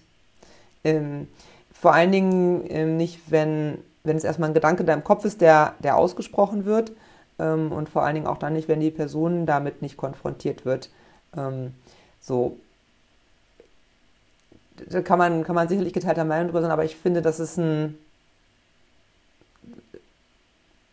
Ähm, 0.85 1.29
vor 1.73 1.95
allen 1.95 2.13
Dingen 2.13 2.65
ähm, 2.69 2.97
nicht, 2.97 3.21
wenn, 3.31 3.79
wenn 4.05 4.17
es 4.17 4.25
erstmal 4.25 4.51
ein 4.51 4.55
Gedanke 4.55 4.83
in 4.83 4.87
deinem 4.87 5.05
Kopf 5.05 5.25
ist, 5.25 5.41
der, 5.41 5.75
der 5.81 5.97
ausgesprochen 5.97 6.65
wird 6.65 6.93
ähm, 7.39 7.73
und 7.73 7.89
vor 7.89 8.05
allen 8.05 8.15
Dingen 8.15 8.27
auch 8.27 8.39
dann 8.39 8.53
nicht, 8.53 8.69
wenn 8.69 8.81
die 8.81 8.91
Person 8.91 9.47
damit 9.47 9.83
nicht 9.83 9.97
konfrontiert 9.97 10.65
wird. 10.65 10.91
Ähm, 11.37 11.75
so, 12.21 12.57
da 14.89 15.03
kann 15.03 15.19
man, 15.19 15.43
kann 15.45 15.57
man 15.57 15.69
sicherlich 15.69 15.93
geteilter 15.93 16.25
Meinung 16.25 16.49
drüber 16.49 16.63
sein, 16.63 16.71
aber 16.71 16.85
ich 16.85 16.97
finde, 16.97 17.21
das 17.21 17.41
ist 17.41 17.59
ein, 17.59 17.99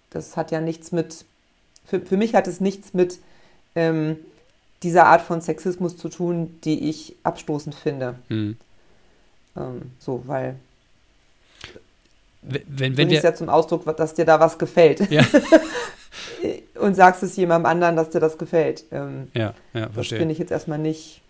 das 0.09 0.36
hat 0.36 0.49
ja 0.49 0.59
nichts 0.59 0.91
mit, 0.91 1.25
für, 1.86 1.99
für 1.99 2.17
mich 2.17 2.34
hat 2.34 2.47
es 2.47 2.59
nichts 2.59 2.95
mit 2.95 3.19
ähm, 3.75 4.17
dieser 4.84 5.05
Art 5.05 5.21
von 5.21 5.41
Sexismus 5.41 5.97
zu 5.97 6.09
tun, 6.09 6.59
die 6.63 6.89
ich 6.89 7.15
abstoßend 7.23 7.75
finde. 7.75 8.15
Hm. 8.30 8.57
Ähm, 9.57 9.91
so, 9.99 10.23
weil 10.25 10.55
wenn, 12.41 12.95
wenn 12.95 13.09
du 13.09 13.15
ja 13.15 13.36
zum 13.36 13.49
Ausdruck, 13.49 13.86
dass 13.97 14.13
dir 14.13 14.25
da 14.25 14.39
was 14.39 14.57
gefällt. 14.57 15.09
Ja. 15.11 15.25
und 16.80 16.95
sagst 16.95 17.21
es 17.23 17.36
jemandem 17.36 17.65
anderen, 17.65 17.95
dass 17.95 18.09
dir 18.09 18.21
das 18.21 18.38
gefällt. 18.38 18.86
Ähm, 18.91 19.27
ja, 19.34 19.53
ja, 19.73 19.89
verstehe. 19.89 20.17
Das 20.17 20.21
finde 20.21 20.32
ich 20.32 20.39
jetzt 20.39 20.51
erstmal 20.51 20.80
nicht 20.80 21.21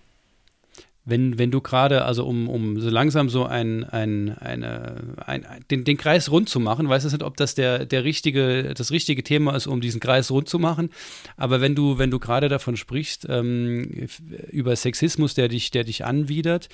wenn, 1.10 1.38
wenn 1.38 1.51
du 1.51 1.62
gerade, 1.62 2.05
also 2.05 2.26
um, 2.26 2.47
um 2.47 2.80
so 2.80 2.89
langsam 2.89 3.30
so 3.30 3.45
ein, 3.45 3.84
ein, 3.84 4.38
eine, 4.38 5.16
ein, 5.26 5.45
den, 5.72 5.84
den 5.84 5.97
Kreis 5.97 6.32
rund 6.32 6.49
zu 6.49 6.60
machen, 6.60 6.88
weiß 6.88 7.05
ich 7.05 7.12
nicht, 7.12 7.24
ob 7.24 7.38
das 7.38 7.55
der, 7.55 7.86
der 7.86 8.03
richtige, 8.03 8.74
das 8.74 8.91
richtige 8.91 9.24
Thema 9.24 9.55
ist, 9.55 9.68
um 9.68 9.82
diesen 9.82 9.99
Kreis 9.99 10.32
rund 10.32 10.47
zu 10.47 10.60
machen. 10.60 10.89
Aber 11.38 11.62
wenn 11.62 11.76
du, 11.76 11.97
wenn 11.97 12.12
du 12.12 12.20
gerade 12.20 12.49
davon 12.49 12.78
sprichst, 12.78 13.26
ähm, 13.30 14.07
über 14.51 14.76
Sexismus, 14.76 15.34
der 15.34 15.47
dich, 15.47 15.72
der 15.72 15.84
dich 15.84 16.05
anwidert, 16.05 16.70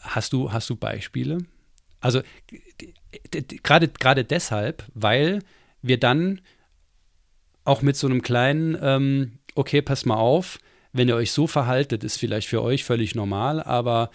hast 0.00 0.32
du, 0.32 0.52
hast 0.52 0.70
du 0.70 0.76
Beispiele? 0.76 1.38
Also 2.00 2.22
gerade, 3.62 3.88
gerade 3.88 4.24
deshalb, 4.24 4.84
weil 4.94 5.40
wir 5.82 5.98
dann 5.98 6.40
auch 7.64 7.82
mit 7.82 7.96
so 7.96 8.06
einem 8.06 8.22
kleinen, 8.22 8.76
ähm, 8.80 9.32
okay, 9.54 9.82
pass 9.82 10.06
mal 10.06 10.16
auf, 10.16 10.58
wenn 10.92 11.08
ihr 11.08 11.16
euch 11.16 11.32
so 11.32 11.46
verhaltet, 11.46 12.04
ist 12.04 12.18
vielleicht 12.18 12.48
für 12.48 12.62
euch 12.62 12.84
völlig 12.84 13.14
normal, 13.14 13.62
aber 13.62 14.10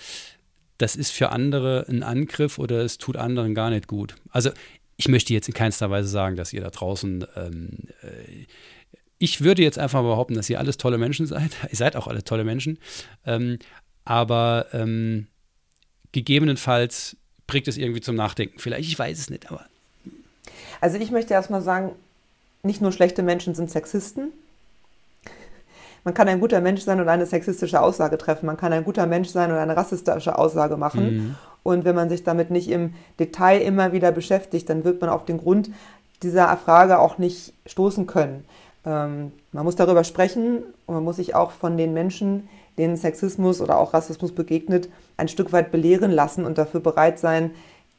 das 0.78 0.95
ist 0.95 1.11
für 1.11 1.30
andere 1.30 1.86
ein 1.88 2.03
Angriff 2.03 2.59
oder 2.59 2.82
es 2.82 2.97
tut 2.97 3.15
anderen 3.17 3.55
gar 3.55 3.69
nicht 3.69 3.88
gut. 3.88 4.15
Also 4.30 4.51
ich 4.97 5.07
möchte 5.07 5.34
jetzt 5.34 5.47
in 5.47 5.53
keinster 5.53 5.89
Weise 5.89 6.07
sagen, 6.07 6.36
dass 6.36 6.53
ihr 6.53 6.61
da 6.61 6.69
draußen, 6.69 7.26
ähm, 7.36 7.69
äh, 8.01 8.45
ich 9.17 9.41
würde 9.41 9.63
jetzt 9.63 9.80
einfach 9.80 10.01
behaupten, 10.01 10.36
dass 10.36 10.49
ihr 10.49 10.59
alles 10.59 10.78
tolle 10.78 10.97
Menschen 10.97 11.26
seid. 11.28 11.51
ihr 11.69 11.78
seid 11.78 11.95
auch 11.95 12.07
alle 12.07 12.23
tolle 12.23 12.43
Menschen. 12.43 12.78
Ähm, 13.26 13.59
aber 14.03 14.67
ähm, 14.73 15.28
gegebenenfalls 16.11 17.17
bringt 17.47 17.67
es 17.67 17.78
irgendwie 17.78 18.01
zum 18.01 18.15
Nachdenken. 18.15 18.59
Vielleicht, 18.59 18.89
ich 18.89 18.97
weiß 18.97 19.17
es 19.17 19.30
nicht, 19.30 19.51
aber. 19.51 19.65
Also 20.82 20.97
ich 20.97 21.11
möchte 21.11 21.34
erstmal 21.34 21.61
sagen, 21.61 21.91
nicht 22.63 22.82
nur 22.82 22.91
schlechte 22.91 23.23
Menschen 23.23 23.55
sind 23.55 23.71
Sexisten, 23.71 24.32
man 26.05 26.13
kann 26.13 26.29
ein 26.29 26.39
guter 26.39 26.61
Mensch 26.61 26.81
sein 26.81 27.01
und 27.01 27.09
eine 27.09 27.25
sexistische 27.25 27.81
Aussage 27.81 28.17
treffen. 28.17 28.45
Man 28.45 28.57
kann 28.57 28.71
ein 28.71 28.83
guter 28.83 29.07
Mensch 29.07 29.29
sein 29.29 29.51
und 29.51 29.57
eine 29.57 29.75
rassistische 29.75 30.37
Aussage 30.37 30.77
machen. 30.77 31.03
Mhm. 31.03 31.35
Und 31.63 31.83
wenn 31.83 31.95
man 31.95 32.09
sich 32.09 32.23
damit 32.23 32.51
nicht 32.51 32.69
im 32.69 32.93
Detail 33.19 33.59
immer 33.59 33.91
wieder 33.91 34.11
beschäftigt, 34.11 34.69
dann 34.69 34.85
wird 34.85 35.01
man 35.01 35.09
auf 35.09 35.25
den 35.25 35.39
Grund 35.39 35.71
dieser 36.21 36.55
Frage 36.57 36.99
auch 36.99 37.17
nicht 37.17 37.53
stoßen 37.65 38.05
können. 38.05 38.45
Ähm, 38.85 39.31
man 39.51 39.65
muss 39.65 39.75
darüber 39.75 40.03
sprechen 40.03 40.63
und 40.85 40.93
man 40.93 41.03
muss 41.03 41.15
sich 41.15 41.33
auch 41.33 41.49
von 41.49 41.75
den 41.75 41.93
Menschen, 41.93 42.49
denen 42.77 42.97
Sexismus 42.97 43.59
oder 43.59 43.79
auch 43.79 43.95
Rassismus 43.95 44.31
begegnet, 44.31 44.89
ein 45.17 45.27
Stück 45.27 45.53
weit 45.53 45.71
belehren 45.71 46.11
lassen 46.11 46.45
und 46.45 46.59
dafür 46.59 46.81
bereit 46.81 47.17
sein, 47.17 47.49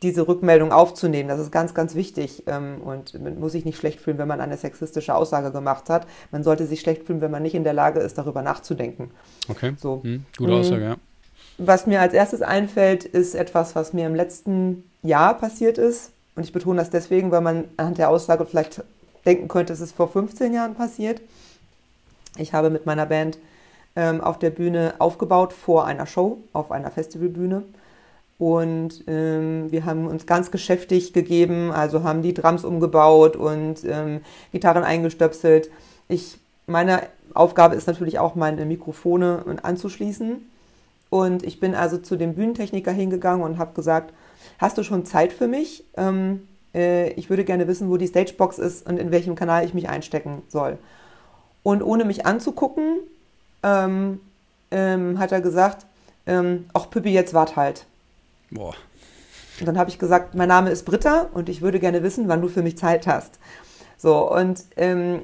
diese 0.02 0.28
Rückmeldung 0.28 0.72
aufzunehmen. 0.72 1.28
Das 1.28 1.40
ist 1.40 1.50
ganz, 1.50 1.74
ganz 1.74 1.94
wichtig. 1.94 2.44
Ähm, 2.46 2.82
und 2.82 3.20
man 3.20 3.38
muss 3.38 3.52
sich 3.52 3.64
nicht 3.64 3.78
schlecht 3.78 4.00
fühlen, 4.00 4.18
wenn 4.18 4.28
man 4.28 4.40
eine 4.40 4.56
sexistische 4.56 5.14
Aussage 5.14 5.50
gemacht 5.52 5.88
hat. 5.88 6.06
Man 6.30 6.42
sollte 6.42 6.66
sich 6.66 6.80
schlecht 6.80 7.04
fühlen, 7.04 7.20
wenn 7.20 7.30
man 7.30 7.42
nicht 7.42 7.54
in 7.54 7.64
der 7.64 7.72
Lage 7.72 8.00
ist, 8.00 8.18
darüber 8.18 8.42
nachzudenken. 8.42 9.10
Okay. 9.48 9.74
So. 9.78 10.02
Hm, 10.02 10.24
gute 10.36 10.52
Aussage, 10.52 10.84
ja. 10.84 10.96
Was 11.58 11.86
mir 11.86 12.02
als 12.02 12.12
erstes 12.12 12.42
einfällt, 12.42 13.04
ist 13.04 13.34
etwas, 13.34 13.74
was 13.74 13.94
mir 13.94 14.06
im 14.06 14.14
letzten 14.14 14.84
Jahr 15.02 15.34
passiert 15.34 15.78
ist. 15.78 16.10
Und 16.34 16.44
ich 16.44 16.52
betone 16.52 16.78
das 16.78 16.90
deswegen, 16.90 17.30
weil 17.30 17.40
man 17.40 17.64
anhand 17.78 17.96
der 17.96 18.10
Aussage 18.10 18.44
vielleicht 18.44 18.84
denken 19.24 19.48
könnte, 19.48 19.72
es 19.72 19.80
ist 19.80 19.96
vor 19.96 20.08
15 20.08 20.52
Jahren 20.52 20.74
passiert. 20.74 21.22
Ich 22.36 22.52
habe 22.52 22.68
mit 22.68 22.84
meiner 22.84 23.06
Band 23.06 23.38
ähm, 23.96 24.20
auf 24.20 24.38
der 24.38 24.50
Bühne 24.50 24.94
aufgebaut 24.98 25.54
vor 25.54 25.86
einer 25.86 26.06
Show, 26.06 26.38
auf 26.52 26.70
einer 26.70 26.90
Festivalbühne. 26.90 27.62
Und 28.38 29.04
ähm, 29.06 29.70
wir 29.72 29.84
haben 29.86 30.06
uns 30.06 30.26
ganz 30.26 30.50
geschäftig 30.50 31.12
gegeben, 31.12 31.72
also 31.72 32.02
haben 32.02 32.22
die 32.22 32.34
Drums 32.34 32.64
umgebaut 32.64 33.34
und 33.34 33.84
ähm, 33.84 34.20
Gitarren 34.52 34.84
eingestöpselt. 34.84 35.70
Ich, 36.08 36.38
meine 36.66 37.02
Aufgabe 37.32 37.76
ist 37.76 37.86
natürlich 37.86 38.18
auch, 38.18 38.34
meine 38.34 38.66
Mikrofone 38.66 39.44
anzuschließen. 39.62 40.36
Und 41.08 41.44
ich 41.44 41.60
bin 41.60 41.74
also 41.74 41.98
zu 41.98 42.16
dem 42.16 42.34
Bühnentechniker 42.34 42.92
hingegangen 42.92 43.42
und 43.42 43.58
habe 43.58 43.74
gesagt, 43.74 44.12
hast 44.58 44.76
du 44.76 44.82
schon 44.82 45.06
Zeit 45.06 45.32
für 45.32 45.46
mich? 45.46 45.84
Ähm, 45.96 46.42
äh, 46.74 47.10
ich 47.12 47.30
würde 47.30 47.44
gerne 47.44 47.66
wissen, 47.68 47.88
wo 47.88 47.96
die 47.96 48.08
Stagebox 48.08 48.58
ist 48.58 48.86
und 48.86 48.98
in 48.98 49.10
welchem 49.10 49.34
Kanal 49.34 49.64
ich 49.64 49.72
mich 49.72 49.88
einstecken 49.88 50.42
soll. 50.48 50.78
Und 51.62 51.82
ohne 51.82 52.04
mich 52.04 52.26
anzugucken, 52.26 52.98
ähm, 53.62 54.20
ähm, 54.70 55.18
hat 55.18 55.32
er 55.32 55.40
gesagt, 55.40 55.86
ähm, 56.26 56.66
ach 56.74 56.90
Püppi, 56.90 57.10
jetzt 57.10 57.34
wart 57.34 57.56
halt. 57.56 57.86
Boah. 58.50 58.74
Und 59.60 59.66
dann 59.66 59.78
habe 59.78 59.90
ich 59.90 59.98
gesagt, 59.98 60.34
mein 60.34 60.48
Name 60.48 60.70
ist 60.70 60.84
Britta 60.84 61.28
und 61.32 61.48
ich 61.48 61.62
würde 61.62 61.80
gerne 61.80 62.02
wissen, 62.02 62.28
wann 62.28 62.42
du 62.42 62.48
für 62.48 62.62
mich 62.62 62.76
Zeit 62.76 63.06
hast. 63.06 63.38
So, 63.96 64.30
und 64.30 64.64
ähm, 64.76 65.22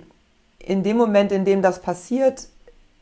in 0.58 0.82
dem 0.82 0.96
Moment, 0.96 1.32
in 1.32 1.44
dem 1.44 1.60
das 1.60 1.82
passiert, 1.82 2.48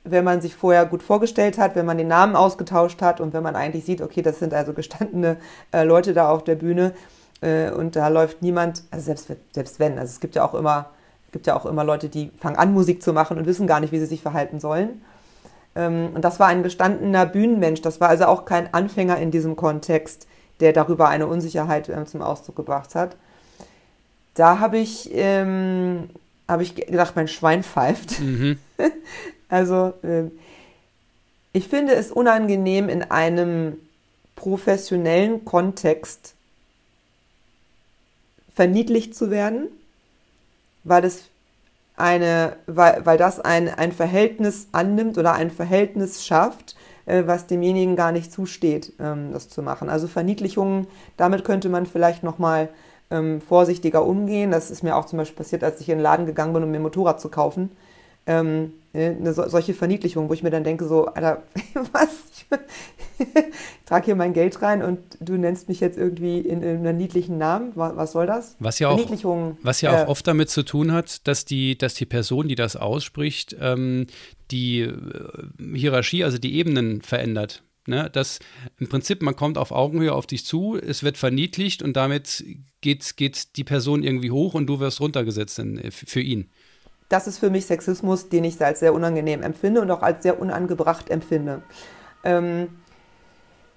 wenn 0.04 0.24
man 0.24 0.40
sich 0.40 0.56
vorher 0.56 0.86
gut 0.86 1.02
vorgestellt 1.02 1.58
hat, 1.58 1.76
wenn 1.76 1.86
man 1.86 1.98
den 1.98 2.08
Namen 2.08 2.34
ausgetauscht 2.34 3.02
hat 3.02 3.20
und 3.20 3.32
wenn 3.32 3.42
man 3.42 3.54
eigentlich 3.54 3.84
sieht, 3.84 4.00
okay, 4.00 4.22
das 4.22 4.38
sind 4.38 4.54
also 4.54 4.72
gestandene 4.72 5.36
äh, 5.72 5.84
Leute 5.84 6.14
da 6.14 6.30
auf 6.30 6.42
der 6.42 6.56
Bühne 6.56 6.94
äh, 7.42 7.70
und 7.70 7.96
da 7.96 8.08
läuft 8.08 8.42
niemand, 8.42 8.82
also 8.90 9.04
selbst, 9.04 9.30
selbst 9.52 9.78
wenn, 9.78 9.98
also 9.98 10.10
es 10.10 10.20
gibt 10.20 10.34
ja 10.34 10.44
auch 10.44 10.54
immer, 10.54 10.90
gibt 11.32 11.46
ja 11.46 11.54
auch 11.54 11.66
immer 11.66 11.84
Leute, 11.84 12.08
die 12.08 12.30
fangen 12.40 12.56
an, 12.56 12.72
Musik 12.72 13.02
zu 13.02 13.12
machen 13.12 13.38
und 13.38 13.46
wissen 13.46 13.66
gar 13.66 13.80
nicht, 13.80 13.92
wie 13.92 13.98
sie 13.98 14.06
sich 14.06 14.22
verhalten 14.22 14.58
sollen. 14.58 15.02
Ähm, 15.74 16.10
und 16.14 16.22
das 16.22 16.40
war 16.40 16.48
ein 16.48 16.62
gestandener 16.62 17.26
Bühnenmensch. 17.26 17.80
Das 17.82 18.00
war 18.00 18.08
also 18.08 18.26
auch 18.26 18.44
kein 18.44 18.72
Anfänger 18.74 19.18
in 19.18 19.30
diesem 19.30 19.56
Kontext, 19.56 20.26
der 20.60 20.72
darüber 20.72 21.08
eine 21.08 21.26
Unsicherheit 21.26 21.88
ähm, 21.88 22.06
zum 22.06 22.22
Ausdruck 22.22 22.56
gebracht 22.56 22.94
hat. 22.94 23.16
Da 24.34 24.58
habe 24.58 24.78
ich, 24.78 25.10
ähm, 25.12 26.10
hab 26.48 26.60
ich 26.60 26.74
gedacht, 26.74 27.16
mein 27.16 27.28
Schwein 27.28 27.62
pfeift. 27.62 28.20
Mhm. 28.20 28.58
also 29.48 29.94
äh, 30.02 30.30
ich 31.52 31.68
finde 31.68 31.94
es 31.94 32.12
unangenehm, 32.12 32.88
in 32.88 33.02
einem 33.10 33.76
professionellen 34.36 35.44
Kontext 35.44 36.34
verniedlicht 38.54 39.14
zu 39.14 39.30
werden, 39.30 39.68
weil 40.84 41.04
es 41.04 41.29
eine, 42.00 42.56
weil, 42.66 43.04
weil 43.04 43.18
das 43.18 43.40
ein, 43.40 43.68
ein 43.68 43.92
Verhältnis 43.92 44.68
annimmt 44.72 45.18
oder 45.18 45.34
ein 45.34 45.50
Verhältnis 45.50 46.24
schafft, 46.24 46.76
äh, 47.06 47.24
was 47.26 47.46
demjenigen 47.46 47.96
gar 47.96 48.12
nicht 48.12 48.32
zusteht, 48.32 48.92
ähm, 48.98 49.32
das 49.32 49.48
zu 49.48 49.62
machen. 49.62 49.88
Also 49.88 50.08
Verniedlichungen, 50.08 50.86
damit 51.16 51.44
könnte 51.44 51.68
man 51.68 51.86
vielleicht 51.86 52.22
nochmal 52.22 52.68
ähm, 53.10 53.40
vorsichtiger 53.40 54.04
umgehen. 54.04 54.50
Das 54.50 54.70
ist 54.70 54.82
mir 54.82 54.96
auch 54.96 55.06
zum 55.06 55.18
Beispiel 55.18 55.36
passiert, 55.36 55.64
als 55.64 55.80
ich 55.80 55.88
in 55.88 55.98
den 55.98 56.02
Laden 56.02 56.26
gegangen 56.26 56.52
bin, 56.52 56.62
um 56.62 56.70
mir 56.70 56.78
ein 56.78 56.82
Motorrad 56.82 57.20
zu 57.20 57.28
kaufen. 57.28 57.70
Ähm, 58.30 58.74
ne, 58.92 59.16
eine, 59.18 59.32
solche 59.34 59.74
Verniedlichung, 59.74 60.28
wo 60.28 60.34
ich 60.34 60.44
mir 60.44 60.50
dann 60.50 60.62
denke, 60.62 60.86
so, 60.86 61.06
Alter, 61.06 61.42
was? 61.92 62.10
ich 63.18 63.26
trage 63.86 64.06
hier 64.06 64.16
mein 64.16 64.32
Geld 64.32 64.62
rein 64.62 64.82
und 64.82 64.98
du 65.20 65.36
nennst 65.36 65.68
mich 65.68 65.80
jetzt 65.80 65.98
irgendwie 65.98 66.38
in, 66.38 66.62
in 66.62 66.78
einem 66.78 66.96
niedlichen 66.96 67.38
Namen. 67.38 67.72
Was, 67.74 67.96
was 67.96 68.12
soll 68.12 68.26
das? 68.26 68.56
Was 68.60 68.78
ja 68.78 68.88
auch, 68.88 68.98
was 69.62 69.80
ja 69.80 69.92
auch 69.92 70.06
äh, 70.06 70.10
oft 70.10 70.26
damit 70.26 70.48
zu 70.48 70.62
tun 70.62 70.92
hat, 70.92 71.26
dass 71.26 71.44
die, 71.44 71.76
dass 71.76 71.94
die 71.94 72.06
Person, 72.06 72.48
die 72.48 72.54
das 72.54 72.76
ausspricht, 72.76 73.56
ähm, 73.60 74.06
die 74.50 74.80
äh, 74.80 74.94
Hierarchie, 75.74 76.24
also 76.24 76.38
die 76.38 76.54
Ebenen 76.54 77.02
verändert. 77.02 77.62
Ne, 77.86 78.10
dass 78.12 78.40
im 78.78 78.88
Prinzip 78.88 79.22
man 79.22 79.34
kommt 79.34 79.56
auf 79.56 79.72
Augenhöhe 79.72 80.12
auf 80.12 80.26
dich 80.26 80.44
zu, 80.44 80.76
es 80.76 81.02
wird 81.02 81.16
verniedlicht 81.16 81.82
und 81.82 81.96
damit 81.96 82.44
geht, 82.82 83.16
geht 83.16 83.56
die 83.56 83.64
Person 83.64 84.02
irgendwie 84.02 84.30
hoch 84.30 84.52
und 84.52 84.66
du 84.66 84.80
wirst 84.80 85.00
runtergesetzt 85.00 85.58
in, 85.58 85.90
für 85.90 86.20
ihn. 86.20 86.50
Das 87.10 87.26
ist 87.26 87.38
für 87.38 87.50
mich 87.50 87.66
Sexismus, 87.66 88.30
den 88.30 88.44
ich 88.44 88.64
als 88.64 88.80
sehr 88.80 88.94
unangenehm 88.94 89.42
empfinde 89.42 89.82
und 89.82 89.90
auch 89.90 90.02
als 90.02 90.22
sehr 90.22 90.40
unangebracht 90.40 91.10
empfinde. 91.10 91.60
Ähm, 92.24 92.68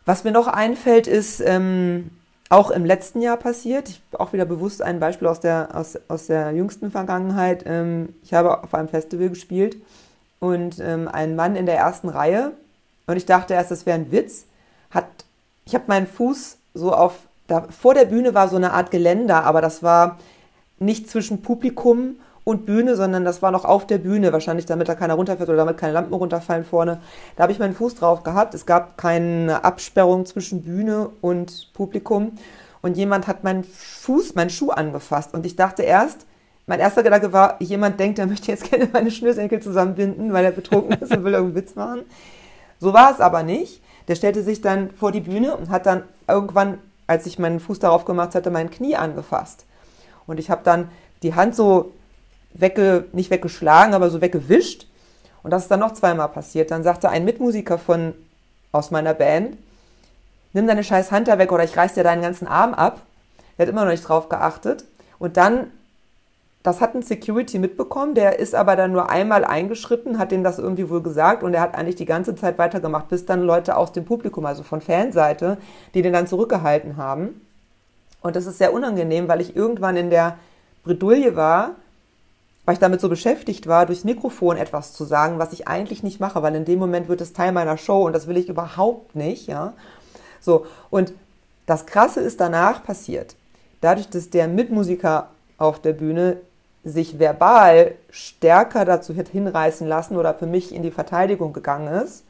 was 0.06 0.24
mir 0.24 0.32
noch 0.32 0.48
einfällt, 0.48 1.08
ist 1.08 1.42
ähm, 1.42 2.12
auch 2.50 2.70
im 2.70 2.86
letzten 2.86 3.22
Jahr 3.22 3.38
passiert. 3.38 3.90
Ich 3.90 4.02
auch 4.18 4.34
wieder 4.34 4.46
bewusst 4.46 4.82
ein 4.82 5.00
Beispiel 5.00 5.28
aus 5.28 5.40
der, 5.40 5.70
aus, 5.74 5.98
aus 6.08 6.28
der 6.28 6.52
jüngsten 6.52 6.92
Vergangenheit. 6.92 7.64
Ähm, 7.66 8.10
ich 8.24 8.34
habe 8.34 8.64
auf 8.64 8.74
einem 8.76 8.88
Festival 8.88 9.30
gespielt 9.30 9.78
und 10.40 10.80
ähm, 10.80 11.08
ein 11.08 11.36
Mann 11.36 11.56
in 11.56 11.66
der 11.66 11.78
ersten 11.78 12.10
Reihe, 12.10 12.52
und 13.08 13.18
ich 13.18 13.26
dachte 13.26 13.54
erst, 13.54 13.72
das 13.72 13.86
wäre 13.86 13.98
ein 13.98 14.12
Witz, 14.12 14.46
hat, 14.92 15.08
ich 15.66 15.74
habe 15.74 15.86
meinen 15.88 16.08
Fuß 16.08 16.58
so 16.74 16.94
auf, 16.94 17.16
da, 17.48 17.68
vor 17.70 17.94
der 17.94 18.06
Bühne 18.06 18.34
war 18.34 18.48
so 18.48 18.56
eine 18.56 18.74
Art 18.74 18.92
Geländer, 18.92 19.44
aber 19.44 19.62
das 19.62 19.84
war 19.84 20.20
nicht 20.80 21.10
zwischen 21.10 21.42
Publikum 21.42 22.18
und 22.44 22.66
Bühne, 22.66 22.96
sondern 22.96 23.24
das 23.24 23.42
war 23.42 23.52
noch 23.52 23.66
auf 23.66 23.88
der 23.88 23.98
Bühne, 23.98 24.34
wahrscheinlich 24.34 24.66
damit 24.66 24.90
da 24.90 24.96
keiner 24.96 25.14
runterfällt 25.14 25.50
oder 25.50 25.58
damit 25.58 25.78
keine 25.78 25.94
Lampen 25.94 26.14
runterfallen 26.14 26.66
vorne. 26.66 27.00
Da 27.36 27.44
habe 27.44 27.54
ich 27.54 27.60
meinen 27.60 27.74
Fuß 27.74 27.96
drauf 27.96 28.24
gehabt. 28.24 28.54
Es 28.54 28.66
gab 28.66 28.98
keine 28.98 29.64
Absperrung 29.64 30.26
zwischen 30.26 30.64
Bühne 30.64 31.10
und 31.22 31.70
Publikum. 31.74 32.34
Und 32.82 32.98
jemand 32.98 33.28
hat 33.28 33.46
meinen 33.46 33.64
Fuß, 33.64 34.36
meinen 34.36 34.50
Schuh 34.50 34.72
angefasst. 34.72 35.34
Und 35.34 35.46
ich 35.46 35.56
dachte 35.56 35.84
erst, 35.84 36.26
mein 36.68 36.82
erster 36.82 37.04
Gedanke 37.04 37.32
war, 37.32 37.62
jemand 37.62 38.00
denkt, 38.00 38.20
er 38.20 38.28
möchte 38.28 38.52
jetzt 38.52 38.64
gerne 38.70 38.90
meine 38.92 39.12
Schnürsenkel 39.12 39.62
zusammenbinden, 39.62 40.34
weil 40.34 40.44
er 40.44 40.52
betrunken 40.52 41.00
ist 41.00 41.16
und 41.16 41.24
will 41.24 41.34
irgendeinen 41.34 41.64
Witz 41.64 41.76
machen. 41.76 42.02
So 42.80 42.94
war 42.94 43.12
es 43.12 43.22
aber 43.22 43.44
nicht. 43.44 43.82
Der 44.10 44.16
stellte 44.16 44.44
sich 44.44 44.60
dann 44.60 44.92
vor 44.92 45.14
die 45.14 45.22
Bühne 45.22 45.56
und 45.56 45.70
hat 45.70 45.86
dann 45.86 46.04
irgendwann, 46.28 46.80
als 47.08 47.26
ich 47.26 47.40
meinen 47.40 47.62
Fuß 47.62 47.80
darauf 47.80 48.04
gemacht 48.04 48.36
hatte, 48.36 48.52
mein 48.52 48.70
Knie 48.70 48.98
angefasst. 48.98 49.66
Und 50.28 50.40
ich 50.40 50.50
habe 50.50 50.62
dann 50.66 50.90
die 51.22 51.36
Hand 51.36 51.56
so 51.56 51.94
wegge, 52.54 53.06
nicht 53.12 53.30
weggeschlagen, 53.30 53.94
aber 53.94 54.10
so 54.10 54.22
weggewischt. 54.22 54.88
Und 55.44 55.52
das 55.52 55.64
ist 55.64 55.72
dann 55.72 55.82
noch 55.82 55.94
zweimal 55.94 56.30
passiert. 56.30 56.72
Dann 56.72 56.84
sagte 56.84 57.10
ein 57.10 57.26
Mitmusiker 57.26 57.78
von, 57.78 58.14
aus 58.72 58.92
meiner 58.92 59.14
Band, 59.14 59.58
nimm 60.54 60.68
deine 60.68 60.84
scheiß 60.84 61.12
Hand 61.12 61.28
da 61.28 61.38
weg 61.38 61.52
oder 61.52 61.64
ich 61.64 61.78
reiß 61.78 61.94
dir 61.94 62.04
deinen 62.04 62.22
ganzen 62.22 62.48
Arm 62.48 62.74
ab. 62.74 63.02
Der 63.58 63.66
hat 63.66 63.72
immer 63.72 63.86
noch 63.86 63.92
nicht 63.92 64.08
drauf 64.08 64.30
geachtet. 64.30 64.86
Und 65.20 65.38
dann, 65.38 65.68
das 66.64 66.82
hat 66.82 66.96
ein 66.96 67.04
Security 67.04 67.60
mitbekommen, 67.60 68.16
der 68.16 68.40
ist 68.40 68.56
aber 68.56 68.76
dann 68.76 68.94
nur 68.94 69.10
einmal 69.10 69.46
eingeschritten, 69.46 70.18
hat 70.18 70.32
dem 70.32 70.44
das 70.44 70.60
irgendwie 70.60 70.90
wohl 70.90 71.02
gesagt 71.02 71.44
und 71.44 71.54
er 71.54 71.62
hat 71.62 71.76
eigentlich 71.76 71.96
die 71.96 72.06
ganze 72.06 72.36
Zeit 72.36 72.58
weitergemacht, 72.58 73.10
bis 73.10 73.26
dann 73.26 73.42
Leute 73.42 73.78
aus 73.78 73.92
dem 73.92 74.06
Publikum, 74.06 74.46
also 74.46 74.64
von 74.64 74.82
Fanseite, 74.82 75.58
die 75.94 76.02
den 76.02 76.14
dann 76.14 76.28
zurückgehalten 76.28 76.98
haben. 76.98 77.42
Und 78.22 78.36
das 78.36 78.46
ist 78.46 78.58
sehr 78.58 78.74
unangenehm, 78.74 79.28
weil 79.28 79.42
ich 79.42 79.56
irgendwann 79.56 79.98
in 79.98 80.10
der 80.10 80.38
Bredouille 80.84 81.36
war, 81.36 81.76
weil 82.66 82.74
ich 82.74 82.80
damit 82.80 83.02
so 83.02 83.10
beschäftigt 83.10 83.68
war, 83.68 83.86
durchs 83.86 84.04
Mikrofon 84.04 84.58
etwas 84.58 84.94
zu 84.94 85.04
sagen, 85.04 85.40
was 85.40 85.54
ich 85.54 85.68
eigentlich 85.68 86.04
nicht 86.04 86.20
mache, 86.20 86.42
weil 86.42 86.56
in 86.56 86.66
dem 86.66 86.80
Moment 86.80 87.10
wird 87.10 87.22
es 87.22 87.34
Teil 87.34 87.52
meiner 87.52 87.78
Show 87.78 88.06
und 88.06 88.14
das 88.14 88.28
will 88.28 88.38
ich 88.38 88.50
überhaupt 88.50 89.16
nicht, 89.16 89.48
ja. 89.48 89.74
So. 90.40 90.66
Und 90.90 91.14
das 91.66 91.86
Krasse 91.86 92.22
ist 92.22 92.40
danach 92.40 92.84
passiert. 92.84 93.36
Dadurch, 93.82 94.10
dass 94.10 94.30
der 94.30 94.48
Mitmusiker 94.48 95.30
auf 95.58 95.82
der 95.82 95.94
Bühne 95.94 96.38
sich 96.86 97.20
verbal 97.20 97.96
stärker 98.10 98.86
dazu 98.86 99.14
hinreißen 99.14 99.88
lassen 99.88 100.18
oder 100.18 100.34
für 100.34 100.48
mich 100.48 100.74
in 100.74 100.84
die 100.84 100.92
Verteidigung 100.92 101.54
gegangen 101.54 101.88
ist, 101.88 102.24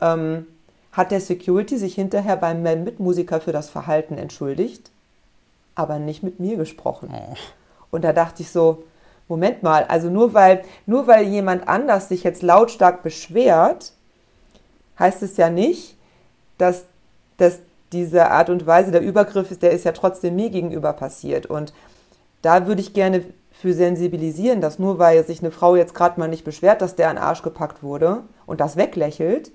ähm, 0.00 0.46
hat 0.92 1.10
der 1.10 1.20
Security 1.20 1.76
sich 1.76 1.94
hinterher 1.94 2.36
beim 2.36 2.62
Mitmusiker 2.62 3.40
für 3.40 3.52
das 3.52 3.68
Verhalten 3.68 4.16
entschuldigt, 4.16 4.90
aber 5.74 5.98
nicht 5.98 6.22
mit 6.22 6.40
mir 6.40 6.56
gesprochen. 6.56 7.10
Oh. 7.12 7.36
Und 7.90 8.04
da 8.04 8.12
dachte 8.12 8.42
ich 8.42 8.50
so, 8.50 8.84
Moment 9.28 9.62
mal, 9.62 9.84
also 9.84 10.08
nur 10.08 10.34
weil, 10.34 10.62
nur 10.86 11.06
weil 11.06 11.26
jemand 11.26 11.68
anders 11.68 12.08
sich 12.08 12.24
jetzt 12.24 12.42
lautstark 12.42 13.02
beschwert, 13.02 13.92
heißt 14.98 15.22
es 15.22 15.36
ja 15.36 15.50
nicht, 15.50 15.96
dass, 16.56 16.84
dass 17.36 17.60
diese 17.92 18.30
Art 18.30 18.50
und 18.50 18.66
Weise 18.66 18.90
der 18.90 19.02
Übergriff 19.02 19.50
ist, 19.50 19.62
der 19.62 19.72
ist 19.72 19.84
ja 19.84 19.92
trotzdem 19.92 20.36
mir 20.36 20.50
gegenüber 20.50 20.92
passiert. 20.92 21.46
Und 21.46 21.72
da 22.42 22.66
würde 22.66 22.80
ich 22.80 22.94
gerne 22.94 23.24
für 23.50 23.74
sensibilisieren, 23.74 24.60
dass 24.60 24.78
nur 24.78 24.98
weil 24.98 25.24
sich 25.26 25.40
eine 25.40 25.50
Frau 25.50 25.74
jetzt 25.76 25.94
gerade 25.94 26.18
mal 26.20 26.28
nicht 26.28 26.44
beschwert, 26.44 26.80
dass 26.80 26.96
der 26.96 27.10
an 27.10 27.18
Arsch 27.18 27.42
gepackt 27.42 27.82
wurde 27.82 28.22
und 28.46 28.60
das 28.60 28.76
weglächelt, 28.76 29.50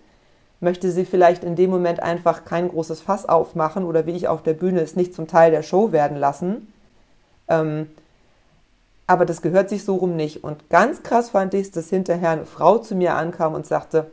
möchte 0.60 0.92
sie 0.92 1.06
vielleicht 1.06 1.44
in 1.44 1.56
dem 1.56 1.70
Moment 1.70 2.02
einfach 2.02 2.46
kein 2.46 2.70
großes 2.70 3.02
Fass 3.02 3.28
aufmachen 3.28 3.86
oder 3.86 4.06
wie 4.06 4.16
ich 4.16 4.28
auf 4.28 4.44
der 4.44 4.54
Bühne 4.54 4.82
es 4.82 4.96
nicht 4.96 5.14
zum 5.14 5.28
Teil 5.28 5.52
der 5.52 5.62
Show 5.62 5.92
werden 5.92 6.18
lassen. 6.18 6.74
Ähm, 7.48 7.90
aber 9.14 9.26
das 9.26 9.44
gehört 9.44 9.70
sich 9.70 9.86
so 9.86 9.96
rum 9.96 10.16
nicht. 10.16 10.44
Und 10.44 10.70
ganz 10.72 11.04
krass 11.04 11.30
fand 11.30 11.54
ich 11.54 11.68
es, 11.68 11.72
dass 11.72 11.90
hinterher 11.90 12.32
eine 12.32 12.46
Frau 12.48 12.80
zu 12.80 12.96
mir 12.96 13.16
ankam 13.16 13.54
und 13.54 13.68
sagte, 13.68 14.10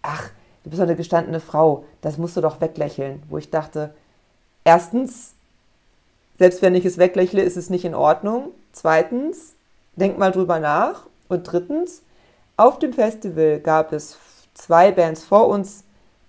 ach, 0.00 0.30
du 0.62 0.70
bist 0.70 0.80
doch 0.80 0.86
eine 0.86 0.96
gestandene 0.96 1.40
Frau, 1.40 1.84
das 2.02 2.18
musst 2.18 2.36
du 2.36 2.40
doch 2.40 2.60
weglächeln. 2.60 3.20
Wo 3.28 3.36
ich 3.36 3.50
dachte, 3.50 3.92
erstens, 4.62 5.34
selbst 6.38 6.62
wenn 6.62 6.76
ich 6.76 6.84
es 6.84 6.98
weglächle, 6.98 7.42
ist 7.42 7.56
es 7.56 7.68
nicht 7.68 7.84
in 7.84 7.96
Ordnung. 7.96 8.52
Zweitens, 8.72 9.54
denk 9.96 10.18
mal 10.18 10.30
drüber 10.30 10.60
nach. 10.60 11.06
Und 11.28 11.42
drittens, 11.50 12.02
auf 12.56 12.78
dem 12.78 12.92
Festival 12.92 13.58
gab 13.58 13.92
es 13.92 14.18
zwei 14.54 14.92
Bands 14.92 15.24
vor 15.24 15.48
uns 15.48 15.82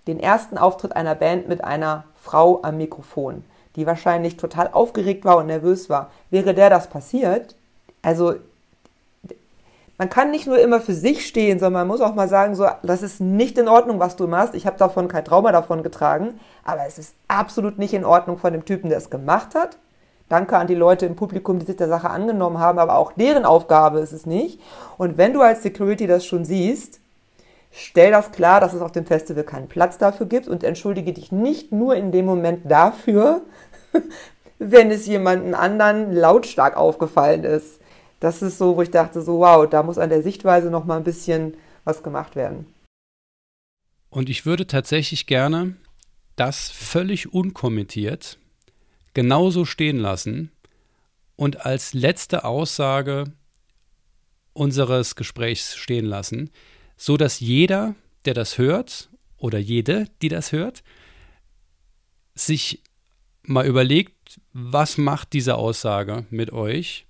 den 0.08 0.18
ersten 0.18 0.58
Auftritt 0.58 0.96
einer 0.96 1.14
Band 1.14 1.48
mit 1.48 1.62
einer 1.62 2.04
Frau 2.20 2.60
am 2.64 2.76
Mikrofon, 2.76 3.44
die 3.76 3.86
wahrscheinlich 3.86 4.36
total 4.36 4.68
aufgeregt 4.72 5.24
war 5.24 5.36
und 5.36 5.46
nervös 5.46 5.88
war. 5.88 6.10
Wäre 6.30 6.54
der 6.54 6.70
das 6.70 6.88
passiert, 6.88 7.54
also 8.02 8.34
man 10.00 10.08
kann 10.08 10.30
nicht 10.30 10.46
nur 10.46 10.58
immer 10.58 10.80
für 10.80 10.94
sich 10.94 11.26
stehen, 11.26 11.58
sondern 11.58 11.86
man 11.86 11.88
muss 11.88 12.00
auch 12.00 12.14
mal 12.14 12.26
sagen, 12.26 12.54
so, 12.54 12.66
das 12.82 13.02
ist 13.02 13.20
nicht 13.20 13.58
in 13.58 13.68
Ordnung, 13.68 14.00
was 14.00 14.16
du 14.16 14.26
machst. 14.26 14.54
Ich 14.54 14.66
habe 14.66 14.78
davon 14.78 15.08
kein 15.08 15.26
Trauma 15.26 15.52
davon 15.52 15.82
getragen, 15.82 16.40
aber 16.64 16.86
es 16.86 16.96
ist 16.96 17.14
absolut 17.28 17.78
nicht 17.78 17.92
in 17.92 18.06
Ordnung 18.06 18.38
von 18.38 18.54
dem 18.54 18.64
Typen, 18.64 18.88
der 18.88 18.96
es 18.96 19.10
gemacht 19.10 19.54
hat. 19.54 19.76
Danke 20.30 20.56
an 20.56 20.68
die 20.68 20.74
Leute 20.74 21.04
im 21.04 21.16
Publikum, 21.16 21.58
die 21.58 21.66
sich 21.66 21.76
der 21.76 21.88
Sache 21.88 22.08
angenommen 22.08 22.58
haben, 22.58 22.78
aber 22.78 22.96
auch 22.96 23.12
deren 23.12 23.44
Aufgabe 23.44 23.98
ist 23.98 24.12
es 24.12 24.24
nicht. 24.24 24.58
Und 24.96 25.18
wenn 25.18 25.34
du 25.34 25.42
als 25.42 25.62
Security 25.62 26.06
das 26.06 26.24
schon 26.24 26.46
siehst, 26.46 27.00
stell 27.70 28.10
das 28.10 28.32
klar, 28.32 28.58
dass 28.58 28.72
es 28.72 28.80
auf 28.80 28.92
dem 28.92 29.04
Festival 29.04 29.44
keinen 29.44 29.68
Platz 29.68 29.98
dafür 29.98 30.24
gibt 30.24 30.48
und 30.48 30.64
entschuldige 30.64 31.12
dich 31.12 31.30
nicht 31.30 31.72
nur 31.72 31.94
in 31.94 32.10
dem 32.10 32.24
Moment 32.24 32.70
dafür, 32.70 33.42
wenn 34.58 34.90
es 34.90 35.06
jemanden 35.06 35.54
anderen 35.54 36.10
lautstark 36.10 36.74
aufgefallen 36.74 37.44
ist 37.44 37.79
das 38.20 38.42
ist 38.42 38.58
so, 38.58 38.76
wo 38.76 38.82
ich 38.82 38.90
dachte, 38.90 39.22
so 39.22 39.38
wow, 39.40 39.68
da 39.68 39.82
muss 39.82 39.98
an 39.98 40.10
der 40.10 40.22
Sichtweise 40.22 40.70
noch 40.70 40.84
mal 40.84 40.98
ein 40.98 41.04
bisschen 41.04 41.56
was 41.84 42.02
gemacht 42.02 42.36
werden. 42.36 42.66
Und 44.10 44.28
ich 44.28 44.44
würde 44.44 44.66
tatsächlich 44.66 45.26
gerne 45.26 45.76
das 46.36 46.70
völlig 46.70 47.32
unkommentiert 47.32 48.38
genauso 49.14 49.64
stehen 49.64 49.98
lassen 49.98 50.52
und 51.36 51.64
als 51.66 51.94
letzte 51.94 52.44
Aussage 52.44 53.32
unseres 54.52 55.16
Gesprächs 55.16 55.76
stehen 55.76 56.04
lassen, 56.04 56.50
so 56.96 57.16
dass 57.16 57.40
jeder, 57.40 57.94
der 58.24 58.34
das 58.34 58.58
hört 58.58 59.10
oder 59.36 59.58
jede, 59.58 60.06
die 60.22 60.28
das 60.28 60.52
hört, 60.52 60.82
sich 62.34 62.82
mal 63.42 63.66
überlegt, 63.66 64.40
was 64.52 64.98
macht 64.98 65.32
diese 65.32 65.56
Aussage 65.56 66.26
mit 66.30 66.52
euch 66.52 67.06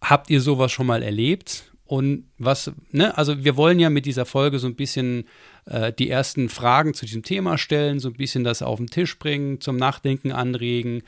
Habt 0.00 0.30
ihr 0.30 0.40
sowas 0.40 0.72
schon 0.72 0.86
mal 0.86 1.02
erlebt? 1.02 1.72
Und 1.84 2.28
was, 2.36 2.70
ne, 2.90 3.16
also 3.16 3.44
wir 3.44 3.56
wollen 3.56 3.80
ja 3.80 3.88
mit 3.88 4.04
dieser 4.04 4.26
Folge 4.26 4.58
so 4.58 4.66
ein 4.66 4.76
bisschen 4.76 5.24
äh, 5.64 5.90
die 5.90 6.10
ersten 6.10 6.50
Fragen 6.50 6.92
zu 6.92 7.06
diesem 7.06 7.22
Thema 7.22 7.56
stellen, 7.56 7.98
so 7.98 8.08
ein 8.10 8.16
bisschen 8.16 8.44
das 8.44 8.60
auf 8.60 8.76
den 8.76 8.88
Tisch 8.88 9.18
bringen, 9.18 9.62
zum 9.62 9.76
Nachdenken 9.76 10.30
anregen. 10.30 11.02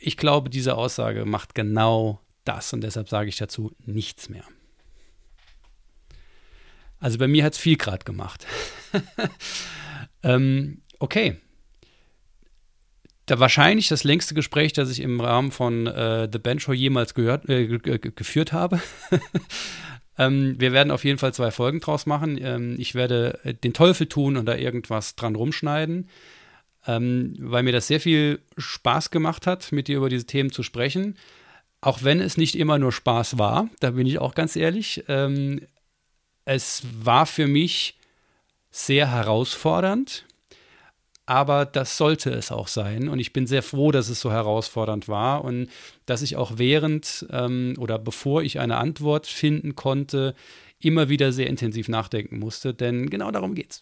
Ich 0.00 0.16
glaube, 0.16 0.50
diese 0.50 0.76
Aussage 0.76 1.24
macht 1.24 1.54
genau 1.54 2.20
das 2.44 2.72
und 2.72 2.80
deshalb 2.80 3.08
sage 3.08 3.28
ich 3.28 3.36
dazu 3.36 3.70
nichts 3.84 4.28
mehr. 4.28 4.44
Also 6.98 7.18
bei 7.18 7.28
mir 7.28 7.44
hat 7.44 7.52
es 7.52 7.58
viel 7.58 7.76
gerade 7.76 8.04
gemacht. 8.04 8.46
ähm, 10.24 10.82
okay. 10.98 11.36
Da 13.30 13.38
wahrscheinlich 13.38 13.86
das 13.86 14.02
längste 14.02 14.34
Gespräch, 14.34 14.72
das 14.72 14.90
ich 14.90 14.98
im 14.98 15.20
Rahmen 15.20 15.52
von 15.52 15.86
äh, 15.86 16.28
The 16.32 16.40
Band 16.40 16.62
Show 16.62 16.72
jemals 16.72 17.14
gehört, 17.14 17.48
äh, 17.48 17.68
geführt 17.68 18.52
habe. 18.52 18.80
ähm, 20.18 20.56
wir 20.58 20.72
werden 20.72 20.90
auf 20.90 21.04
jeden 21.04 21.18
Fall 21.18 21.32
zwei 21.32 21.52
Folgen 21.52 21.78
draus 21.78 22.06
machen. 22.06 22.36
Ähm, 22.42 22.74
ich 22.76 22.96
werde 22.96 23.38
äh, 23.44 23.54
den 23.54 23.72
Teufel 23.72 24.08
tun 24.08 24.36
und 24.36 24.46
da 24.46 24.56
irgendwas 24.56 25.14
dran 25.14 25.36
rumschneiden, 25.36 26.08
ähm, 26.88 27.36
weil 27.38 27.62
mir 27.62 27.70
das 27.70 27.86
sehr 27.86 28.00
viel 28.00 28.40
Spaß 28.58 29.12
gemacht 29.12 29.46
hat, 29.46 29.70
mit 29.70 29.86
dir 29.86 29.98
über 29.98 30.08
diese 30.08 30.26
Themen 30.26 30.50
zu 30.50 30.64
sprechen. 30.64 31.16
Auch 31.80 32.02
wenn 32.02 32.18
es 32.20 32.36
nicht 32.36 32.56
immer 32.56 32.80
nur 32.80 32.90
Spaß 32.90 33.38
war, 33.38 33.68
da 33.78 33.92
bin 33.92 34.08
ich 34.08 34.18
auch 34.18 34.34
ganz 34.34 34.56
ehrlich. 34.56 35.04
Ähm, 35.06 35.60
es 36.46 36.82
war 37.00 37.26
für 37.26 37.46
mich 37.46 37.96
sehr 38.72 39.08
herausfordernd, 39.08 40.24
aber 41.30 41.64
das 41.64 41.96
sollte 41.96 42.30
es 42.30 42.50
auch 42.50 42.66
sein. 42.66 43.08
Und 43.08 43.20
ich 43.20 43.32
bin 43.32 43.46
sehr 43.46 43.62
froh, 43.62 43.92
dass 43.92 44.08
es 44.08 44.20
so 44.20 44.32
herausfordernd 44.32 45.06
war 45.06 45.44
und 45.44 45.68
dass 46.04 46.22
ich 46.22 46.34
auch 46.34 46.54
während 46.56 47.24
ähm, 47.30 47.76
oder 47.78 48.00
bevor 48.00 48.42
ich 48.42 48.58
eine 48.58 48.78
Antwort 48.78 49.28
finden 49.28 49.76
konnte, 49.76 50.34
immer 50.80 51.08
wieder 51.08 51.30
sehr 51.30 51.46
intensiv 51.46 51.88
nachdenken 51.88 52.40
musste, 52.40 52.74
denn 52.74 53.10
genau 53.10 53.30
darum 53.30 53.54
geht's. 53.54 53.80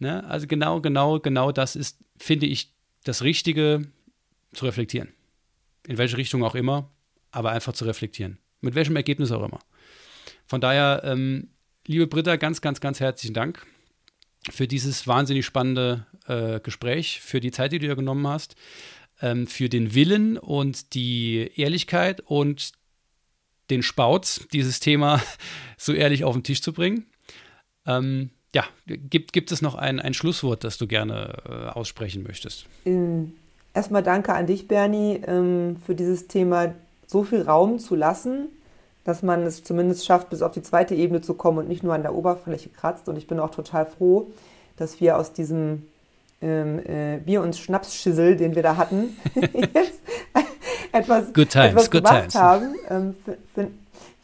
Ne? 0.00 0.22
Also 0.28 0.46
genau, 0.46 0.82
genau, 0.82 1.18
genau 1.18 1.50
das 1.50 1.76
ist, 1.76 1.98
finde 2.18 2.44
ich, 2.44 2.74
das 3.04 3.22
Richtige 3.22 3.86
zu 4.52 4.66
reflektieren. 4.66 5.08
In 5.86 5.96
welche 5.96 6.18
Richtung 6.18 6.44
auch 6.44 6.54
immer, 6.54 6.90
aber 7.30 7.52
einfach 7.52 7.72
zu 7.72 7.86
reflektieren. 7.86 8.36
Mit 8.60 8.74
welchem 8.74 8.96
Ergebnis 8.96 9.32
auch 9.32 9.46
immer. 9.46 9.60
Von 10.44 10.60
daher, 10.60 11.00
ähm, 11.04 11.48
liebe 11.86 12.06
Britta, 12.06 12.36
ganz, 12.36 12.60
ganz, 12.60 12.82
ganz 12.82 13.00
herzlichen 13.00 13.32
Dank 13.32 13.66
für 14.50 14.66
dieses 14.66 15.06
wahnsinnig 15.06 15.44
spannende 15.44 16.06
äh, 16.26 16.60
Gespräch, 16.60 17.20
für 17.20 17.40
die 17.40 17.50
Zeit, 17.50 17.72
die 17.72 17.78
du 17.78 17.86
dir 17.86 17.96
genommen 17.96 18.26
hast, 18.26 18.56
ähm, 19.20 19.46
für 19.46 19.68
den 19.68 19.94
Willen 19.94 20.38
und 20.38 20.94
die 20.94 21.50
Ehrlichkeit 21.56 22.20
und 22.20 22.72
den 23.70 23.82
Spauz, 23.82 24.46
dieses 24.52 24.80
Thema 24.80 25.22
so 25.76 25.92
ehrlich 25.92 26.24
auf 26.24 26.34
den 26.34 26.44
Tisch 26.44 26.62
zu 26.62 26.72
bringen. 26.72 27.06
Ähm, 27.86 28.30
ja, 28.54 28.64
gibt, 28.86 29.32
gibt 29.32 29.52
es 29.52 29.60
noch 29.60 29.74
ein, 29.74 30.00
ein 30.00 30.14
Schlusswort, 30.14 30.64
das 30.64 30.78
du 30.78 30.86
gerne 30.86 31.34
äh, 31.46 31.68
aussprechen 31.68 32.22
möchtest? 32.22 32.66
Ähm, 32.86 33.32
erstmal 33.74 34.02
danke 34.02 34.32
an 34.32 34.46
dich, 34.46 34.68
Bernie, 34.68 35.20
ähm, 35.26 35.76
für 35.84 35.94
dieses 35.94 36.28
Thema 36.28 36.74
so 37.06 37.24
viel 37.24 37.42
Raum 37.42 37.78
zu 37.78 37.94
lassen 37.94 38.48
dass 39.08 39.22
man 39.22 39.42
es 39.44 39.64
zumindest 39.64 40.04
schafft, 40.04 40.28
bis 40.28 40.42
auf 40.42 40.52
die 40.52 40.60
zweite 40.60 40.94
Ebene 40.94 41.22
zu 41.22 41.32
kommen 41.32 41.56
und 41.56 41.68
nicht 41.68 41.82
nur 41.82 41.94
an 41.94 42.02
der 42.02 42.14
Oberfläche 42.14 42.68
kratzt. 42.68 43.08
Und 43.08 43.16
ich 43.16 43.26
bin 43.26 43.40
auch 43.40 43.50
total 43.50 43.86
froh, 43.86 44.30
dass 44.76 45.00
wir 45.00 45.16
aus 45.16 45.32
diesem 45.32 45.86
ähm, 46.42 46.78
äh, 46.86 47.16
Bier- 47.16 47.40
und 47.40 47.56
Schnapsschissel, 47.56 48.36
den 48.36 48.54
wir 48.54 48.62
da 48.62 48.76
hatten, 48.76 49.16
jetzt 49.34 50.00
etwas, 50.92 51.32
good 51.32 51.48
times, 51.48 51.70
etwas 51.70 51.90
good 51.90 52.04
gemacht 52.04 52.20
times. 52.20 52.34
haben. 52.34 52.74
Ähm, 52.90 53.16
Finde 53.54 53.72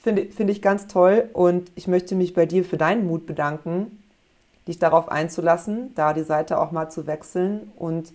find, 0.03 0.35
find 0.35 0.51
ich 0.51 0.61
ganz 0.61 0.87
toll. 0.87 1.30
Und 1.32 1.72
ich 1.76 1.89
möchte 1.89 2.14
mich 2.14 2.35
bei 2.35 2.45
dir 2.45 2.62
für 2.62 2.76
deinen 2.76 3.07
Mut 3.07 3.24
bedanken, 3.24 4.03
dich 4.68 4.80
darauf 4.80 5.09
einzulassen, 5.09 5.95
da 5.95 6.12
die 6.12 6.24
Seite 6.24 6.61
auch 6.61 6.72
mal 6.72 6.91
zu 6.91 7.07
wechseln 7.07 7.72
und 7.76 8.12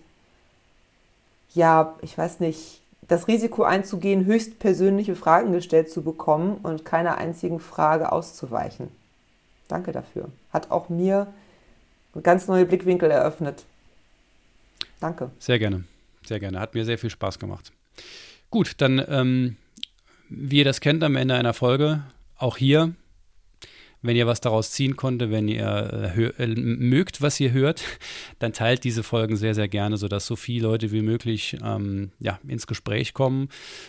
ja, 1.52 1.96
ich 2.00 2.16
weiß 2.16 2.38
nicht, 2.38 2.80
das 3.10 3.26
Risiko 3.26 3.64
einzugehen, 3.64 4.24
höchstpersönliche 4.24 5.16
Fragen 5.16 5.50
gestellt 5.52 5.90
zu 5.90 6.02
bekommen 6.02 6.58
und 6.62 6.84
keiner 6.84 7.18
einzigen 7.18 7.58
Frage 7.58 8.12
auszuweichen. 8.12 8.88
Danke 9.66 9.90
dafür. 9.90 10.28
Hat 10.52 10.70
auch 10.70 10.88
mir 10.88 11.26
ganz 12.22 12.46
neue 12.46 12.66
Blickwinkel 12.66 13.10
eröffnet. 13.10 13.64
Danke. 15.00 15.32
Sehr 15.40 15.58
gerne. 15.58 15.82
Sehr 16.24 16.38
gerne. 16.38 16.60
Hat 16.60 16.74
mir 16.74 16.84
sehr 16.84 16.98
viel 16.98 17.10
Spaß 17.10 17.40
gemacht. 17.40 17.72
Gut, 18.48 18.74
dann, 18.78 19.04
ähm, 19.08 19.56
wie 20.28 20.58
ihr 20.58 20.64
das 20.64 20.80
kennt 20.80 21.02
am 21.02 21.16
Ende 21.16 21.34
einer 21.34 21.54
Folge, 21.54 22.04
auch 22.38 22.56
hier 22.56 22.94
wenn 24.02 24.16
ihr 24.16 24.26
was 24.26 24.40
daraus 24.40 24.70
ziehen 24.70 24.96
konnte, 24.96 25.30
wenn 25.30 25.48
ihr 25.48 26.12
äh, 26.16 26.42
äh, 26.42 26.46
mögt, 26.56 27.22
was 27.22 27.38
ihr 27.40 27.52
hört, 27.52 27.82
dann 28.38 28.52
teilt 28.52 28.84
diese 28.84 29.02
Folgen 29.02 29.36
sehr, 29.36 29.54
sehr 29.54 29.68
gerne, 29.68 29.96
sodass 29.96 30.26
so 30.26 30.36
viele 30.36 30.68
Leute 30.68 30.92
wie 30.92 31.02
möglich 31.02 31.56
ähm, 31.62 32.12
ja, 32.18 32.38
ins 32.46 32.66
Gespräch 32.66 33.14
kommen, 33.14 33.48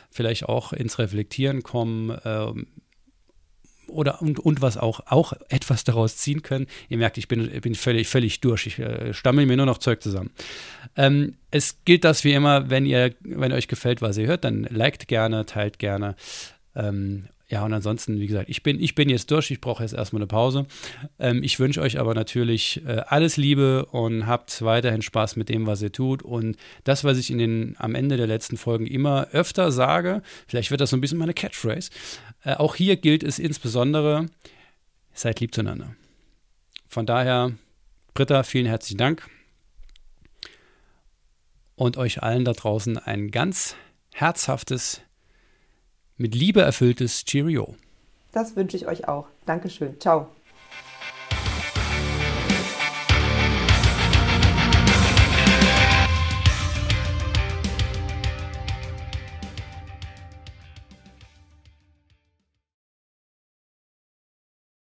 vielleicht 0.10 0.46
auch 0.46 0.74
ins 0.74 1.00
Reflektieren 1.00 1.64
kommen. 1.64 2.18
Ähm, 2.26 2.68
oder 3.92 4.22
und, 4.22 4.40
und 4.40 4.62
was 4.62 4.78
auch, 4.78 5.02
auch 5.08 5.34
etwas 5.50 5.84
daraus 5.84 6.18
ziehen 6.18 6.42
können. 6.42 6.68
Ihr 6.90 6.98
merkt, 6.98 7.18
ich 7.18 7.28
bin, 7.28 7.50
bin 7.62 7.76
völlig, 7.76 8.08
völlig 8.08 8.40
durch. 8.40 8.68
Ich 8.68 8.80
äh, 8.80 9.14
stammel 9.14 9.46
mir 9.46 9.58
nur 9.58 9.66
noch 9.66 9.78
Zeug 9.78 10.02
zusammen. 10.02 10.32
Ähm, 10.96 11.36
es 11.52 11.84
gilt 11.84 12.04
das 12.04 12.24
wie 12.24 12.34
immer, 12.34 12.70
wenn 12.70 12.86
ihr, 12.86 13.14
wenn 13.22 13.52
euch 13.52 13.68
gefällt, 13.68 14.02
was 14.02 14.18
ihr 14.18 14.28
hört, 14.28 14.46
dann 14.46 14.64
liked 14.64 15.08
gerne, 15.08 15.46
teilt 15.46 15.78
gerne. 15.78 16.16
Ähm, 16.76 17.28
ja, 17.52 17.66
und 17.66 17.74
ansonsten, 17.74 18.18
wie 18.18 18.28
gesagt, 18.28 18.50
ich 18.50 18.64
bin, 18.64 18.82
ich 18.82 18.96
bin 18.96 19.10
jetzt 19.10 19.30
durch, 19.30 19.52
ich 19.52 19.60
brauche 19.60 19.84
jetzt 19.84 19.92
erstmal 19.92 20.22
eine 20.22 20.28
Pause. 20.28 20.68
Ähm, 21.20 21.44
ich 21.44 21.60
wünsche 21.60 21.82
euch 21.82 22.00
aber 22.00 22.14
natürlich 22.14 22.82
äh, 22.86 23.02
alles 23.08 23.36
Liebe 23.36 23.88
und 23.88 24.26
habt 24.26 24.62
weiterhin 24.62 25.02
Spaß 25.02 25.36
mit 25.36 25.50
dem, 25.50 25.68
was 25.68 25.82
ihr 25.82 25.92
tut. 25.92 26.24
Und 26.24 26.56
das, 26.86 27.04
was 27.04 27.18
ich 27.18 27.30
in 27.30 27.40
den, 27.40 27.76
am 27.78 27.94
Ende 27.94 28.16
der 28.16 28.26
letzten 28.26 28.56
Folgen 28.56 28.88
immer 28.88 29.28
öfter 29.34 29.74
sage, 29.74 30.22
vielleicht 30.48 30.72
wird 30.72 30.80
das 30.80 30.92
so 30.92 30.98
ein 30.98 31.02
bisschen 31.02 31.18
meine 31.18 31.34
Catchphrase, 31.34 31.92
äh, 32.46 32.54
auch 32.54 32.76
hier 32.76 32.96
gilt 32.96 33.22
es 33.22 33.38
insbesondere, 33.38 34.28
seid 35.14 35.42
lieb 35.42 35.54
zueinander. 35.54 35.94
Von 36.88 37.06
daher, 37.06 37.52
Britta, 38.14 38.44
vielen 38.44 38.66
herzlichen 38.66 38.98
Dank. 38.98 39.30
Und 41.76 41.98
euch 41.98 42.24
allen 42.24 42.46
da 42.46 42.54
draußen 42.54 42.98
ein 42.98 43.30
ganz 43.30 43.76
herzhaftes 44.14 45.02
mit 46.22 46.36
Liebe 46.36 46.62
erfülltes 46.62 47.26
Cheerio. 47.26 47.76
Das 48.32 48.56
wünsche 48.56 48.78
ich 48.78 48.88
euch 48.88 49.08
auch. 49.08 49.28
Dankeschön. 49.46 50.00
Ciao. 50.00 50.30